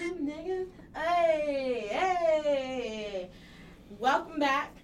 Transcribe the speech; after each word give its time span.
you 0.00 0.12
niggas. 0.12 0.68
Hey, 0.94 1.88
hey. 1.90 3.30
Welcome 3.98 4.38
back 4.38 4.76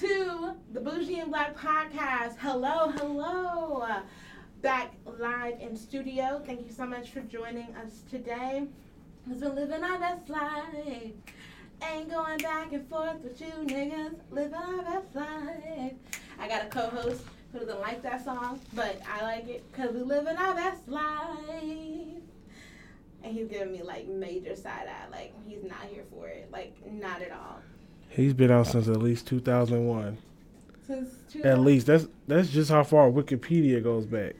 to 0.00 0.52
the 0.72 0.80
Bougie 0.80 1.20
and 1.20 1.30
Black 1.30 1.56
podcast. 1.56 2.36
Hello, 2.38 2.90
hello. 2.90 3.86
Back 4.60 4.92
live 5.18 5.58
in 5.62 5.74
studio. 5.74 6.42
Thank 6.44 6.66
you 6.66 6.72
so 6.72 6.84
much 6.84 7.10
for 7.10 7.20
joining 7.20 7.74
us 7.76 8.02
today. 8.10 8.66
Cause 9.26 9.40
we're 9.40 9.48
living 9.48 9.82
our 9.82 9.98
best 9.98 10.28
life. 10.28 11.12
Ain't 11.82 12.10
going 12.10 12.38
back 12.38 12.72
and 12.74 12.86
forth 12.90 13.20
with 13.22 13.40
you 13.40 13.52
niggas, 13.64 14.16
living 14.30 14.54
our 14.54 14.82
best 14.82 15.14
life. 15.14 15.94
I 16.38 16.48
got 16.48 16.66
a 16.66 16.68
co-host 16.68 17.22
who 17.52 17.60
doesn't 17.60 17.80
like 17.80 18.02
that 18.02 18.22
song, 18.22 18.60
but 18.74 19.00
I 19.10 19.22
like 19.22 19.48
it 19.48 19.64
because 19.72 19.94
we 19.94 20.02
living 20.02 20.36
our 20.36 20.54
best 20.54 20.86
life. 20.86 22.23
And 23.24 23.34
he's 23.34 23.48
giving 23.48 23.72
me 23.72 23.82
like 23.82 24.06
major 24.06 24.54
side 24.54 24.86
eye, 24.86 25.10
like 25.10 25.32
he's 25.46 25.64
not 25.64 25.82
here 25.90 26.04
for 26.10 26.28
it, 26.28 26.48
like 26.52 26.74
not 26.92 27.22
at 27.22 27.32
all. 27.32 27.60
He's 28.10 28.34
been 28.34 28.50
out 28.50 28.66
since 28.66 28.86
at 28.86 28.98
least 28.98 29.26
2001. 29.26 30.18
Since 30.86 31.08
At 31.42 31.60
least 31.60 31.86
that's 31.86 32.06
that's 32.28 32.50
just 32.50 32.70
how 32.70 32.84
far 32.84 33.10
Wikipedia 33.10 33.82
goes 33.82 34.04
back. 34.04 34.34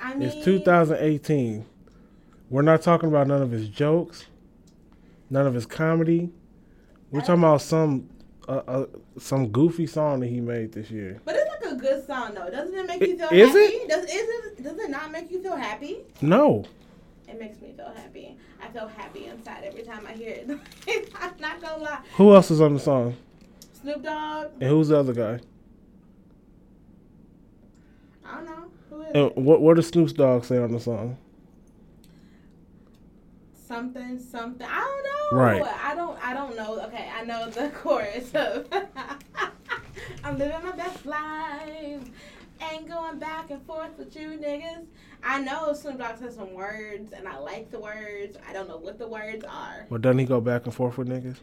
I 0.00 0.14
mean, 0.14 0.28
It's 0.28 0.44
2018. 0.44 1.66
We're 2.48 2.62
not 2.62 2.80
talking 2.82 3.08
about 3.10 3.26
none 3.26 3.42
of 3.42 3.50
his 3.50 3.68
jokes, 3.68 4.24
none 5.28 5.46
of 5.46 5.54
his 5.54 5.66
comedy. 5.66 6.30
We're 7.10 7.20
talking 7.20 7.42
about 7.42 7.60
some 7.60 8.08
uh, 8.48 8.62
uh, 8.66 8.86
some 9.18 9.48
goofy 9.48 9.86
song 9.86 10.20
that 10.20 10.28
he 10.28 10.40
made 10.40 10.72
this 10.72 10.90
year. 10.90 11.20
But 11.24 11.36
it's 11.36 11.48
like 11.64 11.72
a 11.72 11.76
good 11.76 12.06
song 12.06 12.34
though. 12.34 12.50
Doesn't 12.50 12.74
it 12.74 12.86
make 12.86 13.00
you 13.00 13.18
feel 13.18 13.28
is 13.28 13.48
happy? 13.48 13.60
it? 13.60 13.88
Does 13.88 14.04
is 14.04 14.10
it 14.10 14.62
does 14.62 14.78
it 14.78 14.90
not 14.90 15.12
make 15.12 15.30
you 15.30 15.42
feel 15.42 15.56
happy? 15.56 15.98
No, 16.22 16.64
It 17.30 17.38
makes 17.38 17.60
me 17.60 17.72
feel 17.76 17.92
happy. 17.94 18.36
I 18.62 18.68
feel 18.68 18.88
happy 18.88 19.26
inside 19.26 19.62
every 19.64 19.82
time 19.82 20.06
I 20.06 20.12
hear 20.12 20.30
it. 20.30 20.50
I'm 21.20 21.32
not 21.38 21.60
gonna 21.60 21.82
lie. 21.82 22.00
who 22.16 22.34
else 22.34 22.50
is 22.50 22.60
on 22.60 22.74
the 22.74 22.80
song? 22.80 23.16
Snoop 23.80 24.02
Dogg, 24.02 24.48
And 24.60 24.68
who's 24.70 24.88
the 24.88 24.98
other 24.98 25.14
guy? 25.14 25.40
I 28.26 28.34
don't 28.36 28.44
know. 28.46 28.64
Who 28.90 29.00
is 29.02 29.06
And 29.08 29.16
it? 29.26 29.36
what 29.38 29.60
what 29.62 29.76
does 29.76 29.88
Snoop 29.88 30.10
Dogg 30.14 30.44
say 30.44 30.58
on 30.58 30.72
the 30.72 30.80
song? 30.80 31.16
Something, 33.66 34.18
something. 34.18 34.66
I 34.68 34.80
don't 34.80 35.04
know. 35.04 35.38
Right. 35.42 35.62
I 35.62 35.94
don't 35.94 36.18
I 36.26 36.34
don't 36.34 36.56
know. 36.56 36.80
Okay, 36.86 37.08
I 37.16 37.24
know 37.24 37.48
the 37.50 37.68
chorus 37.74 38.32
of 38.34 38.66
I'm 40.24 40.36
living 40.38 40.62
my 40.64 40.72
best 40.72 41.06
life. 41.06 42.02
Ain't 42.60 42.88
going 42.88 43.18
back 43.18 43.50
and 43.50 43.64
forth 43.66 43.96
with 43.98 44.14
you 44.14 44.38
niggas. 44.42 44.84
I 45.24 45.40
know 45.40 45.72
Snoop 45.72 45.98
Dogg 45.98 46.18
says 46.18 46.34
some 46.34 46.52
words 46.52 47.12
and 47.12 47.26
I 47.26 47.38
like 47.38 47.70
the 47.70 47.78
words. 47.80 48.36
I 48.48 48.52
don't 48.52 48.68
know 48.68 48.76
what 48.76 48.98
the 48.98 49.08
words 49.08 49.44
are. 49.44 49.86
Well, 49.88 49.98
doesn't 49.98 50.18
he 50.18 50.24
go 50.26 50.40
back 50.40 50.66
and 50.66 50.74
forth 50.74 50.98
with 50.98 51.08
niggas? 51.08 51.36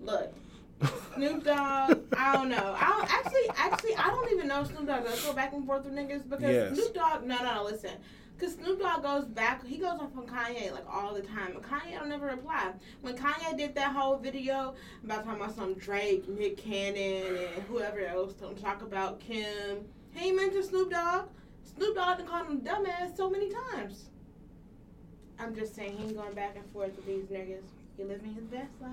Look, 0.00 0.34
Snoop 1.14 1.44
Dogg, 1.44 1.98
I 2.16 2.32
don't 2.34 2.48
know. 2.50 2.76
I 2.78 2.88
don't 2.90 3.12
actually 3.14 3.48
actually 3.56 3.94
I 3.96 4.08
don't 4.08 4.30
even 4.32 4.48
know 4.48 4.64
Snoop 4.64 4.86
Dogg 4.86 5.04
does 5.04 5.24
go 5.24 5.32
back 5.32 5.52
and 5.54 5.66
forth 5.66 5.84
with 5.84 5.94
niggas 5.94 6.28
because 6.28 6.42
Yes. 6.52 6.74
Snoop 6.74 6.94
Dogg 6.94 7.24
no 7.24 7.38
no 7.38 7.54
no 7.54 7.64
listen. 7.64 7.92
Cause 8.38 8.54
Snoop 8.54 8.80
Dogg 8.80 9.02
goes 9.02 9.24
back, 9.24 9.64
he 9.64 9.78
goes 9.78 9.98
off 9.98 10.14
on 10.14 10.26
Kanye 10.26 10.70
like 10.70 10.84
all 10.90 11.14
the 11.14 11.22
time, 11.22 11.52
and 11.52 11.62
Kanye 11.62 11.98
don't 11.98 12.10
never 12.10 12.26
reply. 12.26 12.70
When 13.00 13.16
Kanye 13.16 13.56
did 13.56 13.74
that 13.76 13.94
whole 13.94 14.18
video 14.18 14.74
about 15.02 15.24
talking 15.24 15.40
about 15.40 15.54
some 15.54 15.72
Drake, 15.74 16.28
Nick 16.28 16.58
Cannon, 16.58 17.34
and 17.34 17.62
whoever 17.64 18.00
else 18.00 18.34
don't 18.34 18.60
talk 18.60 18.82
about 18.82 19.20
Kim, 19.20 19.86
he 20.12 20.32
mentioned 20.32 20.66
Snoop 20.66 20.90
Dogg. 20.90 21.28
Snoop 21.64 21.94
Dogg 21.94 22.18
done 22.18 22.26
called 22.26 22.46
him 22.48 22.60
dumbass 22.60 23.16
so 23.16 23.30
many 23.30 23.50
times. 23.50 24.10
I'm 25.38 25.54
just 25.54 25.74
saying 25.74 25.96
he 25.96 26.04
ain't 26.04 26.16
going 26.16 26.34
back 26.34 26.56
and 26.56 26.64
forth 26.72 26.94
with 26.94 27.06
these 27.06 27.24
niggas. 27.24 27.64
He 27.96 28.04
living 28.04 28.34
his 28.34 28.44
best 28.44 28.72
life. 28.82 28.90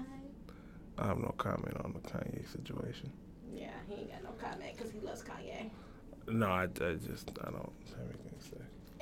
I 0.98 1.08
have 1.08 1.18
no 1.18 1.34
comment 1.38 1.75
on 1.84 1.92
the 1.94 2.00
Kanye 2.00 2.50
situation. 2.50 3.12
Yeah, 3.54 3.72
he 3.90 3.96
ain't 3.96 4.12
got 4.12 4.24
no 4.24 4.31
comment 4.42 4.78
because 4.78 4.92
he 4.92 5.00
loves 5.00 5.22
Kanye. 5.22 5.70
No, 6.28 6.48
I, 6.48 6.64
I 6.64 6.96
just 6.96 7.31
I 7.42 7.52
don't 7.52 7.74
have 7.98 8.00
anything 8.00 8.18
to 8.18 8.23
say. 8.23 8.23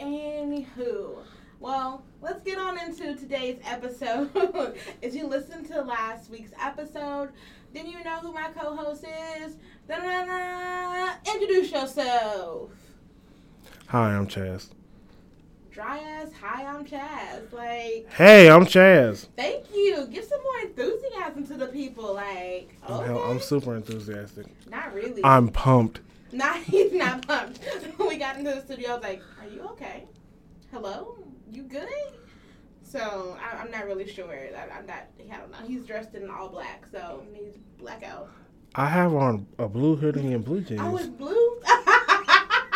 Anywho, 0.01 1.17
well, 1.59 2.03
let's 2.21 2.41
get 2.43 2.57
on 2.57 2.75
into 2.79 3.15
today's 3.15 3.59
episode. 3.63 4.31
if 5.01 5.13
you 5.13 5.27
listened 5.27 5.67
to 5.67 5.79
last 5.81 6.31
week's 6.31 6.51
episode, 6.59 7.29
then 7.71 7.85
you 7.85 8.03
know 8.03 8.17
who 8.17 8.33
my 8.33 8.49
co-host 8.57 9.05
is. 9.39 9.57
Da-da-da-da. 9.87 11.13
Introduce 11.31 11.71
yourself. 11.71 12.71
Hi, 13.87 14.15
I'm 14.15 14.25
Chaz. 14.25 14.69
Dry 15.69 15.99
ass. 15.99 16.29
Hi, 16.41 16.65
I'm 16.65 16.83
Chaz. 16.83 17.53
Like, 17.53 18.11
Hey, 18.13 18.49
I'm 18.49 18.65
Chaz. 18.65 19.27
thank 19.37 19.65
you. 19.73 20.07
Give 20.07 20.23
some 20.23 20.41
more 20.41 20.61
enthusiasm 20.69 21.45
to 21.47 21.53
the 21.57 21.67
people. 21.67 22.15
Like, 22.15 22.75
okay, 22.89 23.13
I'm 23.29 23.39
super 23.39 23.75
enthusiastic. 23.75 24.47
not 24.67 24.95
really. 24.95 25.23
I'm 25.23 25.49
pumped. 25.49 26.01
Not 26.31 26.57
he's 26.57 26.93
not 26.93 27.27
pumped. 27.27 27.59
when 27.97 28.07
we 28.07 28.17
got 28.17 28.37
into 28.37 28.51
the 28.51 28.61
studio. 28.61 28.91
I 28.91 28.93
was 28.95 29.03
like, 29.03 29.21
"Are 29.41 29.47
you 29.47 29.61
okay? 29.71 30.05
Hello, 30.71 31.17
you 31.49 31.63
good?" 31.63 31.87
So 32.83 33.37
I, 33.41 33.57
I'm 33.57 33.71
not 33.71 33.85
really 33.85 34.07
sure. 34.07 34.31
I, 34.31 34.77
I'm 34.77 34.85
not. 34.85 35.07
I 35.31 35.37
don't 35.37 35.51
know. 35.51 35.57
He's 35.67 35.85
dressed 35.85 36.13
in 36.15 36.29
all 36.29 36.49
black, 36.49 36.85
so 36.91 37.23
he's 37.33 37.55
blackout. 37.77 38.29
I 38.75 38.85
have 38.87 39.13
on 39.13 39.47
a 39.59 39.67
blue 39.67 39.95
hoodie 39.97 40.31
and 40.33 40.43
blue 40.45 40.63
I 40.79 40.89
was 40.89 41.03
jeans. 41.03 41.15
Oh, 41.21 41.61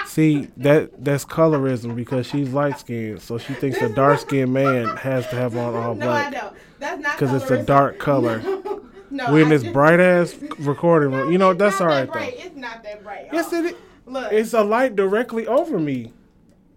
blue. 0.01 0.05
See, 0.07 0.47
that 0.57 1.03
that's 1.03 1.25
colorism 1.25 1.95
because 1.95 2.27
she's 2.27 2.49
light 2.51 2.79
skinned, 2.79 3.21
so 3.21 3.37
she 3.37 3.53
thinks 3.53 3.81
a 3.81 3.89
dark 3.89 4.19
skinned 4.19 4.53
man 4.53 4.95
has 4.97 5.27
to 5.29 5.35
have 5.35 5.55
on 5.57 5.73
all 5.75 5.95
black. 5.95 6.31
no, 6.33 6.37
I 6.39 6.41
don't. 6.41 6.55
That's 6.79 7.01
not 7.01 7.17
Because 7.17 7.41
it's 7.41 7.51
a 7.51 7.63
dark 7.63 7.99
color. 7.99 8.39
no, 9.09 9.31
We're 9.31 9.41
in 9.41 9.47
I 9.47 9.49
this 9.49 9.63
just- 9.63 9.73
bright 9.73 9.99
ass 9.99 10.35
recording 10.59 11.11
room. 11.11 11.31
You 11.31 11.37
know, 11.37 11.53
that's 11.53 11.81
all 11.81 11.87
right 11.87 12.11
though. 12.11 12.19
It's 12.19 12.55
not 12.55 12.83
that 12.83 13.03
bright. 13.03 13.24
Yes, 13.35 13.53
it 13.53 13.65
is. 13.65 13.73
Look, 14.07 14.31
It's 14.31 14.53
a 14.53 14.63
light 14.63 14.95
directly 14.95 15.47
over 15.47 15.79
me. 15.79 16.13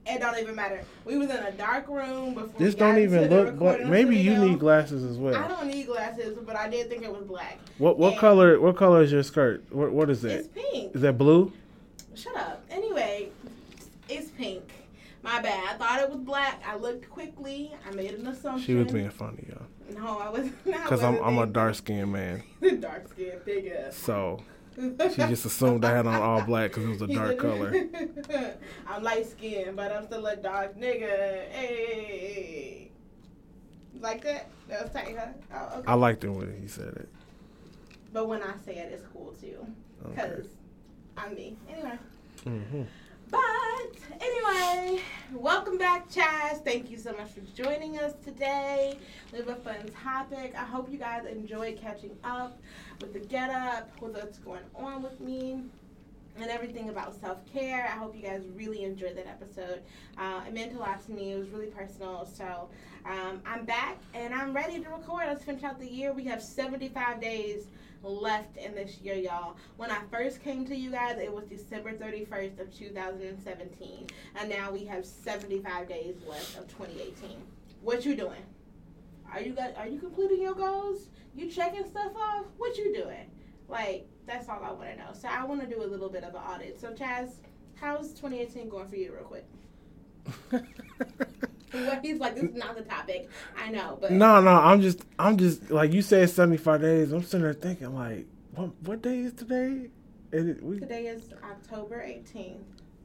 it 0.06 0.20
don't 0.20 0.38
even 0.38 0.54
matter. 0.54 0.82
We 1.04 1.16
was 1.19 1.28
in 1.30 1.36
a 1.36 1.52
dark 1.52 1.86
room 1.88 2.34
before. 2.34 2.58
This 2.58 2.74
don't 2.74 2.98
even 2.98 3.28
look 3.28 3.58
black. 3.58 3.84
Maybe 3.84 4.16
you 4.16 4.36
need 4.38 4.58
glasses 4.58 5.04
as 5.04 5.16
well. 5.19 5.36
I 5.36 5.46
don't 5.48 5.66
need 5.66 5.86
glasses, 5.86 6.38
but 6.46 6.56
I 6.56 6.69
did 6.69 6.88
think 6.88 7.02
it 7.04 7.12
was 7.12 7.24
black. 7.24 7.58
What 7.78 7.98
what 7.98 8.12
And- 8.12 8.20
color? 8.20 8.58
What 8.60 8.76
color 8.76 9.02
is 9.02 9.12
your 9.12 9.22
skirt? 9.22 9.64
What 9.70 9.92
what 9.92 10.08
is 10.10 10.24
it? 10.24 10.32
It's 10.32 10.48
that? 10.48 10.72
pink. 10.72 10.94
Is 10.96 11.02
that 11.02 11.19
blue? 11.19 11.52
Shut 12.14 12.34
up. 12.36 12.64
Anyway, 12.70 13.28
it's 14.08 14.30
pink. 14.30 14.64
My 15.22 15.40
bad. 15.42 15.62
I 15.69 15.75
thought 15.75 16.00
it 16.00 16.08
was 16.10 16.20
black. 16.20 16.62
I 16.66 16.76
looked 16.76 17.10
quickly. 17.10 17.72
I 17.86 17.94
made 17.94 18.12
an 18.14 18.26
assumption. 18.26 18.64
She 18.64 18.75
was 18.75 18.90
being 18.90 19.10
funny, 19.10 19.46
y'all. 19.48 19.66
No, 20.02 20.19
I 20.19 20.28
was 20.30 20.46
not. 20.64 20.82
Because 20.84 21.02
I'm 21.02 21.19
I'm 21.22 21.38
a 21.38 21.46
dark 21.46 21.75
skinned 21.75 22.12
man, 22.12 22.42
dark 22.80 23.08
skinned 23.08 23.42
figure. 23.42 23.88
so 23.92 24.40
she 24.78 25.16
just 25.16 25.44
assumed 25.44 25.84
I 25.84 25.91
had 25.97 26.06
on 26.06 26.15
all 26.15 26.43
black 26.43 26.71
because 26.71 26.84
it 26.84 26.89
was 26.89 27.03
a 27.03 27.06
dark 27.09 27.39
color. 27.39 27.75
I'm 28.87 29.03
light 29.03 29.27
skinned, 29.28 29.77
but 29.77 29.91
I'm 29.93 30.06
still 30.06 30.25
a 30.27 30.37
dark 30.37 30.78
nigga. 30.78 31.49
Hey. 31.50 32.91
Like 34.00 34.22
that? 34.22 34.49
That 34.69 34.83
was 34.84 34.93
tight, 34.93 35.17
huh? 35.19 35.27
Oh, 35.53 35.78
okay. 35.78 35.88
I 35.88 35.94
liked 35.94 36.22
it 36.25 36.28
when 36.31 36.56
he 36.61 36.69
said 36.69 36.94
it. 36.94 37.09
but 38.12 38.28
when 38.28 38.43
I 38.43 38.55
say 38.65 38.77
it, 38.77 38.93
it's 38.93 39.03
cool 39.12 39.34
too. 39.41 39.67
Okay. 40.06 40.15
Because 40.28 40.47
I'm 41.17 41.35
me. 41.35 41.56
Anyway. 41.69 41.99
hmm 42.44 42.82
But 43.31 43.41
anyway, 44.20 44.77
back, 45.78 46.10
Chaz. 46.10 46.64
Thank 46.64 46.90
you 46.90 46.98
so 46.98 47.12
much 47.12 47.28
for 47.30 47.40
joining 47.54 47.98
us 47.98 48.12
today. 48.25 48.98
We 49.30 49.38
have 49.38 49.46
a 49.48 49.54
fun 49.54 49.76
topic. 50.02 50.52
I 50.56 50.64
hope 50.64 50.90
you 50.90 50.98
guys 50.98 51.25
enjoyed 51.25 51.78
catching 51.80 52.16
up 52.25 52.58
with 53.00 53.12
the 53.12 53.20
get 53.20 53.50
up, 53.50 53.88
with 54.00 54.14
what's 54.14 54.38
going 54.38 54.64
on 54.75 55.02
with 55.02 55.20
me, 55.20 55.62
and 56.36 56.50
everything 56.50 56.88
about 56.88 57.14
self 57.14 57.38
care. 57.52 57.84
I 57.84 57.96
hope 57.96 58.16
you 58.16 58.22
guys 58.22 58.42
really 58.56 58.82
enjoyed 58.82 59.16
that 59.19 59.28
episode. 59.28 59.82
Uh, 60.16 60.40
it 60.48 60.52
meant 60.52 60.75
a 60.75 60.78
lot 60.80 61.04
to 61.06 61.12
me. 61.12 61.32
It 61.32 61.38
was 61.38 61.48
really 61.50 61.66
personal. 61.66 62.26
So 62.26 62.69
um, 63.04 63.40
I'm 63.46 63.64
back 63.64 63.98
and 64.14 64.34
I'm 64.34 64.52
ready 64.52 64.80
to 64.80 64.90
record. 64.90 65.26
Let's 65.28 65.44
finish 65.44 65.62
out 65.62 65.78
the 65.78 65.88
year. 65.88 66.12
We 66.12 66.25
have 66.25 66.42
75 66.42 67.20
days 67.20 67.66
left 68.03 68.56
in 68.56 68.75
this 68.75 68.99
year, 68.99 69.15
y'all. 69.15 69.56
When 69.77 69.91
I 69.91 70.00
first 70.11 70.43
came 70.43 70.65
to 70.67 70.75
you 70.75 70.91
guys, 70.91 71.19
it 71.19 71.33
was 71.33 71.45
December 71.47 71.93
31st 71.93 72.61
of 72.61 72.75
2017. 72.77 74.06
And 74.37 74.49
now 74.49 74.71
we 74.71 74.85
have 74.85 75.05
75 75.05 75.89
days 75.89 76.17
left 76.27 76.56
of 76.59 76.69
2018. 76.69 77.43
What 77.83 78.05
you 78.05 78.17
doing? 78.17 78.43
Are 79.33 79.41
you 79.41 79.53
guys, 79.53 79.75
are 79.77 79.89
you 79.89 79.99
completing 79.99 80.41
your 80.41 80.55
goals? 80.55 81.09
You 81.35 81.50
checking 81.50 81.89
stuff 81.89 82.12
off? 82.17 82.47
What 82.56 82.77
you 82.77 82.95
doing? 82.95 83.31
Like, 83.69 84.09
that's 84.27 84.49
all 84.49 84.62
I 84.62 84.73
want 84.73 84.91
to 84.91 84.97
know. 84.97 85.12
So 85.12 85.29
I 85.29 85.45
want 85.45 85.61
to 85.61 85.67
do 85.67 85.83
a 85.83 85.87
little 85.87 86.09
bit 86.09 86.25
of 86.25 86.35
an 86.35 86.41
audit. 86.41 86.81
So 86.81 86.93
Chaz, 86.93 87.37
how's 87.75 88.12
2018 88.12 88.69
going 88.69 88.89
for 88.89 88.97
you 88.97 89.12
real 89.15 89.25
quick? 89.25 89.47
He's 92.03 92.19
like, 92.19 92.35
this 92.35 92.44
is 92.44 92.55
not 92.56 92.76
the 92.76 92.82
topic. 92.82 93.29
I 93.56 93.70
know, 93.70 93.99
but 94.00 94.12
no, 94.12 94.41
no, 94.41 94.50
I'm 94.50 94.81
just, 94.81 95.05
I'm 95.19 95.37
just 95.37 95.70
like 95.70 95.93
you 95.93 96.03
said, 96.03 96.29
75 96.31 96.81
days. 96.81 97.12
I'm 97.12 97.23
sitting 97.23 97.43
there 97.43 97.55
thinking, 97.55 97.94
like, 97.94 98.26
what, 98.55 98.70
what 98.82 99.03
day 99.03 99.19
is 99.20 99.32
today? 99.32 99.91
And 100.32 100.50
it, 100.50 100.62
we, 100.62 100.79
today 100.81 101.06
is 101.06 101.31
October 101.43 101.97
18th. 101.99 102.59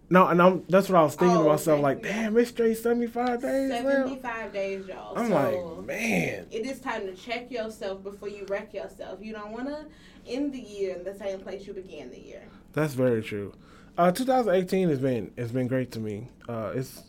No, 0.09 0.27
and 0.27 0.41
I'm 0.41 0.63
that's 0.67 0.89
what 0.89 0.99
I 0.99 1.03
was 1.03 1.15
thinking 1.15 1.37
Oh, 1.37 1.43
to 1.43 1.49
myself. 1.49 1.75
okay. 1.77 1.81
Like, 1.83 2.03
damn, 2.03 2.37
it's 2.37 2.49
straight 2.49 2.77
seventy 2.77 3.07
five 3.07 3.41
days. 3.41 3.69
left. 3.71 3.83
75 3.85 4.53
days, 4.53 4.85
y'all. 4.85 5.17
I'm 5.17 5.29
so 5.29 5.33
like, 5.77 5.87
man. 5.87 6.45
it 6.51 6.65
is 6.67 6.79
time 6.81 7.07
to 7.07 7.15
check 7.15 7.49
yourself 7.49 8.03
before 8.03 8.27
you 8.27 8.45
wreck 8.49 8.73
yourself. 8.73 9.19
You 9.21 9.31
don't 9.33 9.51
want 9.51 9.69
to 9.69 9.85
end 10.27 10.53
the 10.53 10.59
year 10.59 10.95
in 10.97 11.03
the 11.05 11.15
same 11.15 11.39
place 11.39 11.65
you 11.65 11.73
began 11.73 12.11
the 12.11 12.19
year. 12.19 12.43
That's 12.73 12.93
very 12.93 13.23
true. 13.23 13.53
Uh, 13.97 14.11
2018 14.11 14.89
has 14.89 14.99
been 14.99 15.31
has 15.37 15.51
been 15.51 15.67
great 15.67 15.91
to 15.93 15.99
me. 15.99 16.27
Uh, 16.49 16.73
it's 16.75 17.03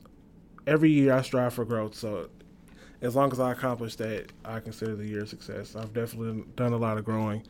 every 0.66 0.90
year 0.90 1.12
I 1.14 1.22
strive 1.22 1.54
for 1.54 1.64
growth. 1.64 1.94
So 1.94 2.28
as 3.00 3.14
long 3.14 3.32
as 3.32 3.40
I 3.40 3.52
accomplish 3.52 3.96
that, 3.96 4.32
I 4.44 4.60
consider 4.60 4.96
the 4.96 5.06
year 5.06 5.22
a 5.22 5.26
success. 5.26 5.76
I've 5.76 5.92
definitely 5.92 6.44
done 6.56 6.72
a 6.72 6.76
lot 6.76 6.98
of 6.98 7.04
growing, 7.04 7.42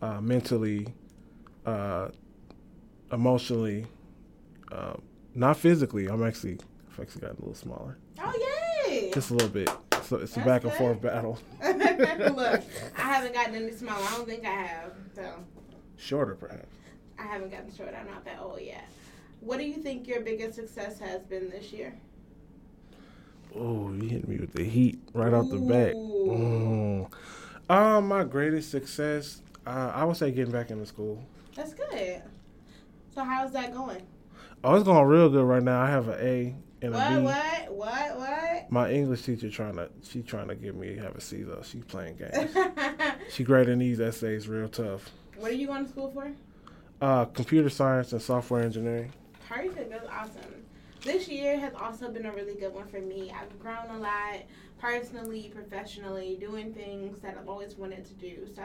uh, 0.00 0.20
mentally, 0.20 0.88
uh, 1.66 2.08
emotionally, 3.12 3.86
uh, 4.72 4.94
not 5.34 5.56
physically. 5.56 6.06
I'm 6.08 6.24
actually 6.26 6.58
I've 6.92 7.00
actually 7.00 7.20
gotten 7.22 7.36
a 7.36 7.40
little 7.40 7.54
smaller, 7.54 7.98
Oh, 8.20 8.32
yay! 8.88 9.10
just 9.12 9.30
a 9.30 9.34
little 9.34 9.48
bit. 9.48 9.70
So 10.04 10.16
it's 10.16 10.32
a 10.32 10.36
That's 10.36 10.46
back 10.46 10.64
and 10.64 10.72
forth 10.72 11.02
battle. 11.02 11.38
Look, 11.62 12.62
I 12.96 13.00
haven't 13.00 13.34
gotten 13.34 13.54
any 13.54 13.72
smaller. 13.72 14.02
I 14.02 14.16
don't 14.16 14.26
think 14.26 14.46
I 14.46 14.50
have. 14.50 14.92
So 15.14 15.34
Shorter, 15.96 16.34
perhaps. 16.34 16.74
I 17.18 17.22
haven't 17.24 17.50
gotten 17.50 17.74
shorter. 17.74 17.96
I'm 18.00 18.06
not 18.06 18.24
that 18.24 18.38
old 18.40 18.60
yet. 18.60 18.88
What 19.40 19.58
do 19.58 19.64
you 19.64 19.74
think 19.74 20.06
your 20.08 20.20
biggest 20.20 20.54
success 20.54 20.98
has 21.00 21.22
been 21.24 21.50
this 21.50 21.72
year? 21.72 21.94
Oh, 23.54 23.92
you 23.92 24.08
hit 24.08 24.28
me 24.28 24.38
with 24.38 24.52
the 24.52 24.64
heat 24.64 25.00
right 25.12 25.32
off 25.32 25.48
the 25.48 25.58
bat. 25.58 25.94
Mm. 25.94 27.10
Um, 27.68 28.08
my 28.08 28.24
greatest 28.24 28.70
success, 28.70 29.42
uh, 29.66 29.92
I 29.94 30.04
would 30.04 30.16
say 30.16 30.30
getting 30.30 30.52
back 30.52 30.70
into 30.70 30.86
school. 30.86 31.22
That's 31.54 31.74
good. 31.74 32.22
So 33.14 33.24
how's 33.24 33.52
that 33.52 33.72
going? 33.74 34.02
Oh, 34.64 34.74
it's 34.74 34.84
going 34.84 35.06
real 35.06 35.28
good 35.28 35.44
right 35.44 35.62
now. 35.62 35.80
I 35.80 35.90
have 35.90 36.08
an 36.08 36.18
A 36.20 36.54
and 36.82 36.94
a 36.94 36.98
What? 36.98 37.08
B. 37.08 37.22
What? 37.22 37.72
What? 37.72 38.18
What? 38.18 38.72
My 38.72 38.90
English 38.90 39.22
teacher 39.22 39.50
trying 39.50 39.76
to 39.76 39.88
she 40.02 40.22
trying 40.22 40.48
to 40.48 40.54
get 40.54 40.74
me 40.74 40.96
have 40.96 41.16
a 41.16 41.20
C 41.20 41.42
though. 41.42 41.62
She's 41.62 41.84
playing 41.84 42.16
games. 42.16 42.56
she 43.30 43.44
grading 43.44 43.78
these 43.78 44.00
essays 44.00 44.48
real 44.48 44.68
tough. 44.68 45.10
What 45.36 45.50
are 45.52 45.54
you 45.54 45.66
going 45.66 45.84
to 45.84 45.90
school 45.90 46.10
for? 46.10 46.30
Uh, 47.00 47.26
computer 47.26 47.70
science 47.70 48.12
and 48.12 48.20
software 48.20 48.62
engineering. 48.62 49.12
Perfect. 49.48 49.90
That's 49.90 50.08
awesome. 50.08 50.42
This 51.02 51.28
year 51.28 51.58
has 51.58 51.74
also 51.74 52.10
been 52.10 52.26
a 52.26 52.32
really 52.32 52.54
good 52.54 52.74
one 52.74 52.88
for 52.88 53.00
me. 53.00 53.30
I've 53.30 53.56
grown 53.60 53.88
a 53.90 53.98
lot 53.98 54.42
personally, 54.80 55.50
professionally, 55.54 56.36
doing 56.40 56.74
things 56.74 57.20
that 57.20 57.36
I've 57.38 57.48
always 57.48 57.76
wanted 57.76 58.04
to 58.06 58.14
do. 58.14 58.48
So, 58.54 58.62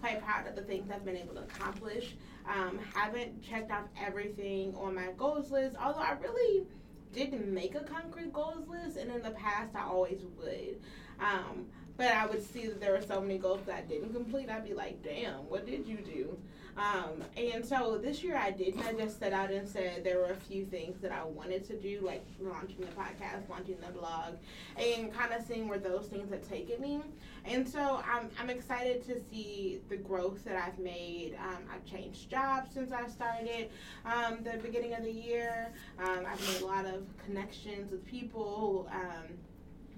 quite 0.00 0.22
proud 0.22 0.48
of 0.48 0.56
the 0.56 0.62
things 0.62 0.90
I've 0.90 1.04
been 1.04 1.16
able 1.16 1.34
to 1.34 1.42
accomplish. 1.42 2.16
Um, 2.48 2.80
haven't 2.94 3.42
checked 3.42 3.70
off 3.70 3.84
everything 4.00 4.74
on 4.74 4.96
my 4.96 5.12
goals 5.16 5.52
list, 5.52 5.76
although 5.80 6.00
I 6.00 6.12
really 6.20 6.66
didn't 7.12 7.46
make 7.52 7.76
a 7.76 7.80
concrete 7.80 8.32
goals 8.32 8.66
list, 8.68 8.96
and 8.96 9.12
in 9.12 9.22
the 9.22 9.30
past 9.30 9.76
I 9.76 9.84
always 9.84 10.22
would. 10.36 10.80
Um, 11.20 11.66
but 11.96 12.12
I 12.12 12.26
would 12.26 12.44
see 12.52 12.66
that 12.66 12.80
there 12.80 12.92
were 12.92 13.02
so 13.02 13.20
many 13.20 13.38
goals 13.38 13.60
that 13.66 13.76
I 13.76 13.80
didn't 13.82 14.12
complete. 14.12 14.50
I'd 14.50 14.64
be 14.64 14.74
like, 14.74 15.02
damn, 15.02 15.48
what 15.48 15.64
did 15.64 15.86
you 15.86 15.98
do? 15.98 16.38
Um, 16.78 17.24
and 17.36 17.64
so 17.64 17.98
this 17.98 18.22
year 18.22 18.36
I 18.36 18.52
didn't. 18.52 18.86
I 18.86 18.92
just 18.92 19.18
set 19.18 19.32
out 19.32 19.50
and 19.50 19.68
said 19.68 20.04
there 20.04 20.18
were 20.18 20.30
a 20.30 20.36
few 20.36 20.64
things 20.64 21.00
that 21.00 21.10
I 21.10 21.24
wanted 21.24 21.66
to 21.66 21.76
do, 21.76 22.00
like 22.04 22.24
launching 22.40 22.80
the 22.80 22.86
podcast, 22.86 23.48
launching 23.50 23.76
the 23.84 23.92
blog, 23.92 24.34
and 24.76 25.12
kind 25.12 25.32
of 25.32 25.44
seeing 25.44 25.68
where 25.68 25.78
those 25.78 26.06
things 26.06 26.30
had 26.30 26.48
taken 26.48 26.80
me. 26.80 27.02
And 27.44 27.68
so 27.68 28.00
I'm, 28.08 28.30
I'm 28.38 28.48
excited 28.50 29.04
to 29.06 29.20
see 29.30 29.80
the 29.88 29.96
growth 29.96 30.44
that 30.44 30.56
I've 30.56 30.78
made. 30.78 31.36
Um, 31.40 31.64
I've 31.72 31.84
changed 31.84 32.30
jobs 32.30 32.72
since 32.72 32.92
I 32.92 33.08
started 33.08 33.70
um, 34.04 34.38
the 34.44 34.58
beginning 34.58 34.94
of 34.94 35.02
the 35.02 35.12
year. 35.12 35.72
Um, 35.98 36.24
I've 36.30 36.40
made 36.52 36.62
a 36.62 36.66
lot 36.66 36.86
of 36.86 37.04
connections 37.24 37.90
with 37.90 38.06
people, 38.06 38.88
um, 38.92 39.24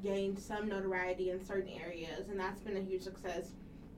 gained 0.02 0.38
some 0.38 0.66
notoriety 0.66 1.30
in 1.30 1.44
certain 1.44 1.72
areas, 1.84 2.30
and 2.30 2.40
that's 2.40 2.60
been 2.62 2.78
a 2.78 2.80
huge 2.80 3.02
success 3.02 3.50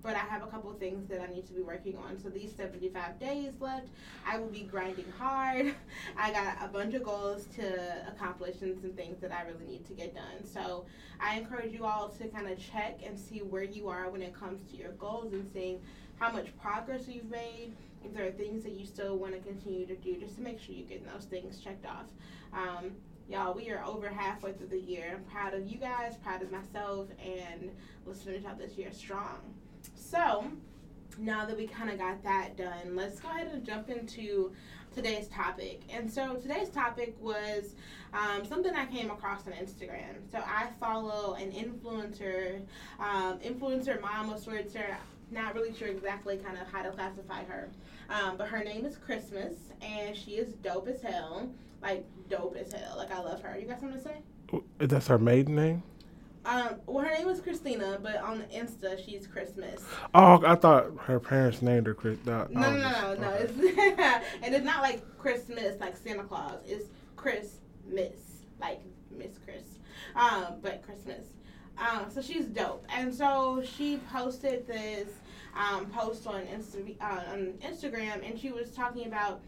but 0.02 0.16
I 0.16 0.20
have 0.20 0.42
a 0.42 0.46
couple 0.46 0.72
things 0.72 1.08
that 1.08 1.20
I 1.20 1.32
need 1.32 1.46
to 1.46 1.52
be 1.52 1.62
working 1.62 1.96
on. 1.96 2.18
So 2.18 2.28
these 2.28 2.52
75 2.56 3.18
days 3.20 3.52
left, 3.60 3.88
I 4.26 4.38
will 4.38 4.48
be 4.48 4.62
grinding 4.62 5.10
hard. 5.18 5.74
I 6.16 6.32
got 6.32 6.56
a 6.60 6.68
bunch 6.68 6.94
of 6.94 7.04
goals 7.04 7.46
to 7.56 8.08
accomplish 8.08 8.62
and 8.62 8.80
some 8.80 8.92
things 8.92 9.20
that 9.20 9.32
I 9.32 9.42
really 9.42 9.66
need 9.66 9.86
to 9.86 9.94
get 9.94 10.14
done. 10.14 10.44
So 10.44 10.86
I 11.20 11.36
encourage 11.36 11.72
you 11.72 11.84
all 11.84 12.08
to 12.08 12.28
kind 12.28 12.48
of 12.48 12.58
check 12.58 13.00
and 13.06 13.18
see 13.18 13.38
where 13.38 13.62
you 13.62 13.88
are 13.88 14.10
when 14.10 14.22
it 14.22 14.34
comes 14.34 14.60
to 14.70 14.76
your 14.76 14.92
goals 14.92 15.32
and 15.32 15.48
seeing 15.52 15.80
how 16.18 16.32
much 16.32 16.48
progress 16.60 17.06
you've 17.06 17.30
made. 17.30 17.72
If 18.04 18.12
there 18.14 18.26
are 18.26 18.32
things 18.32 18.64
that 18.64 18.72
you 18.72 18.84
still 18.84 19.16
want 19.16 19.34
to 19.34 19.40
continue 19.40 19.86
to 19.86 19.94
do, 19.94 20.16
just 20.16 20.34
to 20.36 20.42
make 20.42 20.60
sure 20.60 20.74
you're 20.74 20.88
getting 20.88 21.06
those 21.12 21.24
things 21.26 21.60
checked 21.60 21.86
off. 21.86 22.06
Um, 22.52 22.90
Y'all, 23.28 23.54
we 23.54 23.70
are 23.70 23.82
over 23.84 24.08
halfway 24.08 24.52
through 24.52 24.66
the 24.66 24.78
year. 24.78 25.14
I'm 25.14 25.24
proud 25.24 25.54
of 25.54 25.66
you 25.66 25.78
guys, 25.78 26.16
proud 26.22 26.42
of 26.42 26.50
myself, 26.50 27.06
and 27.24 27.70
let's 28.04 28.20
finish 28.20 28.44
out 28.44 28.58
this 28.58 28.76
year 28.76 28.92
strong. 28.92 29.38
So, 29.94 30.44
now 31.18 31.44
that 31.46 31.56
we 31.56 31.66
kind 31.66 31.90
of 31.90 31.98
got 31.98 32.22
that 32.24 32.56
done, 32.56 32.94
let's 32.94 33.20
go 33.20 33.28
ahead 33.28 33.48
and 33.52 33.64
jump 33.64 33.88
into 33.88 34.52
today's 34.94 35.28
topic. 35.28 35.82
And 35.90 36.10
so, 36.10 36.36
today's 36.36 36.68
topic 36.68 37.16
was 37.20 37.74
um, 38.12 38.44
something 38.44 38.74
I 38.74 38.86
came 38.86 39.10
across 39.10 39.46
on 39.46 39.54
Instagram. 39.54 40.30
So, 40.30 40.38
I 40.38 40.68
follow 40.78 41.34
an 41.34 41.52
influencer, 41.52 42.62
um, 42.98 43.38
influencer 43.38 44.00
mom 44.00 44.30
of 44.30 44.40
sorts, 44.40 44.76
or 44.76 44.96
not 45.30 45.54
really 45.54 45.74
sure 45.74 45.88
exactly 45.88 46.36
kind 46.36 46.58
of 46.58 46.66
how 46.70 46.82
to 46.82 46.90
classify 46.90 47.42
her. 47.44 47.70
Um, 48.10 48.36
but 48.36 48.48
her 48.48 48.62
name 48.62 48.84
is 48.84 48.96
Christmas, 48.96 49.54
and 49.80 50.16
she 50.16 50.32
is 50.32 50.52
dope 50.54 50.88
as 50.88 51.00
hell. 51.00 51.48
Like, 51.80 52.04
dope 52.28 52.56
as 52.56 52.72
hell. 52.72 52.96
Like, 52.96 53.10
I 53.10 53.20
love 53.20 53.40
her. 53.42 53.58
You 53.58 53.66
got 53.66 53.80
something 53.80 53.98
to 53.98 54.04
say? 54.04 54.18
That's 54.78 55.06
her 55.08 55.18
maiden 55.18 55.56
name. 55.56 55.82
Um, 56.44 56.80
well, 56.86 57.04
her 57.04 57.12
name 57.14 57.28
is 57.28 57.40
Christina, 57.40 57.98
but 58.02 58.16
on 58.16 58.42
Insta, 58.52 59.02
she's 59.04 59.26
Christmas. 59.26 59.80
Oh, 60.14 60.42
I 60.44 60.56
thought 60.56 60.86
her 61.02 61.20
parents 61.20 61.62
named 61.62 61.86
her 61.86 61.94
Chris. 61.94 62.18
No, 62.24 62.46
No, 62.50 62.60
no, 62.60 62.78
no, 62.78 63.14
no, 63.14 63.28
okay. 63.28 63.44
It's 63.44 63.58
and 64.42 64.54
it's 64.54 64.64
not 64.64 64.82
like 64.82 65.02
Christmas, 65.18 65.78
like 65.80 65.96
Santa 65.96 66.24
Claus. 66.24 66.58
It's 66.66 66.86
Chris 67.16 67.58
Miss, 67.86 68.42
like 68.60 68.80
Miss 69.16 69.38
Chris, 69.44 69.78
um, 70.16 70.56
but 70.62 70.82
Christmas. 70.82 71.26
Um, 71.78 72.10
so 72.10 72.20
she's 72.20 72.46
dope, 72.46 72.84
and 72.88 73.14
so 73.14 73.62
she 73.64 73.98
posted 74.12 74.66
this 74.66 75.08
um, 75.56 75.86
post 75.86 76.26
on 76.26 76.42
Insta- 76.42 77.00
uh, 77.00 77.32
on 77.32 77.54
Instagram, 77.64 78.28
and 78.28 78.38
she 78.38 78.50
was 78.50 78.72
talking 78.72 79.06
about 79.06 79.40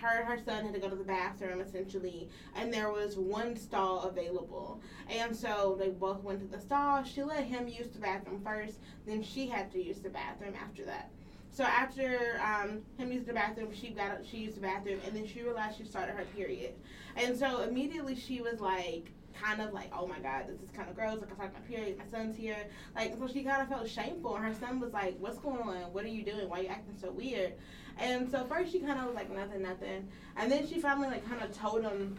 her 0.00 0.20
and 0.20 0.28
her 0.28 0.38
son 0.44 0.64
had 0.64 0.74
to 0.74 0.80
go 0.80 0.88
to 0.88 0.96
the 0.96 1.04
bathroom 1.04 1.60
essentially, 1.60 2.28
and 2.56 2.72
there 2.72 2.90
was 2.90 3.16
one 3.16 3.56
stall 3.56 4.02
available, 4.02 4.80
and 5.08 5.34
so 5.34 5.76
they 5.78 5.90
both 5.90 6.22
went 6.22 6.40
to 6.40 6.46
the 6.46 6.60
stall. 6.60 7.02
She 7.04 7.22
let 7.22 7.44
him 7.44 7.68
use 7.68 7.88
the 7.88 7.98
bathroom 7.98 8.40
first, 8.42 8.78
then 9.06 9.22
she 9.22 9.46
had 9.48 9.70
to 9.72 9.82
use 9.82 10.00
the 10.00 10.10
bathroom 10.10 10.54
after 10.60 10.84
that. 10.84 11.10
So 11.50 11.64
after 11.64 12.40
um, 12.44 12.82
him 12.98 13.10
use 13.10 13.24
the 13.24 13.32
bathroom, 13.32 13.70
she 13.72 13.90
got 13.90 14.12
up, 14.12 14.24
she 14.24 14.38
used 14.38 14.56
the 14.56 14.60
bathroom, 14.60 15.00
and 15.06 15.16
then 15.16 15.26
she 15.26 15.42
realized 15.42 15.78
she 15.78 15.84
started 15.84 16.14
her 16.14 16.24
period, 16.36 16.74
and 17.16 17.36
so 17.36 17.62
immediately 17.62 18.14
she 18.14 18.40
was 18.40 18.60
like, 18.60 19.10
kind 19.40 19.60
of 19.60 19.72
like, 19.72 19.90
oh 19.96 20.06
my 20.06 20.18
god, 20.18 20.46
this 20.48 20.60
is 20.60 20.70
kind 20.70 20.88
of 20.88 20.96
gross. 20.96 21.20
Like 21.20 21.30
I 21.30 21.34
started 21.34 21.54
my 21.54 21.60
period, 21.60 21.98
my 21.98 22.06
son's 22.06 22.36
here. 22.36 22.56
Like 22.94 23.14
so 23.18 23.28
she 23.28 23.42
kind 23.42 23.62
of 23.62 23.68
felt 23.68 23.88
shameful, 23.88 24.36
and 24.36 24.44
her 24.44 24.54
son 24.54 24.80
was 24.80 24.92
like, 24.92 25.16
what's 25.18 25.38
going 25.38 25.60
on? 25.60 25.92
What 25.92 26.04
are 26.04 26.08
you 26.08 26.24
doing? 26.24 26.48
Why 26.48 26.60
are 26.60 26.62
you 26.62 26.68
acting 26.68 26.96
so 27.00 27.10
weird? 27.10 27.54
And 27.98 28.30
so 28.30 28.44
first 28.44 28.72
she 28.72 28.78
kind 28.78 28.98
of 29.00 29.06
was 29.06 29.14
like 29.14 29.30
nothing, 29.30 29.62
nothing, 29.62 30.08
and 30.36 30.50
then 30.50 30.66
she 30.66 30.80
finally 30.80 31.08
like 31.08 31.28
kind 31.28 31.42
of 31.42 31.52
told 31.52 31.82
him 31.82 32.16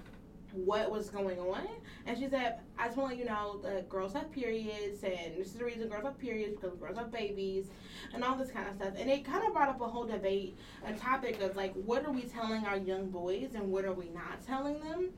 what 0.51 0.91
was 0.91 1.09
going 1.09 1.39
on. 1.39 1.67
And 2.05 2.17
she 2.17 2.27
said, 2.27 2.59
I 2.77 2.85
just 2.85 2.97
want 2.97 3.11
to 3.11 3.15
let 3.15 3.23
you 3.23 3.29
know 3.29 3.59
that 3.63 3.87
girls 3.87 4.13
have 4.13 4.31
periods, 4.31 5.03
and 5.03 5.37
this 5.37 5.47
is 5.47 5.53
the 5.53 5.65
reason 5.65 5.87
girls 5.87 6.03
have 6.03 6.17
periods 6.17 6.57
because 6.59 6.75
girls 6.77 6.97
have 6.97 7.11
babies, 7.11 7.67
and 8.13 8.23
all 8.23 8.35
this 8.35 8.51
kind 8.51 8.67
of 8.67 8.75
stuff. 8.75 8.93
And 8.97 9.09
it 9.09 9.23
kind 9.23 9.45
of 9.45 9.53
brought 9.53 9.69
up 9.69 9.79
a 9.79 9.87
whole 9.87 10.05
debate 10.05 10.57
a 10.85 10.93
topic 10.93 11.41
of 11.41 11.55
like, 11.55 11.73
what 11.73 12.05
are 12.05 12.11
we 12.11 12.23
telling 12.23 12.65
our 12.65 12.77
young 12.77 13.09
boys 13.09 13.51
and 13.55 13.71
what 13.71 13.85
are 13.85 13.93
we 13.93 14.09
not 14.09 14.45
telling 14.45 14.79
them? 14.79 15.09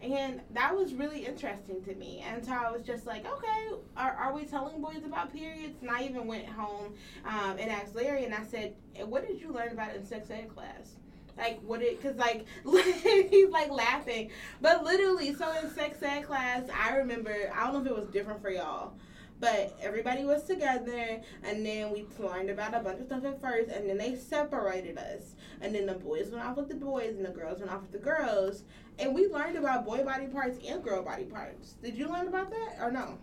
And 0.00 0.40
that 0.54 0.76
was 0.76 0.94
really 0.94 1.26
interesting 1.26 1.82
to 1.82 1.94
me. 1.94 2.24
And 2.26 2.44
so 2.44 2.52
I 2.52 2.70
was 2.70 2.82
just 2.82 3.04
like, 3.06 3.26
okay, 3.26 3.76
are, 3.96 4.12
are 4.12 4.32
we 4.32 4.44
telling 4.44 4.80
boys 4.80 5.04
about 5.04 5.32
periods? 5.32 5.76
And 5.80 5.90
I 5.90 6.04
even 6.04 6.26
went 6.26 6.46
home 6.46 6.94
um, 7.24 7.56
and 7.58 7.70
asked 7.70 7.96
Larry, 7.96 8.24
and 8.24 8.32
I 8.32 8.44
said, 8.44 8.74
what 9.06 9.26
did 9.26 9.40
you 9.40 9.52
learn 9.52 9.72
about 9.72 9.96
in 9.96 10.04
sex 10.04 10.30
ed 10.30 10.54
class? 10.54 10.94
Like 11.36 11.60
what 11.62 11.82
it, 11.82 12.02
cause 12.02 12.16
like 12.16 12.46
he's 13.30 13.50
like 13.50 13.70
laughing, 13.70 14.30
but 14.60 14.82
literally, 14.82 15.32
so 15.34 15.52
in 15.62 15.70
sex 15.72 16.02
ed 16.02 16.22
class, 16.22 16.64
I 16.74 16.96
remember 16.96 17.52
I 17.54 17.64
don't 17.64 17.74
know 17.74 17.80
if 17.80 17.86
it 17.86 17.96
was 17.96 18.08
different 18.08 18.42
for 18.42 18.50
y'all, 18.50 18.94
but 19.40 19.76
everybody 19.80 20.24
was 20.24 20.44
together, 20.44 21.20
and 21.44 21.64
then 21.64 21.92
we 21.92 22.06
learned 22.18 22.50
about 22.50 22.74
a 22.74 22.80
bunch 22.80 23.00
of 23.00 23.06
stuff 23.06 23.24
at 23.24 23.40
first, 23.40 23.70
and 23.70 23.88
then 23.88 23.98
they 23.98 24.14
separated 24.16 24.98
us, 24.98 25.34
and 25.60 25.74
then 25.74 25.86
the 25.86 25.94
boys 25.94 26.30
went 26.30 26.44
off 26.44 26.56
with 26.56 26.68
the 26.68 26.74
boys, 26.74 27.16
and 27.16 27.24
the 27.24 27.30
girls 27.30 27.60
went 27.60 27.70
off 27.70 27.82
with 27.82 27.92
the 27.92 27.98
girls, 27.98 28.64
and 28.98 29.14
we 29.14 29.28
learned 29.28 29.56
about 29.56 29.84
boy 29.84 30.02
body 30.04 30.26
parts 30.26 30.58
and 30.66 30.82
girl 30.82 31.02
body 31.02 31.24
parts. 31.24 31.74
Did 31.82 31.96
you 31.96 32.08
learn 32.08 32.28
about 32.28 32.50
that 32.50 32.76
or 32.80 32.90
no? 32.90 33.18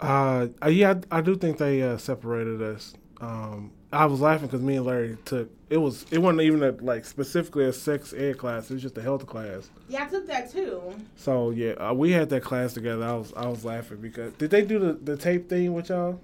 Uh, 0.00 0.48
yeah, 0.68 0.94
I, 1.10 1.18
I 1.18 1.20
do 1.20 1.36
think 1.36 1.58
they 1.58 1.82
uh, 1.82 1.98
separated 1.98 2.62
us. 2.62 2.94
Um, 3.20 3.72
I 3.92 4.06
was 4.06 4.20
laughing 4.20 4.46
because 4.46 4.62
me 4.62 4.76
and 4.76 4.86
Larry 4.86 5.16
took 5.24 5.50
it 5.68 5.78
was 5.78 6.06
it 6.10 6.18
wasn't 6.18 6.42
even 6.42 6.62
a, 6.62 6.70
like 6.72 7.04
specifically 7.04 7.64
a 7.64 7.72
sex 7.72 8.12
ed 8.12 8.38
class. 8.38 8.70
It 8.70 8.74
was 8.74 8.82
just 8.82 8.98
a 8.98 9.02
health 9.02 9.26
class. 9.26 9.70
Yeah, 9.88 10.04
I 10.04 10.08
took 10.08 10.26
that 10.26 10.50
too. 10.50 10.94
So 11.16 11.50
yeah, 11.50 11.72
uh, 11.72 11.92
we 11.92 12.12
had 12.12 12.28
that 12.30 12.42
class 12.42 12.72
together. 12.72 13.04
I 13.04 13.14
was 13.14 13.32
I 13.36 13.46
was 13.46 13.64
laughing 13.64 13.98
because 13.98 14.32
did 14.34 14.50
they 14.50 14.62
do 14.62 14.78
the, 14.78 14.92
the 14.92 15.16
tape 15.16 15.48
thing 15.48 15.74
with 15.74 15.88
y'all? 15.88 16.20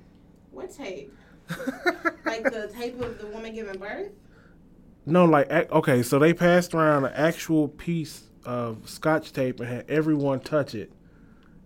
What 0.52 0.70
tape? 0.72 1.12
like 2.24 2.44
the 2.44 2.70
tape 2.72 3.00
of 3.00 3.18
the 3.18 3.26
woman 3.28 3.54
giving 3.54 3.78
birth? 3.78 4.10
No, 5.04 5.24
like 5.24 5.50
okay, 5.50 6.02
so 6.02 6.18
they 6.18 6.34
passed 6.34 6.74
around 6.74 7.04
an 7.04 7.12
actual 7.14 7.68
piece 7.68 8.24
of 8.44 8.88
scotch 8.88 9.32
tape 9.32 9.60
and 9.60 9.68
had 9.68 9.88
everyone 9.88 10.40
touch 10.40 10.74
it, 10.74 10.92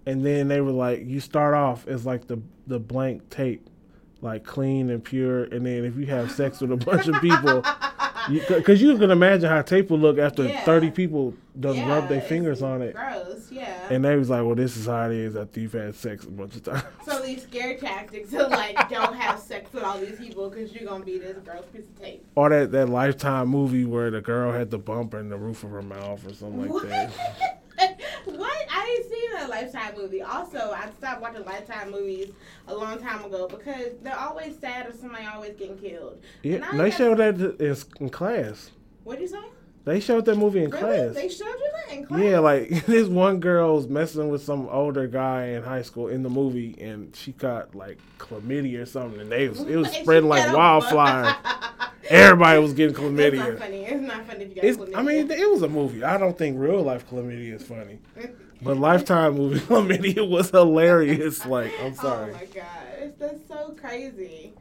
and 0.06 0.24
then 0.24 0.48
they 0.48 0.60
were 0.60 0.72
like, 0.72 1.06
you 1.06 1.20
start 1.20 1.54
off 1.54 1.86
as 1.86 2.04
like 2.04 2.26
the 2.26 2.42
the 2.66 2.78
blank 2.78 3.30
tape, 3.30 3.66
like 4.22 4.44
clean 4.44 4.90
and 4.90 5.02
pure, 5.02 5.44
and 5.44 5.64
then 5.64 5.84
if 5.84 5.96
you 5.96 6.06
have 6.06 6.30
sex 6.30 6.60
with 6.60 6.72
a 6.72 6.76
bunch 6.76 7.08
of 7.08 7.20
people, 7.20 7.64
because 8.48 8.80
you, 8.82 8.96
can 8.98 9.10
imagine 9.10 9.48
how 9.48 9.62
tape 9.62 9.90
would 9.90 10.00
look 10.00 10.18
after 10.18 10.44
Yeah. 10.44 10.62
thirty 10.64 10.90
people 10.90 11.34
done 11.58 11.76
Yeah, 11.76 11.88
rub 11.88 12.08
their 12.08 12.20
fingers 12.20 12.62
on 12.62 12.80
it, 12.82 12.94
Gross, 12.94 13.50
yeah. 13.50 13.88
and 13.90 14.04
they 14.04 14.16
was 14.16 14.30
like, 14.30 14.44
well, 14.44 14.54
this 14.54 14.76
is 14.76 14.86
how 14.86 15.06
it 15.10 15.16
is 15.16 15.36
after 15.36 15.60
you've 15.60 15.72
had 15.72 15.94
sex 15.94 16.24
a 16.24 16.30
bunch 16.30 16.56
of 16.56 16.62
times. 16.64 16.84
so 17.04 17.20
these 17.20 17.42
scare 17.42 17.76
tactics 17.76 18.32
of 18.34 18.50
like 18.50 18.88
don't 18.88 19.14
have 19.16 19.38
sex 19.40 19.72
with 19.72 19.82
all 19.82 19.98
these 19.98 20.18
people 20.18 20.48
because 20.50 20.72
you're 20.74 20.88
gonna 20.88 21.04
be 21.04 21.18
this 21.18 21.36
gross 21.44 21.64
piece 21.72 21.84
of 21.84 22.00
tape. 22.00 22.24
Or 22.34 22.50
that, 22.50 22.72
that 22.72 22.88
Lifetime 22.88 23.48
movie 23.48 23.84
where 23.84 24.10
the 24.10 24.20
girl 24.20 24.52
had 24.52 24.70
the 24.70 24.78
bump 24.78 25.14
in 25.14 25.28
the 25.28 25.36
roof 25.38 25.64
of 25.64 25.70
her 25.70 25.82
mouth 25.82 26.26
or 26.26 26.34
something 26.34 26.68
like 26.68 26.88
that. 26.88 27.10
what? 28.26 28.66
I 28.70 28.86
didn't 28.86 29.10
see 29.10 29.28
that 29.32 29.39
Lifetime 29.50 29.94
movie. 29.96 30.22
Also, 30.22 30.58
I 30.72 30.88
stopped 30.98 31.20
watching 31.20 31.44
Lifetime 31.44 31.90
movies 31.90 32.30
a 32.68 32.74
long 32.74 32.98
time 33.00 33.24
ago 33.24 33.48
because 33.48 33.92
they're 34.02 34.18
always 34.18 34.58
sad 34.58 34.88
or 34.88 34.92
somebody 34.92 35.26
always 35.26 35.54
getting 35.56 35.78
killed. 35.78 36.22
Yeah, 36.42 36.70
they 36.72 36.90
showed 36.90 37.18
that 37.18 37.86
in, 38.00 38.08
class. 38.10 38.70
What'd 39.04 39.22
you 39.22 39.28
say? 39.28 39.42
They 39.84 39.98
showed 39.98 40.26
that 40.26 40.36
movie 40.36 40.62
in 40.62 40.70
really? 40.70 40.82
class. 40.82 41.14
They 41.14 41.28
showed 41.28 41.46
you 41.46 41.70
that 41.86 41.94
in 41.94 42.04
class? 42.04 42.20
Yeah, 42.22 42.38
like 42.38 42.68
this 42.86 43.08
one 43.08 43.40
girl 43.40 43.76
was 43.76 43.88
messing 43.88 44.28
with 44.28 44.42
some 44.42 44.68
older 44.68 45.06
guy 45.06 45.46
in 45.46 45.62
high 45.62 45.82
school 45.82 46.08
in 46.08 46.22
the 46.22 46.28
movie, 46.30 46.76
and 46.80 47.14
she 47.16 47.32
got 47.32 47.74
like 47.74 47.98
chlamydia 48.18 48.82
or 48.82 48.86
something, 48.86 49.20
and 49.20 49.32
they 49.32 49.48
was 49.48 49.60
it 49.60 49.76
was 49.76 49.90
spreading 50.02 50.28
like 50.28 50.54
wildfire. 50.54 51.34
Everybody 52.10 52.58
was 52.60 52.72
getting 52.72 52.90
It's 52.90 53.00
not 53.00 53.10
chlamydia. 53.12 53.58
funny. 53.58 53.84
It's 53.84 54.00
not 54.02 54.26
funny 54.26 54.44
if 54.44 54.48
you 54.48 54.54
got 54.56 54.64
It's, 54.64 54.78
chlamydia. 54.78 54.96
I 54.96 55.02
mean, 55.02 55.30
it 55.30 55.50
was 55.50 55.62
a 55.62 55.68
movie. 55.68 56.02
I 56.02 56.18
don't 56.18 56.36
think 56.36 56.58
real 56.58 56.82
life 56.82 57.08
chlamydia 57.08 57.54
is 57.54 57.62
funny, 57.62 58.00
but 58.62 58.76
Lifetime 58.76 59.34
movie 59.36 59.60
chlamydia 59.66 60.28
was 60.28 60.50
hilarious. 60.50 61.44
Like, 61.46 61.72
I'm 61.80 61.94
sorry. 61.94 62.32
Oh 62.32 62.36
my 62.36 62.44
gosh, 62.46 63.12
that's 63.18 63.48
so 63.48 63.74
crazy. 63.80 64.52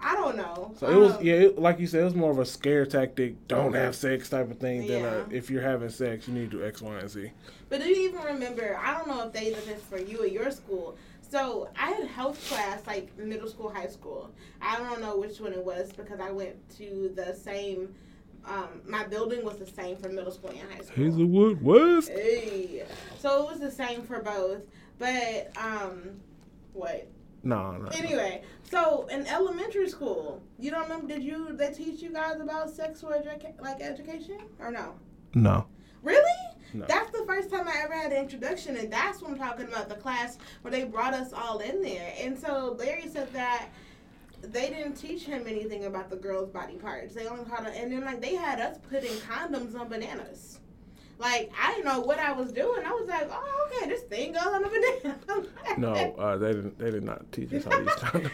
I 0.00 0.14
don't 0.14 0.36
know. 0.36 0.72
So 0.78 0.88
it 0.88 0.94
was, 0.94 1.12
Um, 1.16 1.18
yeah, 1.22 1.34
it, 1.34 1.58
like 1.58 1.80
you 1.80 1.88
said, 1.88 2.02
it 2.02 2.04
was 2.04 2.14
more 2.14 2.30
of 2.30 2.38
a 2.38 2.46
scare 2.46 2.86
tactic, 2.86 3.48
don't 3.48 3.72
have 3.74 3.96
sex 3.96 4.28
type 4.28 4.48
of 4.48 4.58
thing 4.58 4.86
than 4.86 5.02
Yeah. 5.02 5.22
a, 5.28 5.34
if 5.34 5.50
you're 5.50 5.62
having 5.62 5.88
sex, 5.90 6.28
you 6.28 6.34
need 6.34 6.50
to 6.52 6.58
do 6.58 6.64
X, 6.64 6.80
Y, 6.80 6.98
and 6.98 7.10
Z. 7.10 7.32
But 7.68 7.80
do 7.82 7.88
you 7.88 8.08
even 8.08 8.22
remember? 8.22 8.78
I 8.80 8.96
don't 8.96 9.08
know 9.08 9.26
if 9.26 9.32
they 9.32 9.46
did 9.46 9.64
this 9.66 9.82
for 9.82 9.98
you 9.98 10.22
at 10.22 10.30
your 10.30 10.52
school. 10.52 10.96
So 11.28 11.68
I 11.78 11.90
had 11.90 12.06
health 12.06 12.42
class 12.48 12.86
like 12.86 13.16
middle 13.18 13.48
school, 13.48 13.70
high 13.70 13.88
school. 13.88 14.30
I 14.62 14.78
don't 14.78 15.00
know 15.00 15.16
which 15.18 15.40
one 15.40 15.52
it 15.52 15.62
was 15.64 15.92
because 15.92 16.20
I 16.20 16.30
went 16.30 16.56
to 16.78 17.12
the 17.14 17.34
same. 17.34 17.92
Um, 18.44 18.80
my 18.86 19.04
building 19.06 19.44
was 19.44 19.56
the 19.56 19.66
same 19.66 19.96
for 19.96 20.08
middle 20.08 20.32
school 20.32 20.50
and 20.50 20.60
high 20.72 20.80
school. 20.80 21.04
Hazelwood 21.04 21.62
West. 21.62 22.08
Hey. 22.08 22.84
So 23.18 23.42
it 23.42 23.50
was 23.50 23.60
the 23.60 23.70
same 23.70 24.02
for 24.02 24.22
both. 24.22 24.62
But 24.98 25.52
um, 25.56 26.20
what? 26.72 27.08
No, 27.42 27.72
no. 27.72 27.88
Anyway, 27.92 28.42
so 28.64 29.06
in 29.10 29.26
elementary 29.26 29.88
school, 29.88 30.42
you 30.58 30.70
don't 30.70 30.82
remember? 30.82 31.06
Did 31.06 31.22
you 31.22 31.52
they 31.56 31.72
teach 31.72 32.02
you 32.02 32.10
guys 32.10 32.40
about 32.40 32.70
sexual 32.70 33.10
educa- 33.10 33.60
like 33.60 33.80
education 33.80 34.40
or 34.58 34.70
no? 34.70 34.94
No. 35.34 35.66
Really? 36.02 36.24
No. 36.74 36.84
That's 36.86 37.10
the 37.10 37.24
first 37.26 37.50
time 37.50 37.66
I 37.66 37.82
ever 37.82 37.94
had 37.94 38.12
an 38.12 38.18
introduction, 38.18 38.76
and 38.76 38.92
that's 38.92 39.22
what 39.22 39.30
I'm 39.30 39.38
talking 39.38 39.66
about 39.66 39.88
the 39.88 39.94
class 39.94 40.36
where 40.62 40.70
they 40.70 40.84
brought 40.84 41.14
us 41.14 41.32
all 41.32 41.58
in 41.60 41.80
there. 41.80 42.12
And 42.20 42.38
so 42.38 42.76
Larry 42.78 43.08
said 43.08 43.32
that 43.32 43.68
they 44.42 44.68
didn't 44.70 44.94
teach 44.94 45.24
him 45.24 45.44
anything 45.46 45.84
about 45.84 46.10
the 46.10 46.16
girls' 46.16 46.50
body 46.50 46.74
parts. 46.76 47.14
They 47.14 47.26
only 47.26 47.44
taught, 47.44 47.64
him, 47.66 47.72
and 47.74 47.92
then 47.92 48.04
like 48.04 48.20
they 48.20 48.34
had 48.34 48.60
us 48.60 48.78
putting 48.90 49.12
condoms 49.18 49.78
on 49.78 49.88
bananas. 49.88 50.60
Like 51.18 51.50
I 51.60 51.72
didn't 51.72 51.86
know 51.86 52.00
what 52.00 52.18
I 52.18 52.32
was 52.32 52.52
doing. 52.52 52.84
I 52.86 52.92
was 52.92 53.08
like, 53.08 53.28
oh 53.30 53.68
okay, 53.72 53.88
this 53.88 54.02
thing 54.02 54.32
goes 54.32 54.46
on 54.46 54.64
a 54.64 54.68
banana. 54.68 55.18
No, 55.78 55.92
uh, 56.14 56.36
they 56.36 56.52
didn't. 56.52 56.78
They 56.78 56.90
did 56.90 57.04
not 57.04 57.30
teach 57.32 57.52
us 57.52 57.64
how 57.64 57.70
to 57.70 57.82
use 57.82 57.92
condoms. 57.96 58.30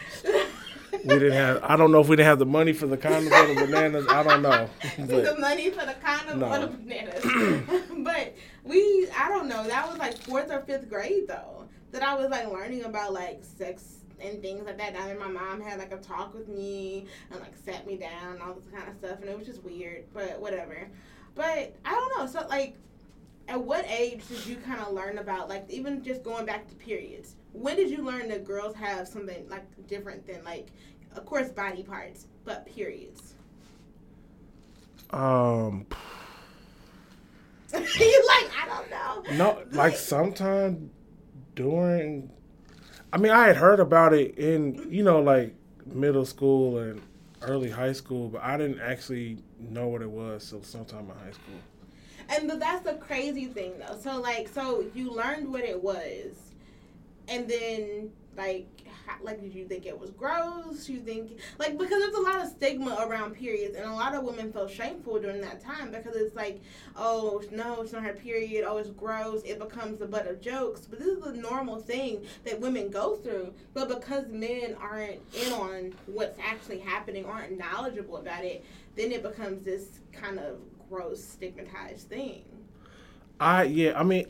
We 0.92 1.08
didn't 1.08 1.32
have. 1.32 1.64
I 1.64 1.76
don't 1.76 1.90
know 1.90 2.00
if 2.00 2.08
we 2.08 2.16
didn't 2.16 2.28
have 2.28 2.38
the 2.38 2.46
money 2.46 2.72
for 2.72 2.86
the 2.86 2.96
condoms 2.96 3.32
or 3.32 3.54
the 3.54 3.66
bananas. 3.66 4.06
I 4.08 4.22
don't 4.22 4.42
know. 4.42 4.68
the 4.98 5.36
money 5.38 5.70
for 5.70 5.84
the 5.84 5.94
condom 5.94 6.38
No. 6.40 6.46
or 6.52 6.58
the 6.60 6.66
bananas. 6.68 7.24
but 8.04 8.34
we, 8.64 9.08
I 9.18 9.28
don't 9.28 9.48
know. 9.48 9.66
That 9.66 9.88
was 9.88 9.98
like 9.98 10.16
fourth 10.18 10.50
or 10.50 10.60
fifth 10.60 10.88
grade 10.88 11.26
though. 11.26 11.64
That 11.90 12.02
I 12.02 12.14
was 12.14 12.30
like 12.30 12.50
learning 12.50 12.84
about 12.84 13.12
like 13.12 13.42
sex 13.44 14.03
and 14.20 14.40
things 14.42 14.64
like 14.66 14.78
that. 14.78 14.94
And 14.94 15.10
then 15.10 15.18
my 15.18 15.28
mom 15.28 15.60
had 15.60 15.78
like 15.78 15.92
a 15.92 15.98
talk 15.98 16.34
with 16.34 16.48
me 16.48 17.06
and 17.30 17.40
like 17.40 17.56
sat 17.56 17.86
me 17.86 17.96
down 17.96 18.34
and 18.34 18.42
all 18.42 18.54
this 18.54 18.66
kind 18.74 18.88
of 18.88 18.96
stuff. 18.96 19.20
And 19.20 19.28
it 19.28 19.36
was 19.36 19.46
just 19.46 19.62
weird, 19.62 20.04
but 20.12 20.40
whatever. 20.40 20.88
But 21.34 21.74
I 21.84 21.90
don't 21.90 22.18
know. 22.18 22.26
So 22.26 22.46
like, 22.48 22.76
at 23.46 23.62
what 23.62 23.84
age 23.88 24.26
did 24.28 24.46
you 24.46 24.56
kind 24.56 24.80
of 24.80 24.94
learn 24.94 25.18
about 25.18 25.48
like 25.48 25.68
even 25.68 26.02
just 26.02 26.22
going 26.22 26.46
back 26.46 26.68
to 26.68 26.74
periods? 26.76 27.36
When 27.52 27.76
did 27.76 27.90
you 27.90 28.02
learn 28.02 28.28
that 28.28 28.44
girls 28.44 28.74
have 28.76 29.06
something 29.06 29.48
like 29.48 29.64
different 29.86 30.26
than 30.26 30.42
like, 30.44 30.68
of 31.14 31.24
course, 31.26 31.50
body 31.50 31.82
parts, 31.82 32.26
but 32.44 32.66
periods? 32.66 33.34
um, 35.14 35.86
you 37.74 38.24
like 38.26 38.50
I 38.56 38.66
don't 38.66 38.90
know. 38.90 39.36
no, 39.36 39.62
like 39.72 39.96
sometime 39.96 40.90
during. 41.54 42.30
I 43.14 43.16
mean, 43.16 43.30
I 43.30 43.46
had 43.46 43.56
heard 43.56 43.78
about 43.78 44.12
it 44.12 44.36
in 44.36 44.88
you 44.90 45.04
know 45.04 45.20
like 45.20 45.54
middle 45.86 46.24
school 46.24 46.78
and 46.78 47.00
early 47.42 47.70
high 47.70 47.92
school, 47.92 48.28
but 48.28 48.42
I 48.42 48.56
didn't 48.56 48.80
actually 48.80 49.38
know 49.60 49.86
what 49.86 50.02
it 50.02 50.10
was 50.10 50.50
till 50.50 50.64
sometime 50.64 51.08
in 51.08 51.16
high 51.24 51.30
school. 51.30 51.54
And 52.28 52.60
that's 52.60 52.82
the 52.82 52.94
crazy 52.94 53.46
thing 53.46 53.74
though. 53.78 53.96
So 54.00 54.20
like 54.20 54.48
so 54.48 54.84
you 54.96 55.12
learned 55.12 55.48
what 55.48 55.62
it 55.62 55.80
was, 55.80 56.32
and 57.28 57.48
then 57.48 58.10
like 58.36 58.66
like 59.22 59.40
did 59.40 59.54
you 59.54 59.66
think 59.66 59.86
it 59.86 59.98
was 59.98 60.10
gross? 60.10 60.88
You 60.88 61.00
think 61.00 61.38
like 61.58 61.78
because 61.78 62.00
there's 62.00 62.14
a 62.14 62.20
lot 62.20 62.40
of 62.40 62.48
stigma 62.48 63.06
around 63.08 63.34
periods, 63.34 63.76
and 63.76 63.86
a 63.86 63.92
lot 63.92 64.14
of 64.14 64.24
women 64.24 64.52
feel 64.52 64.68
shameful 64.68 65.20
during 65.20 65.40
that 65.40 65.62
time 65.62 65.90
because 65.90 66.16
it's 66.16 66.34
like 66.34 66.60
oh 66.96 67.42
no 67.50 67.82
it's 67.82 67.92
not 67.92 68.02
her 68.02 68.14
period. 68.14 68.64
Oh 68.66 68.78
it's 68.78 68.90
gross. 68.90 69.42
It 69.44 69.58
becomes 69.58 69.98
the 69.98 70.06
butt 70.06 70.26
of 70.26 70.40
jokes. 70.40 70.82
But 70.82 70.98
this 70.98 71.08
is 71.08 71.24
a 71.24 71.32
normal 71.32 71.80
thing 71.80 72.24
that 72.44 72.60
women 72.60 72.90
go 72.90 73.16
through. 73.16 73.54
But 73.72 73.88
because 73.88 74.28
men 74.28 74.76
aren't 74.80 75.20
in 75.34 75.52
on 75.52 75.94
what's 76.06 76.38
actually 76.40 76.78
happening 76.78 77.24
aren't 77.24 77.58
knowledgeable 77.58 78.16
about 78.16 78.44
it 78.44 78.64
then 78.96 79.12
it 79.12 79.22
becomes 79.22 79.64
this 79.64 80.00
kind 80.12 80.38
of 80.38 80.58
gross 80.88 81.22
stigmatized 81.22 82.08
thing. 82.08 82.42
I 83.40 83.64
yeah, 83.64 83.98
I 83.98 84.04
mean, 84.04 84.26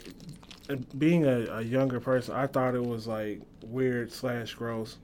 being 0.98 1.24
a, 1.26 1.46
a 1.58 1.62
younger 1.62 2.00
person, 2.00 2.34
I 2.34 2.46
thought 2.46 2.74
it 2.74 2.84
was 2.84 3.06
like 3.06 3.40
weird 3.62 4.12
slash 4.12 4.54
gross. 4.54 4.98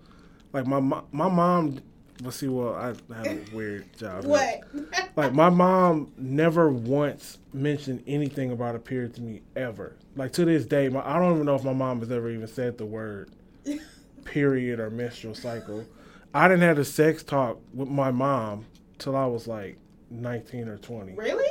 Like 0.52 0.66
my 0.66 0.80
my 0.80 1.28
mom, 1.28 1.80
let's 2.22 2.36
see, 2.36 2.48
well, 2.48 2.74
I 2.74 2.88
have 3.14 3.26
a 3.26 3.44
weird 3.54 3.96
job. 3.96 4.24
what 4.24 4.62
Like 5.16 5.32
my 5.32 5.50
mom 5.50 6.12
never 6.16 6.70
once 6.70 7.38
mentioned 7.52 8.02
anything 8.06 8.52
about 8.52 8.74
a 8.74 8.78
period 8.78 9.14
to 9.16 9.22
me 9.22 9.42
ever. 9.56 9.96
Like 10.16 10.32
to 10.34 10.44
this 10.44 10.64
day, 10.64 10.88
my, 10.88 11.06
I 11.06 11.18
don't 11.18 11.34
even 11.34 11.46
know 11.46 11.54
if 11.54 11.64
my 11.64 11.72
mom 11.72 12.00
has 12.00 12.10
ever 12.10 12.30
even 12.30 12.46
said 12.48 12.78
the 12.78 12.86
word 12.86 13.30
period 14.24 14.80
or 14.80 14.90
menstrual 14.90 15.34
cycle. 15.34 15.84
I 16.32 16.48
didn't 16.48 16.62
have 16.62 16.78
a 16.78 16.84
sex 16.84 17.22
talk 17.22 17.58
with 17.74 17.88
my 17.88 18.10
mom 18.10 18.66
till 18.98 19.16
I 19.16 19.26
was 19.26 19.46
like 19.46 19.76
nineteen 20.10 20.68
or 20.68 20.78
twenty. 20.78 21.12
really 21.14 21.48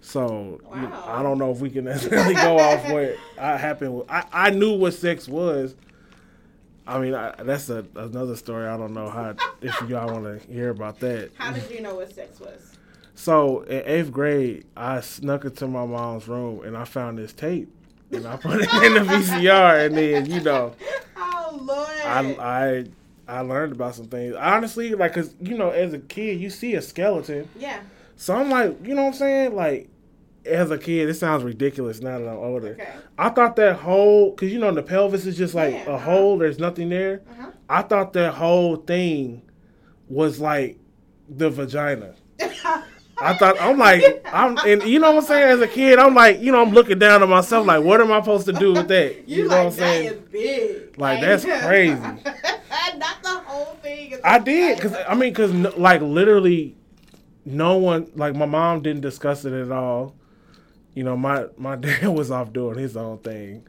So 0.00 0.60
Wow. 0.70 1.04
I 1.06 1.22
don't 1.22 1.38
know 1.38 1.50
if 1.50 1.58
we 1.60 1.70
can 1.70 1.84
necessarily 1.92 2.34
go 2.34 2.58
off 2.58 2.88
what 2.90 3.16
I 3.38 3.56
happened. 3.56 4.02
I 4.08 4.24
I 4.32 4.50
knew 4.50 4.76
what 4.76 4.94
sex 4.94 5.28
was. 5.28 5.74
I 6.86 6.98
mean, 6.98 7.14
I, 7.14 7.34
that's 7.42 7.68
a, 7.70 7.84
another 7.94 8.34
story. 8.34 8.66
I 8.66 8.76
don't 8.76 8.94
know 8.94 9.08
how 9.10 9.34
if 9.60 9.88
y'all 9.88 10.12
want 10.12 10.24
to 10.42 10.52
hear 10.52 10.70
about 10.70 10.98
that. 11.00 11.30
how 11.36 11.52
did 11.52 11.70
you 11.70 11.80
know 11.82 11.94
what 11.94 12.12
sex 12.12 12.40
was 12.40 12.72
So 13.14 13.60
in 13.62 13.82
eighth 13.86 14.10
grade, 14.10 14.64
I 14.76 15.00
snuck 15.00 15.44
into 15.44 15.68
my 15.68 15.84
mom's 15.86 16.26
room 16.26 16.64
and 16.64 16.76
I 16.76 16.84
found 16.84 17.18
this 17.18 17.32
tape, 17.32 17.68
and 18.10 18.26
I 18.26 18.36
put 18.36 18.60
it 18.62 18.72
in 18.82 18.94
the 18.94 19.00
VCR, 19.12 19.86
and 19.86 19.96
then 19.96 20.26
you 20.26 20.40
know, 20.40 20.74
oh 21.16 21.58
lord 21.62 21.88
I 22.04 22.84
I 23.28 23.38
I 23.38 23.40
learned 23.42 23.72
about 23.72 23.94
some 23.94 24.06
things. 24.08 24.34
Honestly, 24.34 24.94
like, 24.94 25.12
cause 25.12 25.34
you 25.40 25.56
know, 25.56 25.70
as 25.70 25.92
a 25.92 25.98
kid, 26.00 26.40
you 26.40 26.50
see 26.50 26.74
a 26.74 26.82
skeleton. 26.82 27.48
yeah 27.56 27.80
So 28.16 28.34
I'm 28.34 28.50
like, 28.50 28.84
you 28.84 28.94
know 28.94 29.02
what 29.02 29.08
I'm 29.08 29.14
saying? 29.14 29.54
Like, 29.54 29.88
as 30.46 30.70
a 30.70 30.78
kid, 30.78 31.08
this 31.08 31.20
sounds 31.20 31.44
ridiculous 31.44 32.00
now 32.00 32.18
that 32.18 32.28
I'm 32.28 32.38
older. 32.38 32.72
okay 32.72 32.88
I 33.18 33.28
thought 33.30 33.56
that 33.56 33.76
whole, 33.76 34.30
because 34.30 34.52
you 34.52 34.58
know, 34.58 34.72
the 34.72 34.82
pelvis 34.82 35.26
is 35.26 35.36
just 35.36 35.54
like 35.54 35.72
Yeah, 35.74 35.84
a 35.90 35.94
uh-huh. 35.94 35.98
hole, 36.10 36.38
there's 36.38 36.58
nothing 36.58 36.88
there. 36.88 37.22
uh-huh 37.30 37.50
I 37.68 37.82
thought 37.82 38.12
that 38.14 38.34
whole 38.34 38.76
thing 38.76 39.42
was 40.08 40.40
like 40.40 40.78
the 41.28 41.50
vagina. 41.50 42.14
I 43.22 43.34
thought 43.34 43.60
I'm 43.60 43.78
like 43.78 44.02
I'm 44.32 44.56
and 44.66 44.82
you 44.82 44.98
know 44.98 45.12
what 45.12 45.18
I'm 45.24 45.28
saying 45.28 45.50
as 45.50 45.60
a 45.60 45.68
kid 45.68 45.98
I'm 45.98 46.14
like 46.14 46.40
you 46.40 46.50
know 46.50 46.62
I'm 46.62 46.70
looking 46.72 46.98
down 46.98 47.22
at 47.22 47.28
myself 47.28 47.66
like 47.66 47.84
what 47.84 48.00
am 48.00 48.10
I 48.10 48.18
supposed 48.20 48.46
to 48.46 48.52
do 48.54 48.72
with 48.72 48.88
that 48.88 49.28
you, 49.28 49.42
know 49.46 49.48
like, 49.50 49.58
what 49.58 49.66
I'm 49.66 49.72
saying 49.72 50.22
big. 50.32 50.98
Like, 50.98 51.20
that's 51.20 51.44
crazy. 51.66 52.00
Not 52.00 53.22
the 53.22 53.38
whole 53.46 53.74
thing. 53.76 54.14
I 54.24 54.38
did 54.38 54.76
because. 54.78 54.96
I 55.06 55.14
mean 55.14 55.32
because 55.32 55.52
like 55.76 56.00
literally 56.00 56.76
no 57.44 57.76
one 57.76 58.10
like 58.16 58.34
my 58.34 58.46
mom 58.46 58.82
didn't 58.82 59.02
discuss 59.02 59.44
it 59.44 59.52
at 59.52 59.70
all 59.70 60.16
you 61.00 61.04
know 61.04 61.16
my 61.16 61.46
my 61.56 61.76
dad 61.86 62.08
was 62.08 62.30
off 62.30 62.52
doing 62.52 62.76
his 62.76 62.94
own 62.94 63.16
thing. 63.20 63.66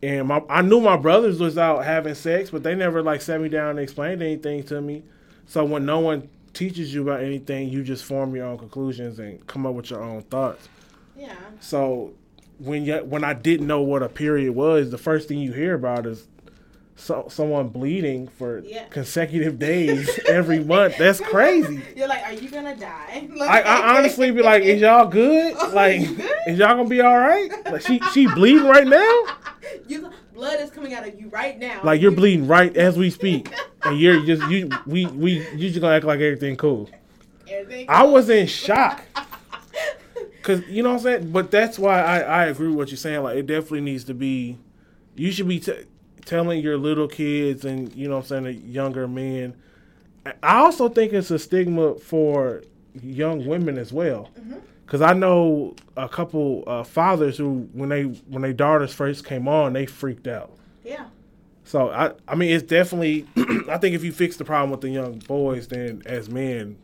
And 0.00 0.28
my 0.28 0.40
I 0.48 0.62
knew 0.62 0.80
my 0.80 0.96
brothers 0.96 1.40
was 1.40 1.58
out 1.58 1.84
having 1.84 2.14
sex 2.14 2.50
but 2.50 2.62
they 2.62 2.76
never 2.76 3.02
like 3.02 3.22
sat 3.22 3.40
me 3.40 3.48
down 3.48 3.70
and 3.70 3.80
explained 3.80 4.22
anything 4.22 4.62
to 4.66 4.80
me. 4.80 5.02
So 5.46 5.64
when 5.64 5.84
no 5.84 5.98
one 5.98 6.28
teaches 6.52 6.94
you 6.94 7.02
about 7.02 7.24
anything 7.24 7.70
you 7.70 7.82
just 7.82 8.04
form 8.04 8.36
your 8.36 8.46
own 8.46 8.58
conclusions 8.58 9.18
and 9.18 9.44
come 9.48 9.66
up 9.66 9.74
with 9.74 9.90
your 9.90 10.00
own 10.00 10.22
thoughts. 10.22 10.68
Yeah. 11.16 11.34
so 11.58 12.12
when 12.58 12.84
you, 12.84 12.98
when 12.98 13.24
I 13.24 13.34
didn't 13.34 13.66
know 13.66 13.82
what 13.82 14.04
a 14.04 14.08
period 14.08 14.54
was, 14.54 14.92
the 14.92 14.98
first 14.98 15.26
thing 15.26 15.40
you 15.40 15.52
hear 15.52 15.74
about 15.74 16.06
is 16.06 16.28
so, 16.96 17.26
someone 17.28 17.68
bleeding 17.68 18.28
for 18.28 18.60
Yeah. 18.60 18.84
consecutive 18.84 19.58
days 19.58 20.18
every 20.28 20.62
month. 20.62 20.96
That's 20.98 21.20
crazy. 21.30 21.82
You're 21.96 22.06
like, 22.08 22.22
are 22.24 22.32
you 22.32 22.48
gonna 22.48 22.76
die? 22.76 23.28
I, 23.40 23.62
I 23.62 23.96
honestly 23.98 24.30
be 24.30 24.42
like, 24.42 24.62
is 24.62 24.80
y'all 24.80 25.08
good? 25.08 25.54
Oh, 25.58 25.70
Like, 25.74 26.00
good? 26.16 26.30
is 26.46 26.58
y'all 26.58 26.76
gonna 26.76 26.88
be 26.88 27.00
all 27.00 27.18
right? 27.18 27.50
Like 27.70 27.82
she 27.82 28.00
she 28.12 28.26
bleeding 28.28 28.64
right 28.66 28.86
now? 28.86 29.20
you 29.88 30.10
blood 30.34 30.60
is 30.60 30.70
coming 30.70 30.94
out 30.94 31.06
of 31.06 31.18
you 31.18 31.28
right 31.28 31.58
now. 31.58 31.80
Like 31.82 32.00
you're 32.00 32.10
bleeding 32.12 32.46
right 32.46 32.76
as 32.76 32.96
we 32.96 33.10
speak, 33.10 33.52
and 33.82 33.98
you're 33.98 34.24
just 34.24 34.48
you 34.50 34.68
we 34.86 35.06
we 35.06 35.32
you 35.52 35.68
just 35.70 35.80
gonna 35.80 35.94
act 35.96 36.04
like 36.04 36.20
everything 36.20 36.56
cool. 36.56 36.88
Everything- 37.48 37.86
I 37.88 38.02
was 38.04 38.28
in 38.30 38.46
shock. 38.46 39.02
Cause 40.42 40.60
you 40.68 40.82
know 40.82 40.90
what 40.90 40.96
I'm 40.96 41.02
saying, 41.02 41.32
but 41.32 41.50
that's 41.50 41.78
why 41.78 42.02
I, 42.02 42.18
I 42.20 42.44
agree 42.46 42.68
with 42.68 42.76
what 42.76 42.88
you're 42.90 42.98
saying. 42.98 43.22
Like 43.22 43.36
it 43.38 43.46
definitely 43.46 43.80
needs 43.80 44.04
to 44.04 44.14
be. 44.14 44.58
You 45.16 45.30
should 45.32 45.48
be 45.48 45.58
t- 45.60 45.84
telling 46.24 46.60
your 46.62 46.76
little 46.78 47.08
kids 47.08 47.64
and 47.64 47.94
you 47.94 48.08
know 48.08 48.16
what 48.16 48.30
I'm 48.30 48.44
saying 48.44 48.44
the 48.44 48.52
younger 48.54 49.06
men. 49.08 49.54
I 50.42 50.56
also 50.58 50.88
think 50.88 51.12
it's 51.12 51.30
a 51.30 51.38
stigma 51.38 51.96
for 51.96 52.62
young 53.02 53.44
women 53.46 53.76
as 53.78 53.92
well. 53.92 54.30
Cause 54.86 55.00
I 55.00 55.12
know 55.14 55.74
a 55.96 56.08
couple 56.08 56.62
uh, 56.66 56.84
fathers 56.84 57.36
who 57.38 57.68
when 57.72 57.88
they 57.88 58.02
when 58.02 58.42
their 58.42 58.52
daughters 58.52 58.92
first 58.92 59.24
came 59.24 59.48
on, 59.48 59.72
they 59.72 59.86
freaked 59.86 60.26
out. 60.28 60.52
yeah. 60.84 61.06
So 61.64 61.88
I 61.90 62.12
I 62.28 62.34
mean 62.34 62.50
it's 62.54 62.62
definitely 62.64 63.26
I 63.70 63.78
think 63.78 63.94
if 63.94 64.04
you 64.04 64.12
fix 64.12 64.36
the 64.36 64.44
problem 64.44 64.70
with 64.70 64.82
the 64.82 64.90
young 64.90 65.18
boys, 65.20 65.68
then 65.68 66.02
as 66.04 66.28
men, 66.28 66.76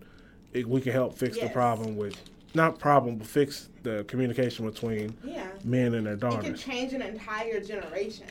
it, 0.54 0.66
we 0.66 0.80
can 0.80 0.92
help 0.92 1.16
fix 1.18 1.38
the 1.38 1.48
problem 1.50 1.96
with 1.96 2.16
not 2.54 2.78
problem 2.78 3.16
but 3.16 3.26
fix 3.26 3.68
the 3.82 4.04
communication 4.08 4.64
between 4.66 5.14
Yeah. 5.22 5.46
men 5.64 5.94
and 5.94 6.06
their 6.06 6.16
daughters. 6.16 6.44
It 6.46 6.48
can 6.48 6.56
change 6.56 6.92
an 6.94 7.02
entire 7.02 7.60
generation. 7.60 8.26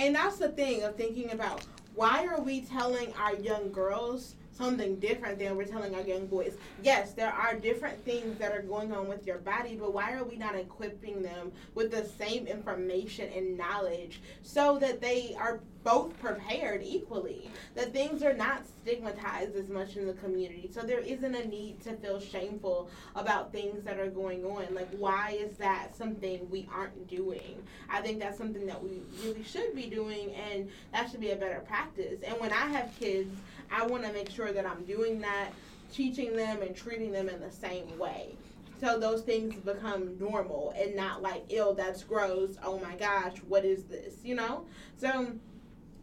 And 0.00 0.14
that's 0.14 0.38
the 0.38 0.48
thing 0.48 0.82
of 0.82 0.96
thinking 0.96 1.30
about 1.32 1.66
why 1.94 2.26
are 2.26 2.40
we 2.40 2.62
telling 2.62 3.12
our 3.16 3.34
young 3.34 3.70
girls 3.70 4.34
something 4.50 4.96
different 4.96 5.38
than 5.38 5.58
we're 5.58 5.66
telling 5.66 5.94
our 5.94 6.00
young 6.00 6.26
boys? 6.26 6.56
Yes, 6.82 7.12
there 7.12 7.30
are 7.30 7.54
different 7.54 8.02
things 8.06 8.38
that 8.38 8.50
are 8.50 8.62
going 8.62 8.92
on 8.92 9.08
with 9.08 9.26
your 9.26 9.36
body, 9.36 9.76
but 9.78 9.92
why 9.92 10.14
are 10.14 10.24
we 10.24 10.36
not 10.36 10.54
equipping 10.54 11.22
them 11.22 11.52
with 11.74 11.90
the 11.90 12.06
same 12.06 12.46
information 12.46 13.28
and 13.36 13.58
knowledge 13.58 14.22
so 14.42 14.78
that 14.78 15.02
they 15.02 15.36
are 15.38 15.60
both 15.82 16.18
prepared 16.20 16.82
equally? 16.84 17.50
That 17.74 17.92
things 17.92 18.22
are 18.22 18.34
not 18.34 18.64
stigmatized 18.82 19.56
as 19.56 19.68
much 19.68 19.96
in 19.96 20.06
the 20.06 20.12
community. 20.14 20.70
So 20.72 20.82
there 20.82 21.00
isn't 21.00 21.34
a 21.34 21.46
need 21.46 21.80
to 21.82 21.94
feel 21.96 22.20
shameful 22.20 22.90
about 23.14 23.52
things 23.52 23.84
that 23.84 23.98
are 23.98 24.10
going 24.10 24.44
on. 24.44 24.74
Like, 24.74 24.90
why 24.98 25.38
is 25.40 25.56
that 25.58 25.96
something 25.96 26.48
we 26.50 26.68
aren't 26.72 27.08
doing? 27.08 27.62
I 27.88 28.00
think 28.00 28.20
that's 28.20 28.38
something 28.38 28.66
that 28.66 28.82
we 28.82 29.02
really 29.24 29.42
should 29.42 29.74
be 29.74 29.86
doing, 29.86 30.32
and 30.34 30.68
that 30.92 31.10
should 31.10 31.20
be 31.20 31.30
a 31.30 31.36
better 31.36 31.60
practice. 31.60 32.20
And 32.26 32.38
when 32.40 32.52
I 32.52 32.66
have 32.66 32.90
kids, 32.98 33.34
I 33.70 33.86
want 33.86 34.04
to 34.04 34.12
make 34.12 34.30
sure 34.30 34.52
that 34.52 34.66
I'm 34.66 34.84
doing 34.84 35.20
that, 35.20 35.52
teaching 35.92 36.36
them 36.36 36.62
and 36.62 36.74
treating 36.76 37.12
them 37.12 37.28
in 37.28 37.40
the 37.40 37.50
same 37.50 37.98
way. 37.98 38.36
So 38.80 38.98
those 38.98 39.20
things 39.20 39.54
become 39.56 40.18
normal 40.18 40.72
and 40.74 40.96
not 40.96 41.20
like, 41.20 41.44
ill 41.50 41.74
that's 41.74 42.02
gross. 42.02 42.56
Oh 42.64 42.78
my 42.78 42.94
gosh, 42.96 43.36
what 43.46 43.64
is 43.64 43.84
this? 43.84 44.14
You 44.24 44.36
know? 44.36 44.64
So 44.96 45.32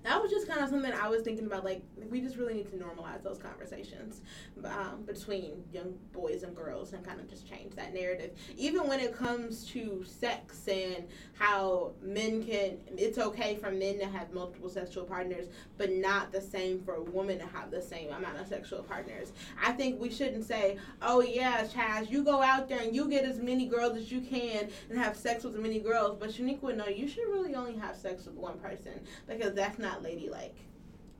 that 0.07 0.21
was 0.21 0.31
just 0.31 0.47
kind 0.47 0.61
of 0.61 0.69
something 0.69 0.93
I 0.93 1.09
was 1.09 1.21
thinking 1.21 1.45
about. 1.45 1.65
Like, 1.65 1.81
we 2.09 2.21
just 2.21 2.37
really 2.37 2.53
need 2.53 2.71
to 2.71 2.77
normalize 2.77 3.21
those 3.23 3.37
conversations 3.37 4.21
um, 4.63 5.03
between 5.05 5.63
young 5.73 5.95
boys 6.13 6.43
and 6.43 6.55
girls 6.55 6.93
and 6.93 7.05
kind 7.05 7.19
of 7.19 7.29
just 7.29 7.45
change 7.45 7.75
that 7.75 7.93
narrative. 7.93 8.31
Even 8.55 8.87
when 8.87 9.01
it 9.01 9.13
comes 9.13 9.65
to 9.71 10.05
sex 10.05 10.65
and 10.69 11.07
how 11.37 11.91
men 12.01 12.41
can, 12.41 12.77
it's 12.95 13.17
okay 13.17 13.57
for 13.57 13.69
men 13.69 13.99
to 13.99 14.05
have 14.05 14.31
multiple 14.31 14.69
sexual 14.69 15.03
partners, 15.03 15.47
but 15.77 15.91
not 15.91 16.31
the 16.31 16.39
same 16.39 16.81
for 16.83 17.01
women 17.01 17.37
to 17.39 17.45
have 17.45 17.69
the 17.69 17.81
same 17.81 18.09
amount 18.13 18.39
of 18.39 18.47
sexual 18.47 18.83
partners. 18.83 19.33
I 19.61 19.73
think 19.73 19.99
we 19.99 20.09
shouldn't 20.09 20.45
say, 20.45 20.77
oh, 21.01 21.21
yeah, 21.21 21.65
Chaz, 21.65 22.09
you 22.09 22.23
go 22.23 22.41
out 22.41 22.69
there 22.69 22.79
and 22.79 22.95
you 22.95 23.09
get 23.09 23.25
as 23.25 23.39
many 23.39 23.65
girls 23.65 23.97
as 23.97 24.09
you 24.09 24.21
can 24.21 24.69
and 24.89 24.97
have 24.97 25.17
sex 25.17 25.43
with 25.43 25.55
as 25.55 25.61
many 25.61 25.79
girls. 25.79 26.15
But 26.17 26.29
Shaniqua, 26.29 26.77
no, 26.77 26.87
you 26.87 27.09
should 27.09 27.27
really 27.27 27.55
only 27.55 27.75
have 27.75 27.97
sex 27.97 28.25
with 28.25 28.35
one 28.35 28.57
person 28.59 29.01
because 29.27 29.53
that's 29.53 29.77
not 29.77 29.96
ladylike. 30.03 30.55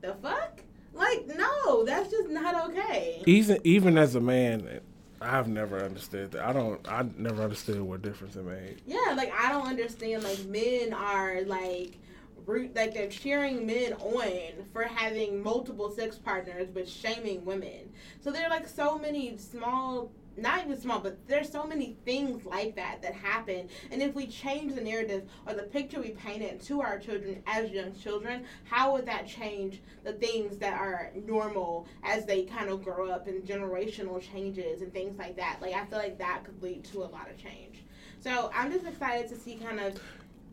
The 0.00 0.14
fuck? 0.22 0.60
Like, 0.94 1.26
no, 1.26 1.84
that's 1.84 2.10
just 2.10 2.28
not 2.28 2.70
okay. 2.70 3.22
Even 3.26 3.60
even 3.64 3.98
as 3.98 4.14
a 4.14 4.20
man, 4.20 4.80
I've 5.20 5.48
never 5.48 5.82
understood 5.84 6.32
that. 6.32 6.44
I 6.44 6.52
don't. 6.52 6.86
I 6.88 7.04
never 7.16 7.42
understood 7.42 7.80
what 7.80 8.02
difference 8.02 8.36
it 8.36 8.44
made. 8.44 8.82
Yeah, 8.86 9.14
like 9.16 9.32
I 9.32 9.50
don't 9.50 9.66
understand. 9.66 10.22
Like 10.22 10.44
men 10.46 10.92
are 10.92 11.42
like 11.42 11.98
root, 12.46 12.74
like 12.74 12.94
they're 12.94 13.08
cheering 13.08 13.66
men 13.66 13.94
on 13.94 14.64
for 14.72 14.82
having 14.82 15.42
multiple 15.42 15.90
sex 15.90 16.16
partners, 16.16 16.68
but 16.72 16.88
shaming 16.88 17.44
women. 17.44 17.90
So 18.20 18.30
there 18.30 18.44
are 18.44 18.50
like 18.50 18.68
so 18.68 18.98
many 18.98 19.36
small. 19.36 20.10
Not 20.38 20.64
even 20.64 20.80
small, 20.80 21.00
but 21.00 21.26
there's 21.26 21.50
so 21.50 21.64
many 21.66 21.96
things 22.04 22.44
like 22.44 22.76
that 22.76 23.02
that 23.02 23.14
happen. 23.14 23.68
And 23.90 24.02
if 24.02 24.14
we 24.14 24.26
change 24.26 24.74
the 24.74 24.80
narrative 24.80 25.28
or 25.46 25.54
the 25.54 25.64
picture 25.64 26.00
we 26.00 26.10
painted 26.10 26.60
to 26.62 26.80
our 26.80 26.98
children 26.98 27.42
as 27.46 27.70
young 27.70 27.94
children, 27.94 28.44
how 28.64 28.92
would 28.92 29.06
that 29.06 29.26
change 29.26 29.80
the 30.04 30.12
things 30.12 30.58
that 30.58 30.74
are 30.78 31.10
normal 31.26 31.86
as 32.04 32.24
they 32.24 32.44
kind 32.44 32.68
of 32.70 32.84
grow 32.84 33.10
up 33.10 33.26
and 33.26 33.44
generational 33.44 34.20
changes 34.20 34.82
and 34.82 34.92
things 34.92 35.18
like 35.18 35.36
that? 35.36 35.58
Like, 35.60 35.74
I 35.74 35.84
feel 35.86 35.98
like 35.98 36.18
that 36.18 36.44
could 36.44 36.62
lead 36.62 36.84
to 36.84 36.98
a 36.98 37.08
lot 37.08 37.28
of 37.30 37.36
change. 37.36 37.84
So 38.20 38.50
I'm 38.54 38.70
just 38.72 38.86
excited 38.86 39.28
to 39.30 39.36
see 39.36 39.56
kind 39.56 39.80
of 39.80 40.00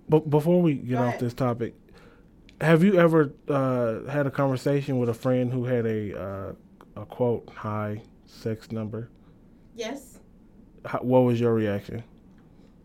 But 0.09 0.29
before 0.29 0.61
we 0.61 0.75
get 0.75 0.99
off 0.99 1.19
this 1.19 1.33
topic, 1.33 1.73
have 2.61 2.83
you 2.83 2.99
ever 2.99 3.33
uh, 3.47 4.03
had 4.09 4.27
a 4.27 4.31
conversation 4.31 4.99
with 4.99 5.09
a 5.09 5.13
friend 5.13 5.51
who 5.51 5.65
had 5.65 5.85
a 5.85 6.19
uh, 6.19 6.53
a 6.95 7.05
quote 7.05 7.49
high 7.49 8.01
sex 8.25 8.71
number? 8.71 9.09
Yes, 9.75 10.19
How, 10.85 10.99
what 10.99 11.19
was 11.25 11.39
your 11.39 11.53
reaction? 11.53 12.03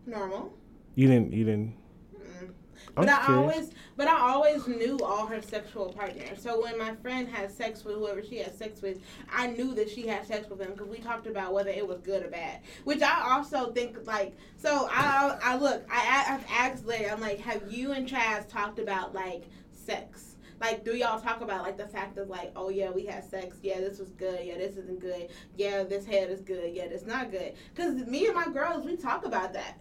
normal. 0.05 0.53
You 0.95 1.07
didn't. 1.07 1.31
You 1.33 1.45
didn't. 1.45 1.73
Mm. 2.15 2.49
I'm 2.97 3.05
But 3.05 3.09
I 3.09 3.25
curious. 3.25 3.53
always, 3.55 3.71
but 3.95 4.07
I 4.07 4.19
always 4.19 4.67
knew 4.67 4.97
all 5.03 5.25
her 5.27 5.41
sexual 5.41 5.93
partners. 5.93 6.41
So 6.41 6.61
when 6.61 6.77
my 6.77 6.93
friend 6.95 7.29
had 7.29 7.49
sex 7.51 7.85
with 7.85 7.95
whoever 7.95 8.21
she 8.21 8.37
had 8.39 8.57
sex 8.57 8.81
with, 8.81 8.99
I 9.31 9.47
knew 9.47 9.73
that 9.75 9.89
she 9.89 10.05
had 10.07 10.25
sex 10.27 10.49
with 10.49 10.59
them 10.59 10.71
because 10.73 10.89
we 10.89 10.97
talked 10.97 11.27
about 11.27 11.53
whether 11.53 11.69
it 11.69 11.87
was 11.87 11.99
good 12.01 12.23
or 12.25 12.29
bad. 12.29 12.59
Which 12.83 13.01
I 13.01 13.31
also 13.31 13.71
think 13.71 14.05
like, 14.05 14.35
so 14.57 14.87
I, 14.91 15.37
I 15.41 15.55
look, 15.57 15.85
I, 15.89 16.25
I've 16.29 16.45
asked 16.49 16.85
Larry, 16.85 17.09
I'm 17.09 17.21
like, 17.21 17.39
have 17.39 17.71
you 17.71 17.91
and 17.93 18.07
Chaz 18.07 18.47
talked 18.49 18.79
about 18.79 19.13
like 19.15 19.43
sex? 19.71 20.30
Like, 20.61 20.85
do 20.85 20.95
y'all 20.95 21.19
talk 21.19 21.41
about 21.41 21.63
like 21.63 21.75
the 21.75 21.87
fact 21.87 22.19
of 22.19 22.29
like, 22.29 22.51
oh 22.55 22.69
yeah, 22.69 22.91
we 22.91 23.03
had 23.03 23.27
sex. 23.27 23.57
Yeah, 23.63 23.79
this 23.79 23.97
was 23.97 24.11
good. 24.11 24.45
Yeah, 24.45 24.59
this 24.59 24.77
isn't 24.77 24.99
good. 24.99 25.29
Yeah, 25.57 25.83
this 25.83 26.05
head 26.05 26.29
is 26.29 26.41
good. 26.41 26.75
Yeah, 26.75 26.87
this 26.87 27.03
not 27.03 27.31
good. 27.31 27.53
Cause 27.75 27.95
me 28.05 28.27
and 28.27 28.35
my 28.35 28.45
girls, 28.45 28.85
we 28.85 28.95
talk 28.95 29.25
about 29.25 29.53
that. 29.53 29.79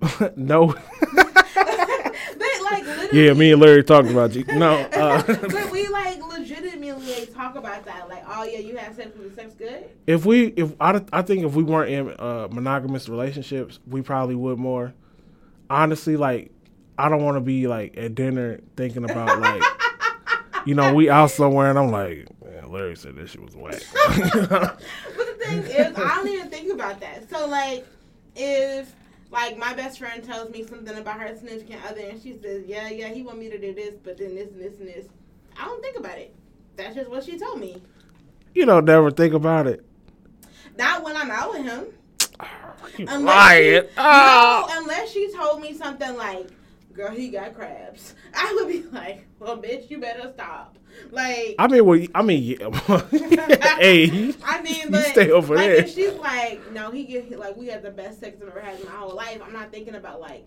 no. 0.36 0.68
but 1.14 1.34
like 2.62 2.86
literally. 2.86 3.26
yeah, 3.26 3.32
me 3.32 3.50
and 3.50 3.60
Larry 3.60 3.82
talked 3.82 4.10
about 4.10 4.34
you. 4.34 4.44
No. 4.44 4.88
Uh, 4.98 5.22
but 5.22 5.70
we 5.70 5.88
like 5.88 6.22
legitimately 6.22 7.20
like, 7.20 7.34
talk 7.34 7.56
about 7.56 7.84
that. 7.84 8.08
Like, 8.08 8.22
oh 8.28 8.44
yeah, 8.44 8.58
you 8.58 8.76
had 8.76 8.94
sex 8.94 9.16
with 9.16 9.30
the 9.30 9.42
sex 9.42 9.54
good. 9.54 9.88
if 10.06 10.24
we, 10.24 10.48
if 10.48 10.72
I, 10.80 11.02
I 11.12 11.22
think 11.22 11.44
if 11.44 11.54
we 11.54 11.62
weren't 11.62 11.90
in 11.90 12.14
uh, 12.18 12.48
monogamous 12.50 13.08
relationships, 13.08 13.80
we 13.86 14.02
probably 14.02 14.34
would 14.34 14.58
more. 14.58 14.92
Honestly, 15.70 16.16
like 16.16 16.52
I 16.98 17.08
don't 17.08 17.22
want 17.24 17.36
to 17.36 17.40
be 17.40 17.66
like 17.66 17.96
at 17.96 18.14
dinner 18.14 18.60
thinking 18.76 19.04
about 19.08 19.40
like, 19.40 19.62
you 20.66 20.74
know, 20.74 20.92
we 20.94 21.08
out 21.08 21.30
somewhere 21.30 21.70
and 21.70 21.78
I'm 21.78 21.90
like, 21.90 22.26
man, 22.44 22.70
Larry 22.72 22.96
said 22.96 23.16
this 23.16 23.30
shit 23.30 23.42
was 23.42 23.54
whack. 23.56 23.80
But 24.48 24.78
the 25.38 25.44
thing 25.44 25.58
is, 25.62 25.96
I 25.96 26.14
don't 26.16 26.28
even 26.28 26.50
think 26.50 26.72
about 26.72 27.00
that. 27.00 27.30
So 27.30 27.46
like, 27.46 27.86
if 28.36 28.92
like 29.30 29.56
my 29.58 29.74
best 29.74 29.98
friend 29.98 30.22
tells 30.24 30.50
me 30.50 30.66
something 30.66 30.96
about 30.98 31.20
her 31.20 31.34
significant 31.36 31.84
other, 31.88 32.00
and 32.00 32.20
she 32.20 32.36
says, 32.42 32.64
yeah, 32.66 32.88
yeah, 32.88 33.08
he 33.08 33.22
want 33.22 33.38
me 33.38 33.48
to 33.50 33.58
do 33.58 33.72
this, 33.74 33.94
but 34.02 34.18
then 34.18 34.34
this 34.34 34.50
and 34.50 34.60
this 34.60 34.78
and 34.78 34.88
this, 34.88 35.06
I 35.58 35.64
don't 35.66 35.80
think 35.82 35.98
about 35.98 36.18
it. 36.18 36.34
That's 36.76 36.94
just 36.94 37.10
what 37.10 37.24
she 37.24 37.38
told 37.38 37.60
me. 37.60 37.80
You 38.54 38.66
don't 38.66 38.84
never 38.84 39.10
think 39.10 39.34
about 39.34 39.66
it. 39.66 39.84
Not 40.76 41.02
when 41.04 41.16
I'm 41.16 41.30
out 41.30 41.52
with 41.52 41.62
him. 41.64 41.86
You 42.96 43.06
Unless 43.08 43.22
lying. 43.36 43.82
she, 43.82 43.88
Oh. 43.98 44.02
no, 44.02 44.04
ah. 44.04 44.78
unless 44.78 45.10
she 45.12 45.32
told 45.32 45.60
me 45.60 45.74
something 45.74 46.16
like, 46.16 46.48
"Girl, 46.98 47.10
he 47.12 47.28
got 47.28 47.54
crabs," 47.54 48.14
I 48.34 48.52
would 48.56 48.68
be 48.68 48.82
like, 48.90 49.24
"Well, 49.38 49.56
bitch, 49.56 49.88
you 49.88 49.98
better 50.00 50.30
stop." 50.34 50.76
Like, 51.12 51.54
I 51.60 51.68
mean, 51.68 51.84
well, 51.84 52.04
I 52.14 52.22
mean, 52.22 52.42
yeah. 52.42 52.70
hey, 53.78 54.34
I 54.44 54.60
mean, 54.62 54.90
but 54.90 55.04
stay 55.04 55.30
over 55.30 55.54
like 55.54 55.66
there. 55.66 55.74
if 55.76 55.94
she's 55.94 56.12
like, 56.14 56.60
"No, 56.72 56.90
he 56.90 57.04
get 57.04 57.38
like 57.38 57.56
we 57.56 57.66
had 57.68 57.82
the 57.82 57.90
best 57.92 58.18
sex 58.20 58.36
I've 58.42 58.48
ever 58.48 58.60
had 58.60 58.80
in 58.80 58.86
my 58.86 58.92
whole 58.92 59.14
life," 59.14 59.40
I'm 59.46 59.52
not 59.52 59.70
thinking 59.70 59.94
about 59.94 60.20
like, 60.20 60.44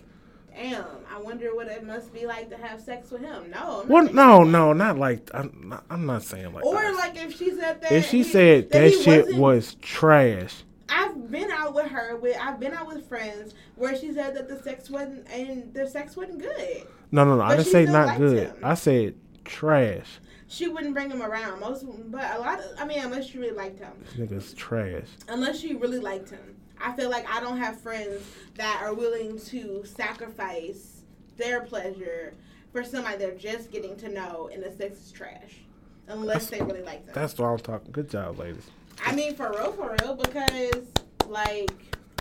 "Damn, 0.54 0.84
I 1.10 1.22
wonder 1.22 1.56
what 1.56 1.68
it 1.68 1.86
must 1.86 2.14
be 2.14 2.26
like 2.26 2.50
to 2.50 2.58
have 2.58 2.82
sex 2.82 3.12
with 3.12 3.22
him." 3.22 3.50
No, 3.50 3.86
Well, 3.88 4.12
no, 4.12 4.44
that. 4.44 4.52
no, 4.52 4.74
not 4.74 4.98
like 4.98 5.30
I'm 5.34 5.70
not, 5.70 5.86
I'm 5.90 6.06
not 6.06 6.24
saying 6.24 6.54
like. 6.54 6.66
Or 6.66 6.82
that. 6.82 6.96
like 6.96 7.16
if 7.24 7.38
she 7.38 7.52
said 7.52 7.82
that, 7.82 7.92
if 7.94 8.10
she 8.10 8.18
he- 8.18 8.24
said 8.24 8.70
that, 8.72 8.92
he 8.92 9.02
shit 9.04 9.36
was 9.36 9.76
trash. 9.76 10.64
I've 10.91 11.32
been 11.32 11.49
out 11.49 11.73
with 11.73 11.88
her. 11.88 12.17
With 12.17 12.38
I've 12.39 12.60
been 12.60 12.73
out 12.73 12.86
with 12.86 13.08
friends 13.08 13.54
where 13.75 13.95
she 13.95 14.13
said 14.13 14.36
that 14.36 14.49
the 14.49 14.62
sex 14.62 14.89
wasn't 14.89 15.27
and 15.30 15.73
the 15.73 15.88
sex 15.88 16.17
wasn't 16.17 16.39
good. 16.39 16.86
No, 17.12 17.23
no, 17.23 17.38
no. 17.38 17.41
I 17.41 17.56
didn't 17.56 17.71
say 17.71 17.86
not 17.86 18.17
good. 18.17 18.49
him. 18.49 18.56
I 18.62 18.73
said 18.73 19.15
trash. 19.45 20.19
She 20.47 20.67
wouldn't 20.67 20.93
bring 20.93 21.10
him 21.10 21.21
around. 21.21 21.62
Most, 21.62 21.86
but 22.12 22.36
a 22.36 22.39
lot 22.39 22.60
of, 22.60 22.65
I 22.77 22.86
mean, 22.86 22.99
unless 22.99 23.27
she 23.27 23.38
really 23.38 23.56
liked 23.56 23.80
him. 23.80 23.93
This 24.17 24.30
nigga's 24.30 24.54
trash. 24.54 25.08
Unless 25.30 25.60
she 25.60 25.73
really 25.73 25.99
liked 25.99 26.30
him. 26.30 26.58
I 26.80 26.91
feel 26.93 27.10
like 27.10 27.25
I 27.30 27.39
don't 27.39 27.58
have 27.58 27.80
friends 27.80 28.21
that 28.56 28.82
are 28.84 28.93
willing 28.93 29.39
to 29.39 29.86
sacrifice 29.86 31.04
their 31.38 31.62
pleasure 31.62 32.34
for 32.73 32.84
somebody 32.84 33.17
they're 33.17 33.36
just 33.36 33.71
getting 33.71 33.95
to 33.97 34.10
know 34.10 34.49
and 34.51 34.62
the 34.62 34.71
sex 34.71 34.99
is 34.99 35.12
trash. 35.12 35.62
Unless 36.08 36.49
they 36.49 36.62
really 36.62 36.82
like 36.82 37.06
them. 37.06 37.15
That's 37.15 37.38
what 37.38 37.47
I'm 37.47 37.60
talking. 37.60 37.91
Good 37.91 38.10
job, 38.10 38.39
ladies. 38.39 38.69
I 39.06 39.13
mean, 39.15 39.36
for 39.36 39.49
real, 39.51 39.71
for 39.73 39.95
real, 40.01 40.15
because, 40.15 40.84
like, 41.27 41.71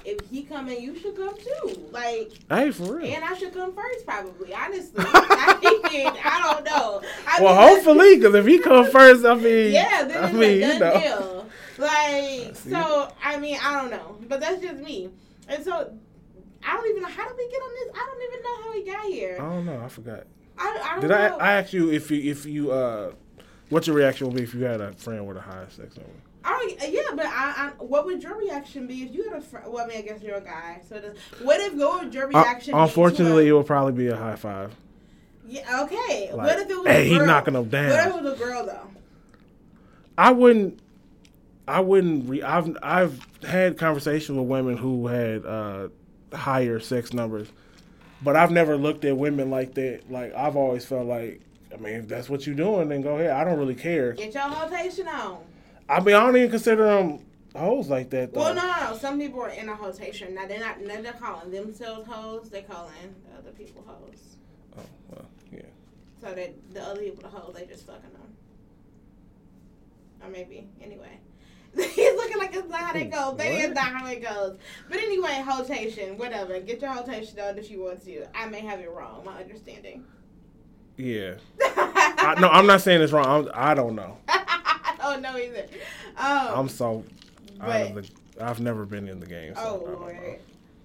if 0.04 0.18
he 0.30 0.42
coming, 0.44 0.80
you 0.83 0.98
should 0.98 1.16
come 1.16 1.35
too. 1.37 1.80
Like, 1.92 2.33
Hey, 2.48 2.70
for 2.70 2.96
real. 2.96 3.06
and 3.06 3.22
I 3.24 3.35
should 3.37 3.52
come 3.52 3.74
first, 3.74 4.06
probably, 4.06 4.54
honestly. 4.54 4.94
I, 5.06 5.80
mean, 5.92 6.06
I 6.24 6.52
don't 6.52 6.64
know. 6.64 7.02
I 7.28 7.42
well, 7.42 7.54
mean, 7.54 7.76
hopefully, 7.76 8.16
because 8.16 8.35
if 8.35 8.46
he 8.46 8.59
come 8.59 8.87
first, 8.90 9.24
I 9.24 9.35
mean, 9.35 9.72
Yeah, 9.72 10.04
then 10.04 10.24
I 10.24 10.26
it's 10.28 10.35
mean, 10.35 10.62
a 10.62 10.72
you 10.74 10.78
know. 10.78 11.00
deal. 11.00 11.46
Like, 11.78 12.56
so 12.56 13.12
I 13.22 13.38
mean, 13.38 13.59
I 13.62 13.80
don't 13.80 13.90
know, 13.90 14.16
but 14.28 14.40
that's 14.40 14.61
just 14.62 14.76
me. 14.83 15.11
And 15.48 15.64
so, 15.64 15.92
I 16.66 16.76
don't 16.76 16.88
even 16.90 17.02
know 17.02 17.09
how 17.09 17.26
did 17.26 17.37
we 17.37 17.48
get 17.50 17.62
on 17.62 17.70
this. 17.72 17.94
I 17.94 18.06
don't 18.06 18.22
even 18.22 18.42
know 18.42 18.62
how 18.62 18.72
we 18.72 18.85
got 18.85 19.04
here. 19.06 19.37
I 19.40 19.54
don't 19.54 19.66
know. 19.66 19.83
I 19.85 19.88
forgot. 19.88 20.24
I, 20.59 20.78
I 20.83 20.90
don't 20.92 21.00
Did 21.00 21.12
I? 21.12 21.26
I 21.37 21.52
asked 21.52 21.72
you 21.72 21.90
if 21.90 22.11
you 22.11 22.30
if 22.30 22.44
you 22.44 22.70
uh, 22.70 23.12
what 23.70 23.87
your 23.87 23.96
reaction 23.96 24.26
would 24.26 24.37
be 24.37 24.42
if 24.42 24.52
you 24.54 24.62
had 24.64 24.80
a 24.80 24.92
friend 24.92 25.26
with 25.26 25.38
a 25.38 25.40
high 25.40 25.64
sex 25.70 25.96
number? 25.96 26.12
Oh 26.44 26.70
yeah, 26.88 27.00
but 27.14 27.26
I, 27.26 27.55
I, 27.57 27.70
what 27.79 28.07
would 28.07 28.22
your 28.22 28.37
reaction 28.38 28.87
be 28.87 29.03
if 29.03 29.14
you 29.14 29.29
had 29.29 29.38
a 29.38 29.42
friend? 29.42 29.66
Well, 29.70 29.85
I 29.85 29.88
mean, 29.88 29.98
I 29.98 30.03
guess 30.03 30.22
you're 30.22 30.37
a 30.37 30.40
guy. 30.40 30.81
So, 30.88 30.98
does, 31.00 31.16
what 31.42 31.61
if 31.61 31.74
your 31.74 32.03
your 32.05 32.24
Uh, 32.24 32.29
reaction? 32.42 32.72
to 32.74 32.83
unfortunately, 32.83 33.48
it 33.48 33.53
would 33.53 33.66
probably 33.66 33.92
be 33.92 34.07
a 34.09 34.16
high 34.16 34.37
five. 34.37 34.72
yeah, 35.46 35.83
okay. 35.83 36.31
Like, 36.33 36.46
what 36.46 36.59
if 36.61 36.70
it 36.70 36.76
was? 36.79 36.87
hey, 36.87 37.00
a 37.03 37.05
he 37.11 37.18
girl? 37.18 37.26
knocking 37.26 37.55
them 37.55 37.68
down. 37.68 37.90
What 37.90 38.00
if 38.09 38.16
it 38.16 38.22
was 38.22 38.40
a 38.40 38.44
girl 38.44 38.66
though? 38.66 38.88
I 40.16 40.33
wouldn't. 40.33 40.79
I 41.68 41.81
wouldn't. 41.81 42.29
Re- 42.29 42.42
I've 42.42 42.76
I've 42.83 43.26
had 43.42 43.76
conversations 43.79 44.38
with 44.38 44.48
women 44.48 44.76
who 44.79 45.07
had 45.09 45.44
uh, 45.44 45.88
higher 46.33 46.81
sex 46.81 47.12
numbers, 47.12 47.48
but 48.22 48.35
I've 48.35 48.50
never 48.50 48.76
looked 48.76 49.05
at 49.05 49.16
women 49.16 49.50
like 49.50 49.74
that. 49.74 50.11
Like 50.11 50.35
I've 50.35 50.57
always 50.57 50.85
felt 50.87 51.07
like, 51.07 51.42
I 51.72 51.76
mean, 51.76 51.94
if 51.94 52.09
that's 52.09 52.29
what 52.31 52.46
you're 52.46 52.57
doing, 52.57 52.88
then 52.88 53.03
go 53.03 53.16
ahead. 53.18 53.31
I 53.31 53.44
don't 53.44 53.59
really 53.59 53.74
care. 53.74 54.12
Get 54.14 54.33
your 54.35 54.48
rotation 54.50 55.07
on. 55.07 55.38
I 55.90 56.00
mean, 56.00 56.14
I 56.14 56.20
don't 56.20 56.37
even 56.37 56.50
consider 56.50 56.85
them 56.85 57.18
hoes 57.57 57.88
like 57.88 58.11
that. 58.11 58.33
Though. 58.33 58.40
Well, 58.40 58.55
no, 58.55 58.90
no. 58.90 58.96
Some 58.96 59.18
people 59.18 59.42
are 59.42 59.48
in 59.50 59.68
a 59.68 59.74
rotation. 59.74 60.35
Now 60.35 60.46
they're 60.46 60.61
not. 60.61 60.76
They're 60.85 61.03
not 61.03 61.20
calling 61.20 61.50
themselves 61.50 62.07
hoes. 62.09 62.48
They're 62.48 62.62
calling 62.62 63.14
the 63.29 63.38
other 63.38 63.50
people 63.50 63.85
hoes. 63.87 64.37
Oh, 64.79 64.83
well, 65.11 65.26
yeah. 65.50 65.62
So 66.22 66.33
that 66.33 66.55
the 66.72 66.83
other 66.83 67.00
people 67.00 67.22
the 67.22 67.37
hoes, 67.37 67.55
they 67.57 67.66
just 67.66 67.87
fucking 67.87 68.03
them. 68.03 68.35
Or 70.22 70.29
maybe 70.29 70.68
anyway. 70.81 71.18
He's 71.74 72.14
looking 72.14 72.38
like 72.38 72.55
it's 72.55 72.68
not 72.68 72.81
how 72.81 72.92
they 72.92 73.05
go. 73.07 73.35
Maybe 73.37 73.55
What? 73.57 73.64
it's 73.64 73.74
not 73.74 73.92
how 73.92 74.07
it 74.07 74.22
goes. 74.22 74.59
But 74.88 74.98
anyway, 74.98 75.44
rotation, 75.46 76.18
whatever. 76.18 76.59
Get 76.61 76.83
your 76.83 76.94
rotation 76.94 77.37
done 77.37 77.59
if 77.59 77.70
you 77.70 77.83
want 77.83 78.05
to. 78.05 78.26
I 78.37 78.46
may 78.46 78.61
have 78.61 78.81
it 78.81 78.90
wrong. 78.90 79.24
My 79.24 79.40
understanding. 79.40 80.05
Yeah. 80.96 81.35
I, 81.62 82.37
no, 82.40 82.48
I'm 82.48 82.66
not 82.66 82.81
saying 82.81 83.00
it's 83.03 83.12
wrong. 83.12 83.26
I'm, 83.26 83.50
I 83.55 83.74
don't 83.74 83.94
know. 83.94 84.18
Don't 85.02 85.22
know 85.22 85.36
either. 85.36 85.66
Um, 86.16 86.48
I'm 86.54 86.68
so 86.68 87.04
out 87.60 87.66
but- 87.66 87.90
of 87.90 87.94
the. 87.94 88.10
I've 88.44 88.60
never 88.60 88.86
been 88.86 89.06
in 89.08 89.20
the 89.20 89.26
game. 89.26 89.54
So 89.54 89.84
Oh 89.86 89.90
lord. 89.98 90.38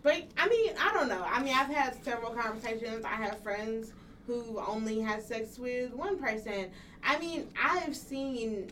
But 0.04 0.24
I 0.38 0.48
mean, 0.50 0.74
I 0.80 0.94
don't 0.94 1.08
know. 1.08 1.26
I 1.26 1.42
mean, 1.42 1.56
I've 1.56 1.70
had 1.70 2.04
several 2.04 2.32
conversations. 2.32 3.06
I 3.06 3.16
have 3.16 3.40
friends 3.42 3.94
who 4.28 4.62
only 4.68 5.00
had 5.00 5.24
sex 5.24 5.58
with 5.58 5.94
one 5.94 6.20
person. 6.20 6.70
I 7.04 7.18
mean, 7.18 7.48
I've 7.62 7.96
seen 7.96 8.72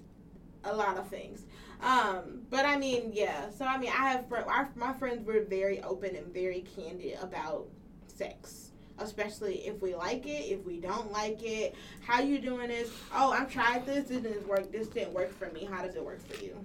a 0.64 0.76
lot 0.76 0.98
of 0.98 1.08
things. 1.08 1.46
Um, 1.82 2.42
but 2.50 2.66
I 2.66 2.78
mean, 2.78 3.12
yeah. 3.14 3.50
So 3.52 3.66
I 3.66 3.78
mean, 3.78 3.90
I 3.90 4.10
have 4.12 4.28
fr- 4.28 4.38
our, 4.38 4.70
my 4.76 4.94
friends 4.94 5.26
were 5.26 5.42
very 5.42 5.82
open 5.82 6.16
and 6.16 6.34
very 6.34 6.66
candid 6.76 7.18
about 7.22 7.68
sex. 8.08 8.72
Especially 9.04 9.68
if 9.68 9.82
we 9.82 9.96
like 9.96 10.26
it, 10.26 10.52
if 10.52 10.66
we 10.66 10.80
don't 10.80 11.12
like 11.12 11.44
it, 11.44 11.76
how 12.02 12.22
you 12.22 12.40
doing 12.40 12.70
this? 12.70 12.90
Oh, 13.14 13.32
I've 13.32 13.52
tried 13.52 13.86
this, 13.86 14.08
this 14.08 14.22
didn't 14.22 14.48
work. 14.48 14.72
This 14.72 14.88
didn't 14.88 15.14
work 15.14 15.32
for 15.38 15.50
me. 15.52 15.66
How 15.66 15.84
does 15.84 15.96
it 15.96 16.04
work 16.04 16.26
for 16.28 16.44
you? 16.44 16.58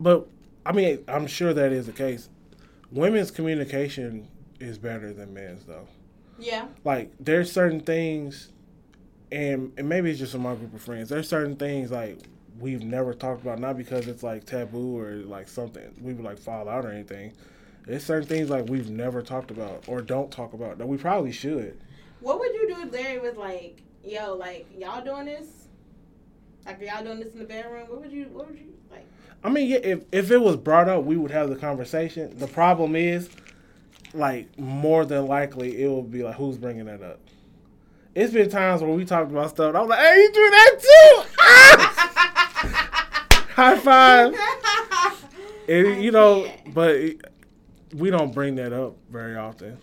But 0.00 0.26
I 0.66 0.72
mean, 0.72 1.04
I'm 1.08 1.26
sure 1.26 1.54
that 1.54 1.72
is 1.72 1.86
the 1.86 1.92
case. 1.92 2.28
Women's 2.90 3.30
communication 3.30 4.28
is 4.60 4.78
better 4.78 5.12
than 5.12 5.34
men's, 5.34 5.64
though. 5.64 5.88
Yeah. 6.38 6.66
Like, 6.84 7.12
there's 7.20 7.50
certain 7.50 7.80
things, 7.80 8.50
and 9.30 9.72
and 9.76 9.88
maybe 9.88 10.10
it's 10.10 10.18
just 10.18 10.34
in 10.34 10.42
my 10.42 10.54
group 10.54 10.74
of 10.74 10.80
friends. 10.80 11.08
There's 11.08 11.28
certain 11.28 11.56
things 11.56 11.90
like 11.90 12.18
we've 12.58 12.82
never 12.82 13.14
talked 13.14 13.42
about, 13.42 13.58
not 13.58 13.76
because 13.76 14.06
it's 14.06 14.22
like 14.22 14.44
taboo 14.44 14.98
or 14.98 15.12
like 15.14 15.48
something 15.48 15.92
we 16.00 16.14
would 16.14 16.24
like 16.24 16.38
fall 16.38 16.68
out 16.68 16.84
or 16.84 16.90
anything. 16.90 17.32
There's 17.86 18.04
certain 18.04 18.28
things 18.28 18.50
like 18.50 18.68
we've 18.68 18.90
never 18.90 19.22
talked 19.22 19.50
about 19.50 19.84
or 19.86 20.00
don't 20.00 20.30
talk 20.30 20.52
about 20.54 20.78
that 20.78 20.86
we 20.86 20.96
probably 20.96 21.32
should. 21.32 21.78
What 22.20 22.38
would 22.40 22.54
you 22.54 22.74
do 22.74 22.80
if 22.82 22.92
Larry 22.92 23.18
was 23.18 23.36
like, 23.36 23.82
yo, 24.02 24.34
like 24.34 24.66
y'all 24.76 25.04
doing 25.04 25.26
this? 25.26 25.46
Like 26.64 26.80
y'all 26.80 27.04
doing 27.04 27.20
this 27.20 27.32
in 27.34 27.38
the 27.38 27.44
bedroom? 27.44 27.88
What 27.88 28.00
would 28.00 28.12
you 28.12 28.24
what 28.32 28.48
would 28.48 28.58
you 28.58 28.72
like? 28.90 29.06
I 29.42 29.50
mean, 29.50 29.68
yeah, 29.68 29.78
if 29.82 30.04
if 30.10 30.30
it 30.30 30.40
was 30.40 30.56
brought 30.56 30.88
up, 30.88 31.04
we 31.04 31.16
would 31.18 31.30
have 31.30 31.50
the 31.50 31.56
conversation. 31.56 32.36
The 32.38 32.46
problem 32.46 32.96
is, 32.96 33.28
like, 34.14 34.58
more 34.58 35.04
than 35.04 35.26
likely, 35.26 35.82
it 35.82 35.88
will 35.88 36.02
be 36.02 36.22
like, 36.22 36.36
who's 36.36 36.56
bringing 36.56 36.86
that 36.86 37.02
up? 37.02 37.20
It's 38.14 38.32
been 38.32 38.48
times 38.48 38.80
where 38.80 38.92
we 38.92 39.04
talked 39.04 39.30
about 39.30 39.50
stuff. 39.50 39.68
And 39.68 39.76
I 39.76 39.80
was 39.80 39.90
like, 39.90 39.98
hey, 39.98 40.16
you 40.16 40.32
do 40.32 40.50
that 40.50 40.80
too? 40.80 41.22
High 43.54 43.78
five. 43.78 44.34
And, 45.66 46.04
you 46.04 46.10
know, 46.10 46.46
but 46.74 47.00
we 47.94 48.10
don't 48.10 48.34
bring 48.34 48.56
that 48.56 48.72
up 48.72 48.96
very 49.10 49.36
often. 49.36 49.78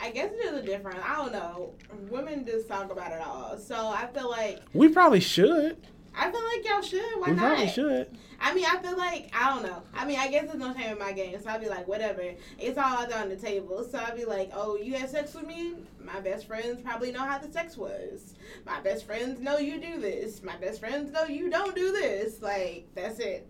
I 0.00 0.10
guess 0.10 0.30
it 0.32 0.44
is 0.44 0.60
a 0.60 0.62
different 0.62 0.98
I 1.08 1.16
don't 1.16 1.32
know. 1.32 1.74
Women 2.10 2.46
just 2.46 2.68
talk 2.68 2.90
about 2.92 3.12
it 3.12 3.20
all. 3.20 3.58
So 3.58 3.88
I 3.88 4.06
feel 4.06 4.30
like 4.30 4.60
We 4.72 4.88
probably 4.88 5.20
should. 5.20 5.76
I 6.16 6.30
feel 6.30 6.42
like 6.42 6.66
y'all 6.66 6.82
should. 6.82 7.20
Why 7.20 7.26
not? 7.26 7.28
we 7.28 7.34
not? 7.34 7.46
probably 7.46 7.68
should. 7.68 8.18
I 8.40 8.54
mean, 8.54 8.64
I 8.64 8.78
feel 8.78 8.96
like 8.96 9.30
I 9.34 9.50
don't 9.50 9.62
know. 9.64 9.82
I 9.94 10.04
mean, 10.04 10.18
I 10.18 10.28
guess 10.28 10.46
there's 10.46 10.58
no 10.58 10.72
shame 10.74 10.92
in 10.92 10.98
my 10.98 11.12
game, 11.12 11.36
so 11.40 11.50
I'd 11.50 11.60
be 11.60 11.68
like, 11.68 11.86
whatever. 11.86 12.22
It's 12.58 12.78
all 12.78 12.84
out 12.84 13.08
there 13.08 13.20
on 13.20 13.28
the 13.28 13.36
table. 13.36 13.86
So 13.88 13.98
I'd 13.98 14.16
be 14.16 14.24
like, 14.24 14.50
oh, 14.54 14.76
you 14.76 14.94
had 14.94 15.10
sex 15.10 15.34
with 15.34 15.46
me? 15.46 15.74
My 16.00 16.20
best 16.20 16.46
friends 16.46 16.80
probably 16.82 17.12
know 17.12 17.20
how 17.20 17.38
the 17.38 17.50
sex 17.52 17.76
was. 17.76 18.34
My 18.64 18.80
best 18.80 19.06
friends 19.06 19.40
know 19.40 19.58
you 19.58 19.80
do 19.80 20.00
this. 20.00 20.42
My 20.42 20.56
best 20.56 20.80
friends 20.80 21.12
know 21.12 21.24
you 21.24 21.50
don't 21.50 21.74
do 21.74 21.92
this. 21.92 22.40
Like 22.40 22.86
that's 22.94 23.18
it. 23.18 23.48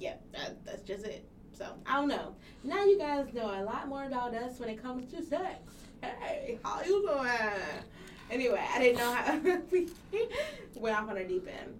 Yep, 0.00 0.22
that, 0.32 0.64
that's 0.64 0.82
just 0.82 1.06
it. 1.06 1.24
So 1.56 1.66
I 1.86 1.94
don't 1.94 2.08
know. 2.08 2.34
Now 2.64 2.84
you 2.84 2.98
guys 2.98 3.32
know 3.32 3.46
a 3.46 3.62
lot 3.62 3.88
more 3.88 4.04
about 4.04 4.34
us 4.34 4.58
when 4.58 4.68
it 4.68 4.82
comes 4.82 5.10
to 5.12 5.22
sex. 5.22 5.58
Hey, 6.02 6.58
how 6.64 6.82
you 6.82 7.06
doing? 7.06 7.30
Anyway, 8.30 8.60
I 8.74 8.78
didn't 8.78 8.98
know 8.98 9.12
how 9.12 9.38
we 9.70 9.88
went 10.74 10.96
off 10.96 11.08
on 11.10 11.16
a 11.18 11.24
deep 11.28 11.46
end. 11.46 11.78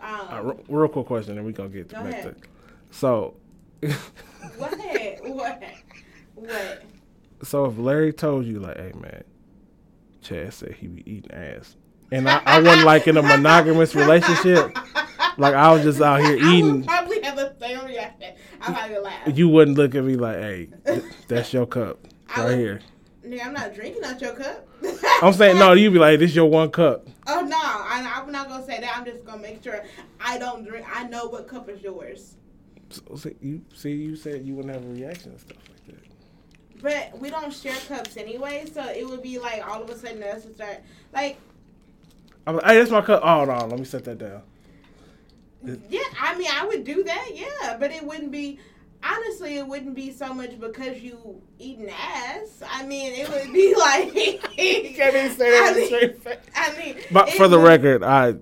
Um, 0.00 0.28
Uh, 0.30 0.42
re- 0.42 0.64
real 0.68 0.88
quick 0.88 1.06
question, 1.06 1.36
and 1.36 1.46
we 1.46 1.52
gonna 1.52 1.68
get 1.70 1.88
Go 1.88 2.02
back 2.02 2.12
ahead. 2.12 2.36
to. 2.42 2.48
So, 2.90 3.34
What? 4.56 4.78
What? 5.22 5.62
What? 6.34 6.82
so 7.42 7.64
if 7.66 7.78
Larry 7.78 8.12
told 8.12 8.46
you 8.46 8.60
like, 8.60 8.76
"Hey 8.76 8.92
man, 9.00 9.24
Chad 10.22 10.52
said 10.54 10.72
he 10.78 10.86
be 10.86 11.02
eating 11.10 11.30
ass," 11.32 11.74
and 12.12 12.28
I, 12.28 12.40
I 12.44 12.60
wasn't 12.60 12.86
like 12.86 13.08
in 13.08 13.16
a 13.16 13.22
monogamous 13.36 13.94
relationship, 13.94 14.76
like 15.36 15.54
I 15.54 15.72
was 15.72 15.82
just 15.82 16.00
out 16.00 16.20
here 16.20 16.38
I 16.40 16.54
eating, 16.54 16.72
would 16.76 16.86
probably 16.86 17.20
have 17.22 17.36
the 17.36 17.54
same 17.60 17.84
reaction. 18.72 18.94
I 18.96 19.00
probably 19.00 19.10
laugh. 19.28 19.38
you 19.38 19.48
wouldn't 19.48 19.76
look 19.76 19.94
at 19.94 20.04
me 20.04 20.16
like, 20.16 20.36
"Hey, 20.36 20.68
th- 20.86 21.02
that's 21.28 21.52
your 21.52 21.66
cup 21.66 21.98
right 22.36 22.44
would- 22.46 22.58
here." 22.58 22.80
Nigga, 23.24 23.44
I'm 23.44 23.52
not 23.52 23.74
drinking 23.74 24.04
out 24.04 24.20
your 24.22 24.32
cup. 24.32 24.66
I'm 25.22 25.34
saying 25.34 25.58
no. 25.58 25.72
You'd 25.74 25.92
be 25.92 25.98
like, 25.98 26.18
this 26.18 26.30
is 26.30 26.36
your 26.36 26.48
one 26.48 26.70
cup. 26.70 27.06
Oh 27.26 27.40
no, 27.42 27.58
I, 27.58 28.10
I'm 28.16 28.32
not 28.32 28.48
gonna 28.48 28.64
say 28.64 28.80
that. 28.80 28.96
I'm 28.96 29.04
just 29.04 29.22
gonna 29.24 29.42
make 29.42 29.62
sure 29.62 29.84
I 30.18 30.38
don't 30.38 30.64
drink. 30.64 30.86
I 30.90 31.04
know 31.04 31.26
what 31.26 31.46
cup 31.46 31.68
is 31.68 31.82
yours. 31.82 32.36
So, 32.88 33.16
see, 33.16 33.34
you 33.42 33.60
see, 33.74 33.92
you 33.92 34.16
said 34.16 34.46
you 34.46 34.54
wouldn't 34.54 34.72
have 34.74 34.82
a 34.82 34.88
reaction 34.88 35.32
and 35.32 35.40
stuff 35.40 35.58
like 35.68 35.96
that. 35.96 36.80
But 37.12 37.20
we 37.20 37.28
don't 37.28 37.52
share 37.52 37.76
cups 37.86 38.16
anyway, 38.16 38.64
so 38.72 38.82
it 38.88 39.06
would 39.06 39.22
be 39.22 39.38
like 39.38 39.66
all 39.66 39.82
of 39.82 39.90
a 39.90 39.98
sudden 39.98 40.22
us 40.22 40.44
to 40.44 40.54
start 40.54 40.80
like 41.12 41.38
I'm 42.46 42.56
like, 42.56 42.64
hey, 42.64 42.78
that's 42.78 42.90
my 42.90 43.02
cup. 43.02 43.20
Oh 43.22 43.44
no, 43.44 43.66
let 43.66 43.78
me 43.78 43.84
set 43.84 44.04
that 44.04 44.16
down. 44.18 44.42
Yeah. 45.64 46.00
I 46.20 46.36
mean, 46.36 46.48
I 46.52 46.66
would 46.66 46.84
do 46.84 47.02
that, 47.04 47.28
yeah, 47.34 47.76
but 47.78 47.90
it 47.90 48.02
wouldn't 48.04 48.30
be. 48.32 48.58
Honestly, 49.02 49.56
it 49.58 49.66
wouldn't 49.66 49.94
be 49.94 50.10
so 50.10 50.34
much 50.34 50.58
because 50.58 51.00
you 51.00 51.40
eating 51.60 51.88
ass. 51.88 52.62
I 52.68 52.84
mean, 52.84 53.12
it 53.14 53.28
would 53.28 53.52
be 53.52 53.74
like. 53.78 54.12
You 54.14 54.38
can't 54.94 55.14
even 55.14 55.36
say 55.36 55.50
that 55.50 55.72
I 55.72 55.78
mean- 55.78 55.86
straight 55.86 56.22
face. 56.22 56.36
I 56.56 56.76
mean, 56.76 56.96
But 57.12 57.28
it 57.28 57.34
for 57.34 57.46
the 57.46 57.58
would- 57.58 57.66
record, 57.68 58.02
I 58.02 58.34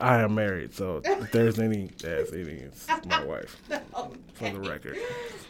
I 0.00 0.20
am 0.20 0.34
married, 0.34 0.72
so 0.74 1.00
if 1.04 1.32
there's 1.32 1.58
any 1.58 1.90
ass 2.04 2.28
eating, 2.32 2.58
it's 2.58 2.86
my 3.06 3.24
wife. 3.24 3.60
For 4.34 4.50
the 4.50 4.60
record. 4.60 4.98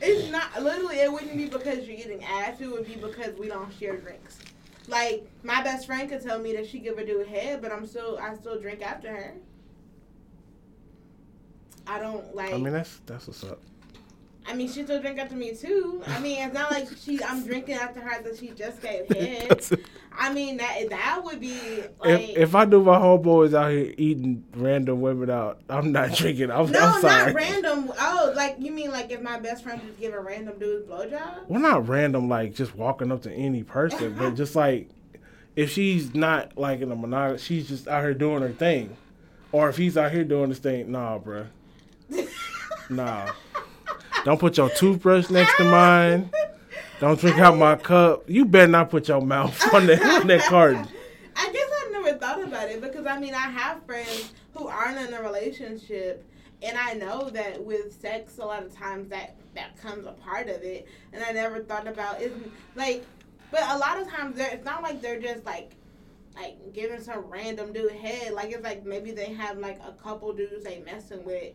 It's 0.01 0.31
not 0.31 0.63
literally. 0.63 0.97
It 0.97 1.13
wouldn't 1.13 1.37
be 1.37 1.47
because 1.47 1.87
you're 1.87 1.99
eating 1.99 2.25
ass. 2.25 2.61
It 2.61 2.71
would 2.71 2.87
be 2.87 2.95
because 2.95 3.37
we 3.39 3.49
don't 3.49 3.71
share 3.79 3.97
drinks. 3.97 4.39
Like 4.89 5.29
my 5.43 5.63
best 5.63 5.87
friend 5.87 6.09
could 6.09 6.23
tell 6.23 6.39
me 6.39 6.55
that 6.55 6.67
she 6.69 6.79
give 6.79 6.97
a 6.99 7.05
dude 7.05 7.27
head, 7.27 7.61
but 7.61 7.73
I'm 7.73 7.87
still 7.87 8.19
I 8.23 8.35
still 8.37 8.59
drink 8.61 8.83
after 8.83 9.11
her. 9.11 9.35
I 11.87 11.99
don't 11.99 12.35
like. 12.35 12.53
I 12.53 12.59
mean, 12.59 12.73
that's 12.73 13.01
that's 13.07 13.27
what's 13.27 13.45
up. 13.45 13.61
I 14.49 14.55
mean, 14.55 14.69
she 14.69 14.85
still 14.85 15.01
drink 15.01 15.19
after 15.19 15.35
me 15.35 15.55
too. 15.55 16.03
I 16.07 16.21
mean, 16.21 16.45
it's 16.45 16.55
not 16.55 16.71
like 16.71 16.89
she. 16.99 17.23
I'm 17.23 17.45
drinking 17.45 17.75
after 17.75 18.01
her 18.01 18.23
that 18.23 18.39
she 18.39 18.51
just 18.51 18.81
gave 18.81 19.09
head. 19.17 19.65
I 20.13 20.33
mean, 20.33 20.57
that 20.59 20.89
that 20.91 21.21
would 21.25 21.41
be 21.41 21.83
like. 22.01 22.21
if 22.21 22.37
if 22.37 22.55
I 22.55 22.65
knew 22.65 22.83
my 22.83 22.97
homeboys 22.97 23.55
out 23.55 23.73
here 23.73 23.93
eating 23.99 24.45
random 24.55 25.01
women 25.01 25.31
out, 25.31 25.61
I'm 25.69 25.91
not 25.91 26.13
drinking. 26.13 26.51
I'm, 26.51 26.71
no, 26.71 26.81
I'm 26.81 27.01
sorry. 27.01 27.33
not 27.33 27.35
random. 27.35 27.93
Oh, 27.99 28.33
like 28.37 28.57
you 28.61 28.71
mean 28.71 28.93
like 28.93 29.11
if 29.11 29.21
my 29.21 29.39
best 29.41 29.65
friend 29.65 29.81
just 29.85 29.99
give 29.99 30.15
a 30.15 30.21
random 30.21 30.59
dude 30.59 30.89
blowjob? 30.89 31.49
Well, 31.49 31.61
not 31.61 31.89
random, 31.89 32.29
like 32.29 32.55
just 32.55 32.75
walking 32.77 33.11
up 33.11 33.23
to 33.23 33.33
any 33.33 33.65
person, 33.65 34.15
but 34.17 34.37
just 34.37 34.55
like 34.55 34.91
if 35.57 35.71
she's 35.73 36.15
not 36.15 36.57
like 36.57 36.81
in 36.83 36.93
a 36.93 36.97
monogamous, 36.97 37.43
she's 37.43 37.69
just 37.69 37.89
out 37.89 38.03
here 38.03 38.15
doing 38.15 38.43
her 38.43 38.53
thing, 38.53 38.97
or 39.51 39.69
if 39.69 39.77
he's 39.77 39.97
out 39.97 40.13
here 40.13 40.25
doing 40.25 40.51
his 40.51 40.61
thing, 40.61 40.93
nah, 40.93 41.19
bruh. 41.19 41.49
Nah. 42.91 43.33
Don't 44.25 44.39
put 44.39 44.57
your 44.57 44.71
toothbrush 44.71 45.31
next 45.31 45.57
to 45.57 45.65
mine. 45.65 46.31
Don't 47.01 47.19
drink 47.21 47.39
out 47.39 47.57
my 47.57 47.77
cup. 47.77 48.29
You 48.29 48.45
better 48.45 48.69
not 48.69 48.91
put 48.91 49.09
your 49.09 49.21
mouth 49.21 49.75
on 49.75 49.87
that 49.87 50.03
on 50.21 50.27
that 50.29 50.43
carton. 50.43 50.87
I 51.37 51.53
guess 51.53 51.71
I 51.71 51.91
never 51.93 52.19
thought 52.19 52.43
about 52.43 52.71
it 52.71 52.81
because 52.81 53.07
I 53.07 53.19
mean 53.19 53.35
I 53.35 53.49
have 53.51 53.85
friends 53.85 54.33
who 54.55 54.69
aren't 54.69 54.99
in 54.99 55.13
a 55.13 55.23
relationship, 55.23 56.25
and 56.63 56.79
I 56.79 56.95
know 56.95 57.29
that 57.31 57.63
with 57.63 58.01
sex 58.01 58.39
a 58.39 58.45
lot 58.45 58.63
of 58.63 58.75
times 58.75 59.11
that 59.11 59.37
that 59.55 59.77
comes 59.81 60.07
a 60.07 60.13
part 60.13 60.49
of 60.49 60.63
it, 60.63 60.87
and 61.13 61.23
I 61.23 61.33
never 61.33 61.61
thought 61.61 61.87
about 61.87 62.23
it 62.23 62.33
like, 62.75 63.05
but 63.51 63.63
a 63.69 63.79
lot 63.79 64.01
of 64.01 64.09
times 64.09 64.39
it's 64.39 64.65
not 64.65 64.83
like 64.83 65.03
they're 65.03 65.21
just 65.21 65.45
like. 65.45 65.73
Like 66.35 66.75
giving 66.75 67.01
some 67.01 67.21
random 67.31 67.73
dude 67.73 67.93
head, 67.93 68.35
like 68.35 68.51
it's 68.51 68.63
like 68.63 68.85
maybe 68.85 69.11
they 69.11 69.33
have 69.33 69.57
like 69.57 69.81
a 69.83 69.93
couple 69.93 70.35
dudes 70.35 70.65
they 70.65 70.81
messing 70.85 71.25
with, 71.25 71.55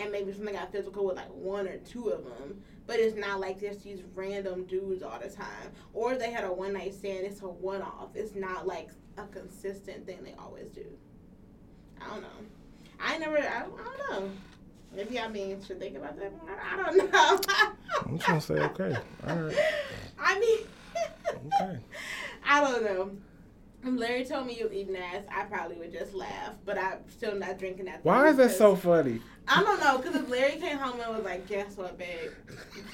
and 0.00 0.12
maybe 0.12 0.32
something 0.32 0.54
got 0.54 0.72
physical 0.72 1.06
with 1.06 1.16
like 1.16 1.30
one 1.32 1.66
or 1.66 1.76
two 1.78 2.08
of 2.08 2.24
them. 2.24 2.62
But 2.86 3.00
it's 3.00 3.16
not 3.16 3.40
like 3.40 3.58
just 3.60 3.82
these 3.82 4.02
random 4.14 4.64
dudes 4.66 5.02
all 5.02 5.18
the 5.20 5.28
time. 5.28 5.72
Or 5.92 6.14
they 6.14 6.30
had 6.30 6.44
a 6.44 6.52
one 6.52 6.72
night 6.74 6.94
stand, 6.94 7.26
it's 7.26 7.40
a 7.42 7.46
one 7.48 7.82
off. 7.82 8.10
It's 8.14 8.34
not 8.36 8.66
like 8.66 8.90
a 9.18 9.24
consistent 9.26 10.06
thing 10.06 10.18
they 10.22 10.34
always 10.38 10.68
do. 10.70 10.84
I 12.00 12.08
don't 12.10 12.22
know. 12.22 12.28
I 13.00 13.18
never. 13.18 13.38
I, 13.38 13.60
don't- 13.60 13.80
I 13.80 13.84
don't 14.08 14.10
know. 14.24 14.30
Maybe 14.94 15.18
I 15.18 15.28
mean 15.28 15.62
should 15.64 15.80
think 15.80 15.96
about 15.96 16.16
that 16.18 16.32
more. 16.32 16.56
I 16.62 16.76
don't 16.76 17.12
know. 17.12 17.38
I'm 18.06 18.16
just 18.18 18.26
gonna 18.28 18.40
say 18.40 18.54
okay. 18.54 18.96
All 19.26 19.36
right. 19.36 19.56
I 20.18 20.38
mean, 20.38 20.58
Okay. 21.60 21.78
I 22.46 22.60
don't 22.60 22.84
know. 22.84 23.10
If 23.86 23.94
Larry 23.96 24.24
told 24.24 24.48
me 24.48 24.58
you 24.58 24.68
eating 24.72 24.96
ass, 24.96 25.22
I 25.32 25.44
probably 25.44 25.76
would 25.76 25.92
just 25.92 26.12
laugh. 26.12 26.54
But 26.64 26.76
I'm 26.76 27.08
still 27.08 27.36
not 27.36 27.56
drinking 27.56 27.84
that. 27.84 28.04
Why 28.04 28.30
is 28.30 28.36
that 28.38 28.50
so 28.50 28.74
funny? 28.74 29.20
I 29.46 29.62
don't 29.62 29.78
know, 29.78 29.98
because 29.98 30.16
if 30.16 30.28
Larry 30.28 30.56
came 30.56 30.76
home 30.76 31.00
and 31.00 31.14
was 31.14 31.24
like, 31.24 31.46
guess 31.46 31.76
what, 31.76 31.96
babe? 31.96 32.32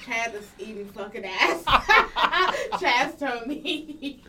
Chad 0.05 0.35
is 0.35 0.47
eating 0.59 0.87
fucking 0.89 1.25
ass. 1.25 1.63
Chaz 2.73 3.17
told 3.17 3.47
me. 3.47 4.23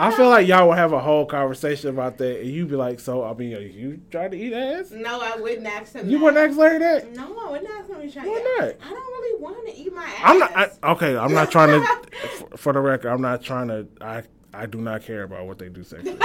I 0.00 0.10
feel 0.10 0.28
like 0.30 0.48
y'all 0.48 0.66
will 0.66 0.74
have 0.74 0.92
a 0.92 0.98
whole 0.98 1.26
conversation 1.26 1.90
about 1.90 2.18
that, 2.18 2.40
and 2.40 2.50
you'd 2.50 2.68
be 2.68 2.74
like, 2.74 2.98
"So, 2.98 3.22
I 3.22 3.34
mean, 3.34 3.50
you 3.50 4.00
trying 4.10 4.32
to 4.32 4.36
eat 4.36 4.52
ass? 4.52 4.90
No, 4.90 5.20
I 5.20 5.36
wouldn't 5.36 5.66
ask 5.66 5.92
him 5.94 6.10
You 6.10 6.18
that. 6.18 6.24
wouldn't 6.24 6.50
ask 6.50 6.58
Larry 6.58 6.78
that? 6.80 7.12
No, 7.14 7.38
I 7.38 7.50
wouldn't 7.52 7.70
ask 7.70 7.88
him 7.88 8.00
to 8.00 8.10
try 8.10 8.26
Why 8.26 8.56
not? 8.58 8.74
I 8.84 8.90
don't 8.90 8.94
really 8.94 9.40
want 9.40 9.68
to 9.68 9.76
eat 9.76 9.94
my 9.94 10.04
ass. 10.04 10.20
I'm 10.24 10.38
not. 10.40 10.56
I, 10.56 10.70
okay, 10.92 11.16
I'm 11.16 11.32
not 11.34 11.52
trying 11.52 11.80
to. 11.80 11.86
For, 12.38 12.56
for 12.56 12.72
the 12.72 12.80
record, 12.80 13.10
I'm 13.10 13.22
not 13.22 13.42
trying 13.42 13.68
to. 13.68 13.86
I 14.00 14.22
I 14.58 14.66
do 14.66 14.78
not 14.80 15.02
care 15.02 15.22
about 15.22 15.46
what 15.46 15.58
they 15.58 15.68
do 15.68 15.84
sexually. 15.84 16.18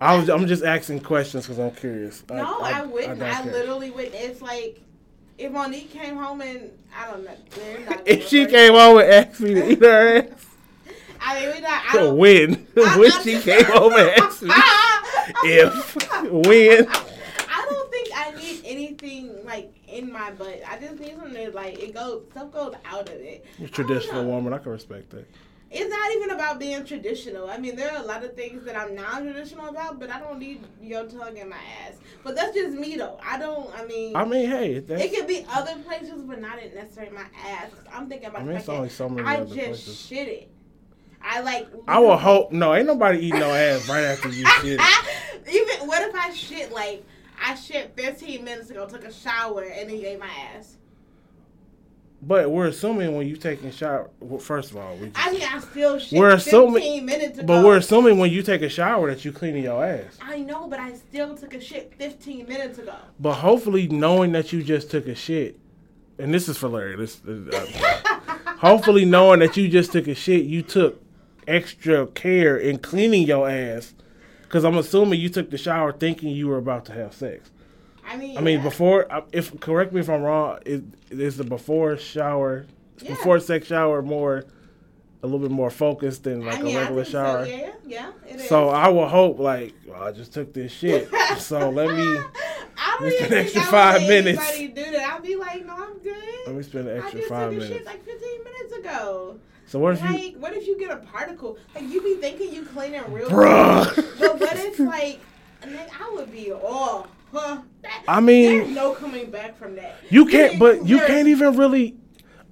I 0.00 0.16
was. 0.18 0.28
I'm 0.28 0.46
just 0.46 0.62
asking 0.62 1.00
questions 1.00 1.44
because 1.46 1.58
I'm 1.58 1.70
curious. 1.70 2.22
no, 2.28 2.58
I, 2.60 2.84
wouldn't. 2.84 3.18
don't 3.18 3.28
I, 3.28 3.42
care. 3.42 3.52
literally 3.52 3.90
wouldn't. 3.90 4.14
It's 4.14 4.42
like 4.42 4.80
if 5.38 5.50
Monique 5.52 5.90
came 5.90 6.16
home 6.16 6.42
and 6.42 6.70
I 6.96 7.10
don't 7.10 7.24
know. 7.24 7.34
If 8.06 8.28
she 8.28 8.46
came 8.46 8.74
home 8.74 8.98
and 8.98 9.10
asked 9.10 9.40
me 9.40 9.54
to 9.54 9.70
eat 9.72 9.80
her 9.80 10.18
ass, 10.30 10.46
I 11.20 11.40
mean, 11.46 11.54
we 11.54 11.60
not. 11.60 11.82
I 11.88 11.92
don't, 11.94 12.16
win. 12.18 12.66
I- 12.76 12.98
when 12.98 13.10
I- 13.12 13.20
she 13.22 13.40
came 13.40 13.64
home 13.64 13.92
and 13.94 14.10
asked 14.20 14.42
me, 14.42 14.50
if 15.44 15.96
when. 16.30 16.86
I 17.48 17.66
don't 17.70 17.90
think 17.90 18.08
I 18.14 18.30
need 18.38 18.60
anything 18.64 19.44
like 19.46 19.72
in 19.88 20.12
my 20.12 20.30
butt. 20.32 20.60
I 20.68 20.78
just 20.78 21.00
need 21.00 21.12
something 21.16 21.32
that 21.32 21.54
like 21.54 21.78
it 21.82 21.94
goes 21.94 22.24
stuff 22.32 22.52
goes 22.52 22.74
out 22.84 23.08
of 23.08 23.14
it. 23.14 23.44
You're 23.58 23.66
a 23.68 23.70
I 23.70 23.74
traditional 23.74 24.24
woman. 24.26 24.52
I 24.52 24.58
can 24.58 24.72
respect 24.72 25.10
that. 25.10 25.26
It's 25.70 25.90
not 25.90 26.12
even 26.14 26.30
about 26.30 26.60
being 26.60 26.84
traditional. 26.84 27.50
I 27.50 27.58
mean, 27.58 27.74
there 27.74 27.92
are 27.92 28.02
a 28.02 28.06
lot 28.06 28.24
of 28.24 28.34
things 28.34 28.64
that 28.64 28.76
I'm 28.76 28.94
non-traditional 28.94 29.66
about, 29.66 29.98
but 29.98 30.10
I 30.10 30.20
don't 30.20 30.38
need 30.38 30.64
your 30.80 31.06
tongue 31.06 31.36
in 31.36 31.48
my 31.48 31.58
ass. 31.84 31.94
But 32.22 32.36
that's 32.36 32.54
just 32.54 32.76
me 32.76 32.96
though. 32.96 33.18
I 33.22 33.36
don't. 33.38 33.76
I 33.76 33.84
mean, 33.84 34.14
I 34.14 34.24
mean, 34.24 34.48
hey, 34.48 34.78
that's, 34.78 35.02
it 35.02 35.14
could 35.14 35.26
be 35.26 35.44
other 35.50 35.76
places, 35.82 36.22
but 36.22 36.40
not 36.40 36.58
necessarily 36.58 37.12
my 37.12 37.26
ass. 37.44 37.72
I'm 37.92 38.08
thinking 38.08 38.28
about 38.28 38.42
I 38.42 38.44
mean, 38.44 38.56
it's 38.56 38.68
only 38.68 38.88
so 38.88 39.08
many 39.08 39.26
I 39.26 39.36
other 39.38 39.46
just 39.46 39.66
places. 39.66 40.00
shit 40.00 40.28
it. 40.28 40.50
I 41.20 41.40
like. 41.40 41.68
I 41.88 41.98
will 41.98 42.16
hope. 42.16 42.52
No, 42.52 42.74
ain't 42.74 42.86
nobody 42.86 43.18
eating 43.18 43.40
no 43.40 43.52
ass 43.52 43.88
right 43.88 44.04
after 44.04 44.28
you 44.28 44.46
shit. 44.60 44.80
Even 45.48 45.88
what 45.88 46.02
if 46.02 46.14
I 46.14 46.32
shit 46.32 46.72
like 46.72 47.04
I 47.40 47.54
shit 47.54 47.92
15 47.96 48.44
minutes 48.44 48.70
ago, 48.70 48.86
took 48.86 49.04
a 49.04 49.12
shower, 49.12 49.62
and 49.62 49.90
then 49.90 50.00
gave 50.00 50.18
my 50.18 50.30
ass. 50.54 50.76
But 52.26 52.50
we're 52.50 52.66
assuming 52.66 53.14
when 53.14 53.28
you 53.28 53.36
taking 53.36 53.70
shower. 53.70 54.10
Well, 54.18 54.40
first 54.40 54.72
of 54.72 54.78
all, 54.78 54.96
we 54.96 55.10
just, 55.10 55.28
I 55.28 55.30
mean, 55.30 55.42
I 55.42 55.60
still 55.60 55.98
shit 56.00 56.18
We're 56.18 56.36
15 56.36 56.48
assuming- 56.54 57.06
minutes 57.06 57.38
ago. 57.38 57.46
but 57.46 57.64
we're 57.64 57.76
assuming 57.76 58.18
when 58.18 58.32
you 58.32 58.42
take 58.42 58.62
a 58.62 58.68
shower 58.68 59.08
that 59.14 59.24
you 59.24 59.30
cleaning 59.30 59.62
your 59.62 59.84
ass. 59.84 60.18
I 60.20 60.38
know, 60.40 60.66
but 60.66 60.80
I 60.80 60.94
still 60.94 61.36
took 61.36 61.54
a 61.54 61.60
shit 61.60 61.92
15 61.96 62.48
minutes 62.48 62.78
ago. 62.78 62.94
But 63.20 63.34
hopefully, 63.34 63.86
knowing 63.86 64.32
that 64.32 64.52
you 64.52 64.64
just 64.64 64.90
took 64.90 65.06
a 65.06 65.14
shit, 65.14 65.56
and 66.18 66.34
this 66.34 66.48
is 66.48 66.56
for 66.58 66.68
Larry. 66.68 66.96
This, 66.96 67.20
uh, 67.24 67.64
hopefully, 68.58 69.04
knowing 69.04 69.38
that 69.38 69.56
you 69.56 69.68
just 69.68 69.92
took 69.92 70.08
a 70.08 70.14
shit, 70.14 70.46
you 70.46 70.62
took 70.62 71.00
extra 71.46 72.08
care 72.08 72.56
in 72.56 72.78
cleaning 72.78 73.22
your 73.24 73.48
ass. 73.48 73.94
Because 74.42 74.64
I'm 74.64 74.76
assuming 74.78 75.20
you 75.20 75.28
took 75.28 75.50
the 75.50 75.58
shower 75.58 75.92
thinking 75.92 76.30
you 76.30 76.48
were 76.48 76.58
about 76.58 76.84
to 76.86 76.92
have 76.92 77.14
sex. 77.14 77.50
I 78.06 78.16
mean, 78.16 78.38
I 78.38 78.40
mean, 78.40 78.58
yeah. 78.58 78.64
before, 78.64 79.06
if 79.32 79.58
correct 79.60 79.92
me 79.92 80.00
if 80.00 80.08
I'm 80.08 80.22
wrong, 80.22 80.58
is, 80.64 80.82
is 81.10 81.36
the 81.36 81.44
before 81.44 81.96
shower, 81.96 82.66
Yeah. 83.00 83.10
before 83.10 83.40
sex 83.40 83.66
shower 83.66 84.00
more, 84.02 84.44
a 85.22 85.26
little 85.26 85.40
bit 85.40 85.50
more 85.50 85.70
focused 85.70 86.24
than 86.24 86.44
like 86.44 86.58
I 86.58 86.62
mean, 86.62 86.76
a 86.76 86.78
I 86.78 86.82
regular 86.82 87.04
shower? 87.04 87.44
So, 87.44 87.50
yeah, 87.50 87.70
yeah, 87.84 88.12
it 88.28 88.36
is. 88.36 88.48
So 88.48 88.68
I 88.68 88.88
will 88.88 89.08
hope, 89.08 89.38
like, 89.38 89.74
well, 89.86 90.02
I 90.02 90.12
just 90.12 90.32
took 90.32 90.52
this 90.52 90.70
shit. 90.72 91.08
so 91.38 91.70
let 91.70 91.88
me 91.88 92.18
I 92.78 92.96
don't 92.98 93.08
even 93.08 93.18
spend 93.18 93.30
think 93.30 93.46
extra 93.46 93.62
five 93.62 94.00
minutes. 94.02 94.38
Anybody 94.50 94.68
do 94.84 94.90
that? 94.92 95.12
I'd 95.14 95.22
be 95.22 95.36
like, 95.36 95.66
no, 95.66 95.74
I'm 95.74 95.98
good. 95.98 96.16
let 96.46 96.54
me 96.54 96.62
spend 96.62 96.88
an 96.88 96.94
I 96.96 97.02
extra 97.02 97.18
just 97.20 97.28
five 97.30 97.50
took 97.50 97.58
minutes. 97.58 97.76
shit 97.76 97.86
like 97.86 98.04
15 98.04 98.44
minutes 98.44 98.72
ago. 98.78 99.38
So 99.66 99.80
what 99.80 99.94
if 99.94 100.02
you, 100.02 100.38
what 100.38 100.52
if 100.52 100.64
you 100.68 100.78
get 100.78 100.92
a 100.92 100.96
particle? 100.98 101.58
Like, 101.74 101.88
you 101.88 102.00
be 102.00 102.14
thinking 102.14 102.54
you 102.54 102.64
cleaning 102.66 103.02
real 103.12 103.28
bruh? 103.28 103.92
good, 103.96 104.04
but 104.20 104.38
what 104.40 104.56
if 104.56 104.78
like, 104.78 105.18
nigga, 105.62 105.88
I 106.00 106.10
would 106.14 106.30
be 106.30 106.52
oh, 106.52 107.06
That, 107.36 108.02
I 108.08 108.20
mean- 108.20 108.58
there's 108.58 108.74
no 108.74 108.92
coming 108.94 109.30
back 109.30 109.56
from 109.58 109.76
that. 109.76 109.96
You 110.10 110.26
can't, 110.26 110.58
but 110.58 110.86
you 110.86 110.98
can't 110.98 111.28
even 111.28 111.56
really. 111.56 111.96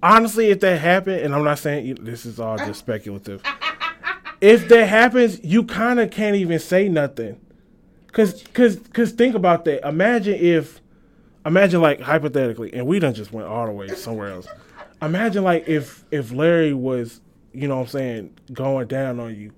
Honestly, 0.03 0.51
if 0.51 0.61
that 0.61 0.81
happened, 0.81 1.23
and 1.23 1.35
I'm 1.35 1.45
not 1.45 1.59
saying 1.59 1.97
this 2.03 2.27
is 2.27 2.39
all 2.39 2.59
just 2.59 2.79
speculative. 2.81 3.43
If 4.41 4.69
that 4.69 4.87
happens, 4.87 5.43
you 5.43 5.65
kind 5.65 5.99
of 5.99 6.11
can't 6.11 6.37
even 6.37 6.59
say 6.59 6.91
nothing. 6.91 7.41
Cause, 8.13 8.45
cause, 8.53 8.79
cause, 8.93 9.13
think 9.13 9.35
about 9.35 9.65
that. 9.65 9.89
Imagine 9.89 10.35
if, 10.35 10.83
imagine 11.47 11.81
like 11.81 12.01
hypothetically, 12.01 12.73
and 12.75 12.87
we 12.87 12.99
done 12.99 13.15
just 13.15 13.33
went 13.33 13.49
all 13.49 13.65
the 13.67 13.73
way 13.73 13.89
somewhere 13.89 14.31
else. 14.31 14.47
Imagine 15.01 15.43
like 15.43 15.67
if 15.67 16.05
if 16.11 16.33
Larry 16.33 16.75
was 16.75 17.23
you 17.55 17.69
know 17.69 17.77
what 17.77 17.83
I'm 17.83 17.89
saying, 17.89 18.39
going 18.53 18.89
down 18.89 19.21
on 19.21 19.35
you, 19.35 19.53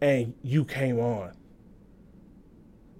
and 0.00 0.34
you 0.42 0.64
came 0.64 0.98
on. 0.98 1.32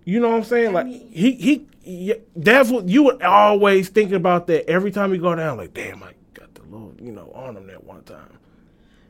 You 0.06 0.20
know 0.20 0.30
what 0.30 0.36
I'm 0.36 0.44
saying? 0.44 0.72
Like 0.72 0.86
he 0.86 1.32
he, 1.32 1.66
yeah, 1.82 2.14
that's 2.36 2.70
what 2.70 2.88
you 2.88 3.02
would 3.02 3.22
always 3.22 3.88
thinking 3.88 4.14
about 4.14 4.46
that 4.46 4.70
every 4.70 4.92
time 4.92 5.12
you 5.12 5.20
go 5.20 5.34
down. 5.34 5.56
Like, 5.56 5.74
damn, 5.74 6.00
I 6.00 6.12
got 6.32 6.54
the 6.54 6.62
little, 6.62 6.94
you 7.02 7.10
know, 7.10 7.30
on 7.34 7.56
him 7.56 7.66
that 7.66 7.82
one 7.82 8.04
time. 8.04 8.38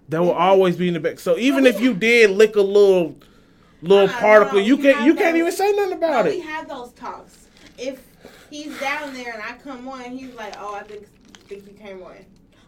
That 0.09 0.23
will 0.23 0.33
always 0.33 0.77
be 0.77 0.89
in 0.89 0.95
the 0.95 1.01
back. 1.01 1.19
So 1.19 1.37
even 1.37 1.67
if 1.67 1.81
you 1.81 1.93
did 1.93 2.31
lick 2.31 2.57
a 2.57 2.63
little 2.63 3.15
little 3.83 4.09
particle, 4.09 4.59
no, 4.59 4.65
you 4.65 4.79
can't 4.79 5.05
you 5.05 5.15
can't 5.15 5.37
even 5.37 5.53
say 5.53 5.71
nothing 5.73 5.91
No, 6.01 6.07
about 6.09 6.25
we 6.25 6.31
it. 6.39 6.45
have 6.45 6.67
those 6.67 6.93
talks. 6.93 7.49
If 7.77 8.03
he's 8.49 8.79
down 8.81 9.13
there 9.13 9.35
and 9.35 9.43
I 9.43 9.59
come 9.63 9.87
on, 9.89 10.17
he's 10.17 10.33
like, 10.35 10.55
"Oh, 10.59 10.75
I 10.75 10.83
think 10.83 11.07
think 11.47 11.67
you 11.67 11.75
came 11.75 12.03
on." 12.03 12.17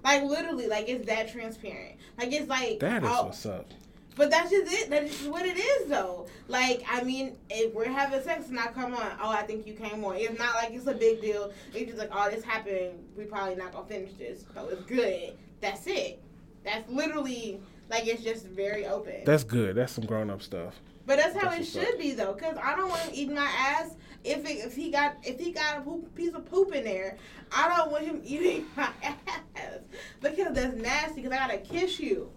Like 0.04 0.22
literally, 0.24 0.66
like 0.66 0.86
it's 0.90 1.06
that 1.06 1.32
transparent. 1.32 1.96
Like 2.18 2.30
it's 2.32 2.48
like 2.48 2.80
That 2.80 3.04
is 3.04 3.10
oh, 3.10 3.24
what's 3.24 3.46
up. 3.46 3.70
But 4.18 4.30
that's 4.30 4.50
just 4.50 4.70
it. 4.72 4.90
That's 4.90 5.16
just 5.16 5.30
what 5.30 5.46
it 5.46 5.56
is, 5.56 5.88
though. 5.88 6.26
Like, 6.48 6.84
I 6.90 7.04
mean, 7.04 7.36
if 7.48 7.72
we're 7.72 7.88
having 7.88 8.20
sex 8.20 8.48
and 8.48 8.58
I 8.58 8.66
come 8.66 8.92
on, 8.92 9.12
oh, 9.22 9.30
I 9.30 9.42
think 9.42 9.64
you 9.64 9.74
came 9.74 10.04
on. 10.04 10.16
It's 10.16 10.36
not 10.36 10.56
like 10.56 10.72
it's 10.72 10.88
a 10.88 10.92
big 10.92 11.20
deal. 11.20 11.52
It's 11.72 11.86
just 11.86 11.98
like, 11.98 12.10
oh, 12.12 12.28
this 12.28 12.42
happened. 12.42 12.98
We 13.16 13.24
probably 13.24 13.54
not 13.54 13.72
gonna 13.72 13.86
finish 13.86 14.12
this, 14.18 14.44
so 14.52 14.68
it's 14.68 14.82
good. 14.82 15.38
That's 15.60 15.86
it. 15.86 16.20
That's 16.64 16.90
literally 16.90 17.60
like 17.88 18.08
it's 18.08 18.22
just 18.22 18.44
very 18.46 18.86
open. 18.86 19.22
That's 19.24 19.44
good. 19.44 19.76
That's 19.76 19.92
some 19.92 20.04
grown 20.04 20.30
up 20.30 20.42
stuff. 20.42 20.74
but 21.06 21.16
that's 21.18 21.36
how 21.36 21.50
that's 21.50 21.74
it 21.74 21.80
should 21.80 21.98
be, 21.98 22.12
though, 22.12 22.32
because 22.32 22.58
I 22.60 22.74
don't 22.74 22.88
want 22.88 23.02
him 23.02 23.14
eating 23.14 23.36
my 23.36 23.46
ass. 23.46 23.94
If 24.24 24.44
it, 24.44 24.66
if 24.66 24.74
he 24.74 24.90
got 24.90 25.14
if 25.22 25.38
he 25.38 25.52
got 25.52 25.78
a 25.78 25.80
poop, 25.82 26.12
piece 26.16 26.34
of 26.34 26.44
poop 26.44 26.74
in 26.74 26.82
there, 26.82 27.18
I 27.52 27.68
don't 27.68 27.92
want 27.92 28.04
him 28.04 28.20
eating 28.24 28.66
my 28.76 28.90
ass 29.00 29.78
because 30.20 30.54
that's 30.54 30.76
nasty. 30.76 31.22
Because 31.22 31.30
I 31.30 31.36
gotta 31.36 31.58
kiss 31.58 32.00
you. 32.00 32.32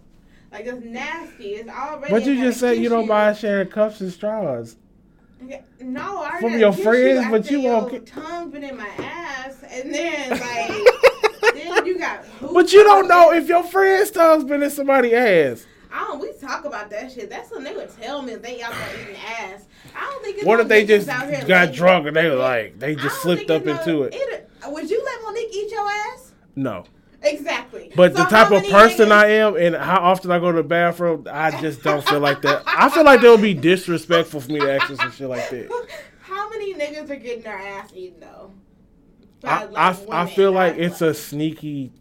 Like 0.52 0.66
that's 0.66 0.84
nasty. 0.84 1.44
It's 1.54 1.68
already. 1.70 2.12
But 2.12 2.26
you 2.26 2.36
just 2.40 2.60
said 2.60 2.76
you 2.78 2.88
don't 2.88 3.08
mind 3.08 3.36
sharing 3.38 3.68
cups 3.68 4.00
and 4.00 4.12
straws. 4.12 4.76
No, 5.80 6.22
I 6.22 6.40
From 6.40 6.56
your 6.58 6.72
friends, 6.72 7.26
but 7.30 7.50
you 7.50 7.62
won't 7.62 7.90
your 7.90 8.00
get- 8.00 8.06
tongue 8.06 8.50
been 8.50 8.62
in 8.62 8.76
my 8.76 8.86
ass, 8.98 9.62
and 9.68 9.92
then 9.92 10.30
like 10.30 11.52
then 11.54 11.86
you 11.86 11.98
got. 11.98 12.24
But 12.52 12.72
you 12.72 12.84
don't 12.84 13.08
know 13.08 13.32
if 13.32 13.48
your 13.48 13.64
friend's 13.64 14.10
tongue's 14.12 14.44
been 14.44 14.62
in 14.62 14.70
somebody's 14.70 15.14
ass. 15.14 15.66
I 15.92 16.04
don't. 16.04 16.20
We 16.20 16.32
talk 16.40 16.64
about 16.64 16.90
that 16.90 17.10
shit. 17.10 17.28
That's 17.28 17.50
when 17.50 17.64
they 17.64 17.74
would 17.74 17.90
tell 18.00 18.22
me 18.22 18.34
if 18.34 18.42
they 18.42 18.62
out 18.62 18.72
there 18.72 19.02
eating 19.02 19.16
ass. 19.16 19.64
I 19.96 20.08
don't 20.10 20.22
think. 20.22 20.36
It's 20.36 20.46
What 20.46 20.56
no 20.56 20.62
if 20.62 20.68
they 20.68 20.86
just 20.86 21.06
got 21.08 21.28
letting- 21.28 21.74
drunk 21.74 22.06
and 22.06 22.16
they 22.16 22.28
were 22.28 22.36
like 22.36 22.78
they 22.78 22.94
just 22.94 23.20
slipped 23.22 23.50
up 23.50 23.64
no- 23.64 23.72
into 23.72 24.02
it? 24.04 24.48
Would 24.68 24.88
you 24.90 25.02
let 25.04 25.22
Monique 25.22 25.52
eat 25.52 25.70
your 25.72 25.88
ass? 25.88 26.32
No. 26.54 26.84
Exactly. 27.22 27.92
But 27.94 28.16
So 28.16 28.22
the 28.24 28.28
type 28.28 28.50
of 28.50 28.62
person 28.68 29.08
niggas- 29.08 29.12
I 29.12 29.26
am 29.28 29.56
and 29.56 29.76
how 29.76 30.00
often 30.00 30.30
I 30.30 30.38
go 30.38 30.50
to 30.50 30.56
the 30.56 30.62
bathroom, 30.68 31.26
I 31.30 31.50
just 31.60 31.82
don't 31.82 32.06
feel 32.06 32.20
like 32.20 32.42
that. 32.42 32.62
I 32.66 32.88
feel 32.88 33.04
like 33.04 33.20
that 33.20 33.30
would 33.30 33.42
be 33.42 33.54
disrespectful 33.70 34.40
for 34.40 34.50
me 34.50 34.60
to 34.60 34.72
ask 34.72 34.88
you 34.90 34.96
some 34.96 35.12
shit 35.12 35.28
like 35.28 35.48
that. 35.50 35.70
How 36.20 36.48
many 36.50 36.74
niggas 36.74 37.10
are 37.10 37.16
getting 37.16 37.42
their 37.42 37.58
ass 37.58 37.90
eaten 37.94 38.20
though? 38.20 38.52
I, 39.44 39.66
By, 39.66 39.72
I, 39.76 39.90
like, 39.92 40.08
I 40.10 40.26
feel 40.26 40.52
like 40.52 40.76
it's 40.76 41.00
a 41.02 41.12
sneaky, 41.14 41.92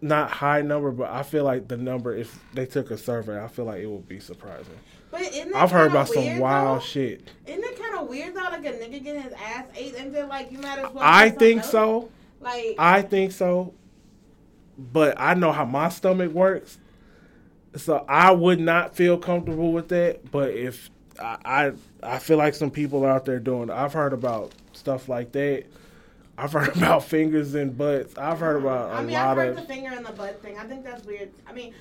not 0.00 0.30
high 0.30 0.62
number, 0.62 0.90
but 0.90 1.10
I 1.10 1.22
feel 1.22 1.44
like 1.44 1.68
the 1.68 1.76
number, 1.76 2.16
if 2.16 2.36
they 2.54 2.66
took 2.66 2.90
a 2.90 2.98
survey, 2.98 3.42
I 3.42 3.48
feel 3.48 3.64
like 3.66 3.80
it 3.80 3.86
would 3.86 4.08
be 4.08 4.18
surprising. 4.20 4.74
But 5.12 5.22
isn't 5.22 5.54
I've 5.54 5.70
heard 5.70 5.90
about 5.90 6.08
some 6.08 6.38
wild 6.38 6.80
though? 6.80 6.84
shit. 6.84 7.28
Isn't 7.46 7.62
it 7.62 7.78
kind 7.78 7.96
of 7.98 8.08
weird 8.08 8.34
though, 8.34 8.40
like 8.42 8.64
a 8.64 8.72
nigga 8.72 9.02
getting 9.04 9.22
his 9.22 9.32
ass 9.34 9.66
ate 9.76 9.94
and 9.96 10.12
then 10.14 10.28
like 10.28 10.50
you 10.50 10.58
might 10.58 10.78
as 10.78 10.92
well. 10.92 11.04
I 11.04 11.28
think 11.30 11.60
else? 11.62 11.70
so. 11.70 12.08
Like 12.40 12.76
I 12.78 13.02
think 13.02 13.32
so. 13.32 13.74
But 14.78 15.14
I 15.18 15.34
know 15.34 15.52
how 15.52 15.64
my 15.64 15.88
stomach 15.88 16.32
works. 16.32 16.78
So 17.76 18.04
I 18.08 18.32
would 18.32 18.60
not 18.60 18.94
feel 18.96 19.18
comfortable 19.18 19.72
with 19.72 19.88
that. 19.88 20.30
But 20.30 20.50
if 20.50 20.90
I 21.20 21.38
I, 21.44 21.72
I 22.02 22.18
feel 22.18 22.38
like 22.38 22.54
some 22.54 22.70
people 22.70 23.04
out 23.04 23.24
there 23.24 23.38
doing 23.38 23.70
I've 23.70 23.92
heard 23.92 24.12
about 24.12 24.52
stuff 24.72 25.08
like 25.08 25.32
that. 25.32 25.64
I've 26.36 26.52
heard 26.52 26.68
about 26.76 27.04
fingers 27.04 27.54
and 27.54 27.76
butts. 27.76 28.16
I've 28.16 28.40
heard 28.40 28.62
about 28.62 28.90
a 28.90 28.94
I 28.94 29.02
mean, 29.02 29.12
lot 29.12 29.28
I've 29.28 29.36
heard 29.36 29.48
of 29.50 29.56
the 29.56 29.62
finger 29.62 29.92
in 29.94 30.02
the 30.02 30.12
butt 30.12 30.42
thing. 30.42 30.58
I 30.58 30.64
think 30.64 30.84
that's 30.84 31.04
weird. 31.04 31.30
I 31.46 31.52
mean, 31.52 31.74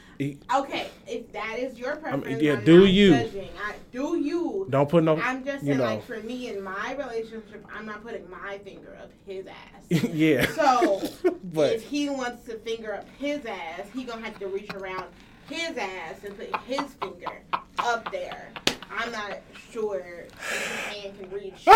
okay, 0.55 0.87
if 1.07 1.31
that 1.31 1.57
is 1.57 1.79
your 1.79 1.95
preference, 1.95 2.41
yeah, 2.41 2.53
I'm 2.53 2.65
do 2.65 2.85
you. 2.85 3.15
I, 3.15 3.75
do 3.91 4.17
you? 4.17 4.67
don't 4.69 4.89
put 4.89 5.03
no 5.03 5.17
I'm 5.19 5.43
just 5.43 5.65
saying, 5.65 5.77
know. 5.77 5.83
like 5.85 6.05
for 6.05 6.19
me 6.19 6.49
in 6.49 6.61
my 6.61 6.95
relationship, 6.97 7.65
I'm 7.73 7.85
not 7.85 8.03
putting 8.03 8.29
my 8.29 8.57
finger 8.59 8.97
up 9.01 9.11
his 9.25 9.45
ass. 9.47 10.03
yeah. 10.13 10.45
So 10.47 11.01
but 11.53 11.73
if 11.73 11.83
he 11.83 12.09
wants 12.09 12.45
to 12.45 12.57
finger 12.59 12.93
up 12.93 13.05
his 13.17 13.45
ass, 13.45 13.81
he 13.93 14.03
gonna 14.03 14.25
have 14.25 14.39
to 14.39 14.47
reach 14.47 14.71
around 14.73 15.05
his 15.49 15.75
ass 15.77 16.23
and 16.25 16.37
put 16.37 16.55
his 16.67 16.81
finger 17.01 17.41
up 17.79 18.11
there. 18.11 18.49
I'm 18.93 19.11
not 19.11 19.37
sure 19.71 20.25
if 20.27 20.49
his 20.49 20.95
hand 20.95 21.19
can 21.19 21.29
reach. 21.31 21.63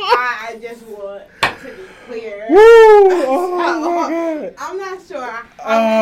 I, 0.00 0.58
just 0.60 0.82
want 0.86 1.24
to 1.42 1.66
be 1.68 1.82
clear. 2.06 2.46
Woo! 2.50 2.56
Oh 2.58 3.54
my 3.56 4.08
god. 4.10 4.54
I'm 4.58 4.78
not 4.78 5.00
sure. 5.06 5.20
How 5.30 5.44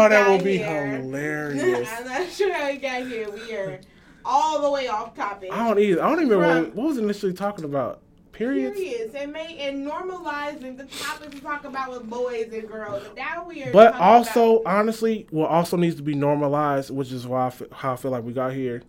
Oh, 0.04 0.08
that 0.08 0.28
will 0.28 0.42
be 0.42 0.58
here. 0.58 0.86
hilarious. 0.98 1.88
I'm 1.98 2.06
not 2.06 2.28
sure 2.30 2.52
how 2.52 2.70
we 2.70 2.76
got 2.78 3.06
here. 3.06 3.28
We 3.30 3.54
are 3.56 3.80
all 4.24 4.62
the 4.62 4.70
way 4.70 4.88
off 4.88 5.14
topic. 5.14 5.50
I 5.52 5.66
don't 5.68 5.78
either. 5.78 6.02
I 6.02 6.08
don't 6.08 6.22
even 6.22 6.38
remember 6.38 6.64
what, 6.68 6.74
what 6.74 6.86
was 6.88 6.98
initially 6.98 7.32
talking 7.32 7.64
about. 7.64 8.00
Periods. 8.36 8.76
Periods 8.78 9.14
and 9.14 9.32
may 9.32 9.56
and 9.58 9.86
normalizing 9.86 10.76
the 10.76 10.84
topics 10.84 11.34
we 11.34 11.40
talk 11.40 11.64
about 11.64 11.90
with 11.90 12.08
boys 12.08 12.52
and 12.52 12.68
girls. 12.68 13.02
And 13.06 13.16
now 13.16 13.46
we 13.48 13.62
are. 13.64 13.72
But 13.72 13.94
also, 13.94 14.58
about- 14.58 14.78
honestly, 14.78 15.26
what 15.30 15.48
also 15.50 15.76
needs 15.78 15.96
to 15.96 16.02
be 16.02 16.14
normalized, 16.14 16.90
which 16.90 17.12
is 17.12 17.26
why 17.26 17.46
I 17.46 17.50
feel, 17.50 17.68
how 17.72 17.94
I 17.94 17.96
feel 17.96 18.10
like 18.10 18.24
we 18.24 18.32
got 18.32 18.52
here. 18.52 18.82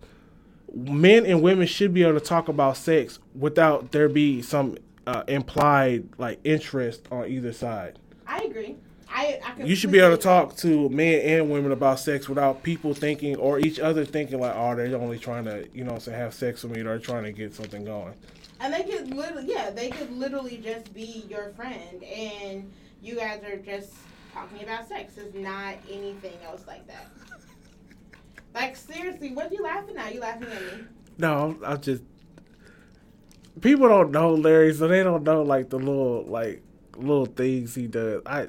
Men 0.74 1.24
and 1.24 1.40
women 1.42 1.66
should 1.66 1.94
be 1.94 2.02
able 2.02 2.20
to 2.20 2.24
talk 2.24 2.48
about 2.48 2.76
sex 2.76 3.18
without 3.34 3.90
there 3.92 4.08
be 4.08 4.42
some 4.42 4.76
uh, 5.06 5.22
implied 5.26 6.06
like 6.18 6.40
interest 6.44 7.08
on 7.10 7.26
either 7.26 7.54
side. 7.54 7.98
I 8.26 8.40
agree. 8.42 8.76
I, 9.10 9.40
I 9.42 9.62
You 9.62 9.74
should 9.74 9.90
be 9.90 10.00
able 10.00 10.14
to 10.16 10.22
talk 10.22 10.56
to 10.58 10.90
men 10.90 11.20
and 11.22 11.50
women 11.50 11.72
about 11.72 11.98
sex 11.98 12.28
without 12.28 12.62
people 12.62 12.92
thinking 12.92 13.36
or 13.36 13.58
each 13.58 13.80
other 13.80 14.04
thinking 14.04 14.38
like, 14.40 14.54
oh, 14.54 14.76
they're 14.76 14.94
only 14.98 15.18
trying 15.18 15.44
to, 15.46 15.66
you 15.72 15.84
know, 15.84 15.98
say 15.98 16.12
have 16.12 16.34
sex 16.34 16.62
with 16.62 16.72
me. 16.72 16.82
They're 16.82 16.98
trying 16.98 17.24
to 17.24 17.32
get 17.32 17.54
something 17.54 17.86
going. 17.86 18.12
And 18.60 18.74
they 18.74 18.82
could 18.82 19.14
literally, 19.14 19.46
yeah, 19.52 19.70
they 19.70 19.90
could 19.90 20.10
literally 20.10 20.58
just 20.58 20.92
be 20.92 21.24
your 21.28 21.50
friend, 21.50 22.02
and 22.02 22.70
you 23.02 23.16
guys 23.16 23.42
are 23.44 23.56
just 23.56 23.92
talking 24.32 24.62
about 24.62 24.88
sex. 24.88 25.16
It's 25.16 25.34
not 25.34 25.76
anything 25.90 26.36
else 26.44 26.66
like 26.66 26.86
that. 26.88 27.06
Like 28.54 28.76
seriously, 28.76 29.32
what 29.32 29.50
are 29.50 29.54
you 29.54 29.62
laughing 29.62 29.96
at? 29.96 30.12
You 30.14 30.20
laughing 30.20 30.48
at 30.48 30.60
me? 30.60 30.84
No, 31.18 31.56
I 31.64 31.76
just 31.76 32.02
people 33.60 33.88
don't 33.88 34.10
know 34.10 34.34
Larry, 34.34 34.72
so 34.74 34.88
they 34.88 35.02
don't 35.02 35.22
know 35.22 35.42
like 35.42 35.70
the 35.70 35.78
little 35.78 36.24
like 36.24 36.62
little 36.96 37.26
things 37.26 37.74
he 37.74 37.86
does. 37.86 38.22
I 38.26 38.48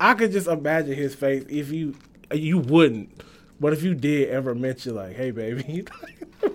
I 0.00 0.14
could 0.14 0.32
just 0.32 0.48
imagine 0.48 0.94
his 0.94 1.14
face 1.14 1.44
if 1.48 1.70
you 1.70 1.94
you 2.32 2.58
wouldn't, 2.58 3.22
but 3.60 3.72
if 3.72 3.82
you 3.82 3.94
did 3.94 4.28
ever 4.30 4.54
mention 4.54 4.94
like, 4.96 5.16
"Hey, 5.16 5.30
baby," 5.30 5.84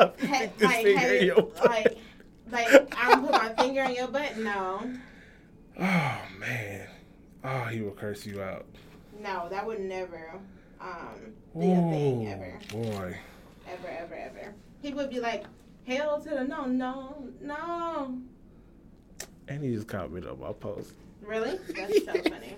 I 0.22 0.50
this 0.56 0.66
like, 0.68 0.84
finger 0.84 1.06
in 1.14 1.20
you- 1.26 1.34
your 1.34 1.42
butt. 1.42 1.66
like, 1.66 1.98
like 2.50 2.94
I'm 2.96 3.22
put 3.22 3.32
my 3.32 3.54
finger 3.54 3.82
in 3.82 3.94
your 3.94 4.08
butt. 4.08 4.36
No, 4.38 4.80
oh 5.80 6.18
man, 6.38 6.86
oh 7.44 7.64
he 7.64 7.80
will 7.82 7.92
curse 7.92 8.24
you 8.26 8.42
out. 8.42 8.66
no, 9.20 9.48
that 9.50 9.66
would 9.66 9.80
never 9.80 10.32
um 10.80 11.32
be 11.58 11.70
a 11.70 11.76
thing 11.76 12.28
ever, 12.28 12.58
boy. 12.70 13.16
ever, 13.70 13.88
ever, 13.88 14.14
ever. 14.14 14.54
He 14.82 14.92
would 14.94 15.10
be 15.10 15.20
like, 15.20 15.44
"Hell 15.86 16.20
to 16.22 16.28
the 16.30 16.44
no, 16.44 16.64
no, 16.64 17.28
no." 17.40 18.18
And 19.48 19.64
he 19.64 19.74
just 19.74 19.88
commented 19.88 20.30
on 20.30 20.38
my 20.40 20.52
post. 20.52 20.92
Really? 21.22 21.58
That's 21.76 22.04
so 22.04 22.12
funny. 22.30 22.54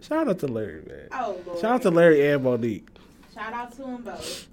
Shout 0.00 0.28
out 0.28 0.38
to 0.40 0.46
Larry, 0.48 0.82
man. 0.86 1.08
Oh 1.12 1.38
lord. 1.46 1.60
Shout 1.60 1.72
out 1.72 1.82
to 1.82 1.90
Larry 1.90 2.26
and 2.30 2.42
Monique. 2.42 2.88
Shout 3.34 3.52
out 3.52 3.72
to 3.72 3.82
them 3.82 4.02
both. 4.02 4.48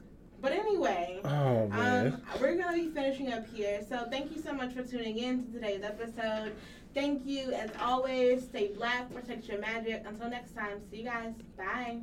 But 0.45 0.53
anyway, 0.53 1.21
Oh 1.23 1.67
um, 1.71 2.21
we're 2.39 2.55
gonna 2.55 2.77
be 2.77 2.91
finishing 2.91 3.33
up 3.33 3.51
here. 3.51 3.83
So 3.89 4.05
thank 4.11 4.31
you 4.31 4.39
so 4.39 4.53
much 4.53 4.73
for 4.73 4.83
tuning 4.83 5.17
in 5.17 5.43
to 5.43 5.51
today's 5.51 5.81
episode. 5.81 6.53
Thank 6.93 7.25
you 7.25 7.51
as 7.51 7.71
always. 7.81 8.43
Stay 8.43 8.67
black, 8.67 9.11
protect 9.11 9.47
your 9.47 9.57
magic. 9.57 10.03
Until 10.05 10.29
next 10.29 10.51
time, 10.53 10.81
see 10.91 10.97
you 10.97 11.05
guys. 11.05 11.33
Bye. 11.57 12.01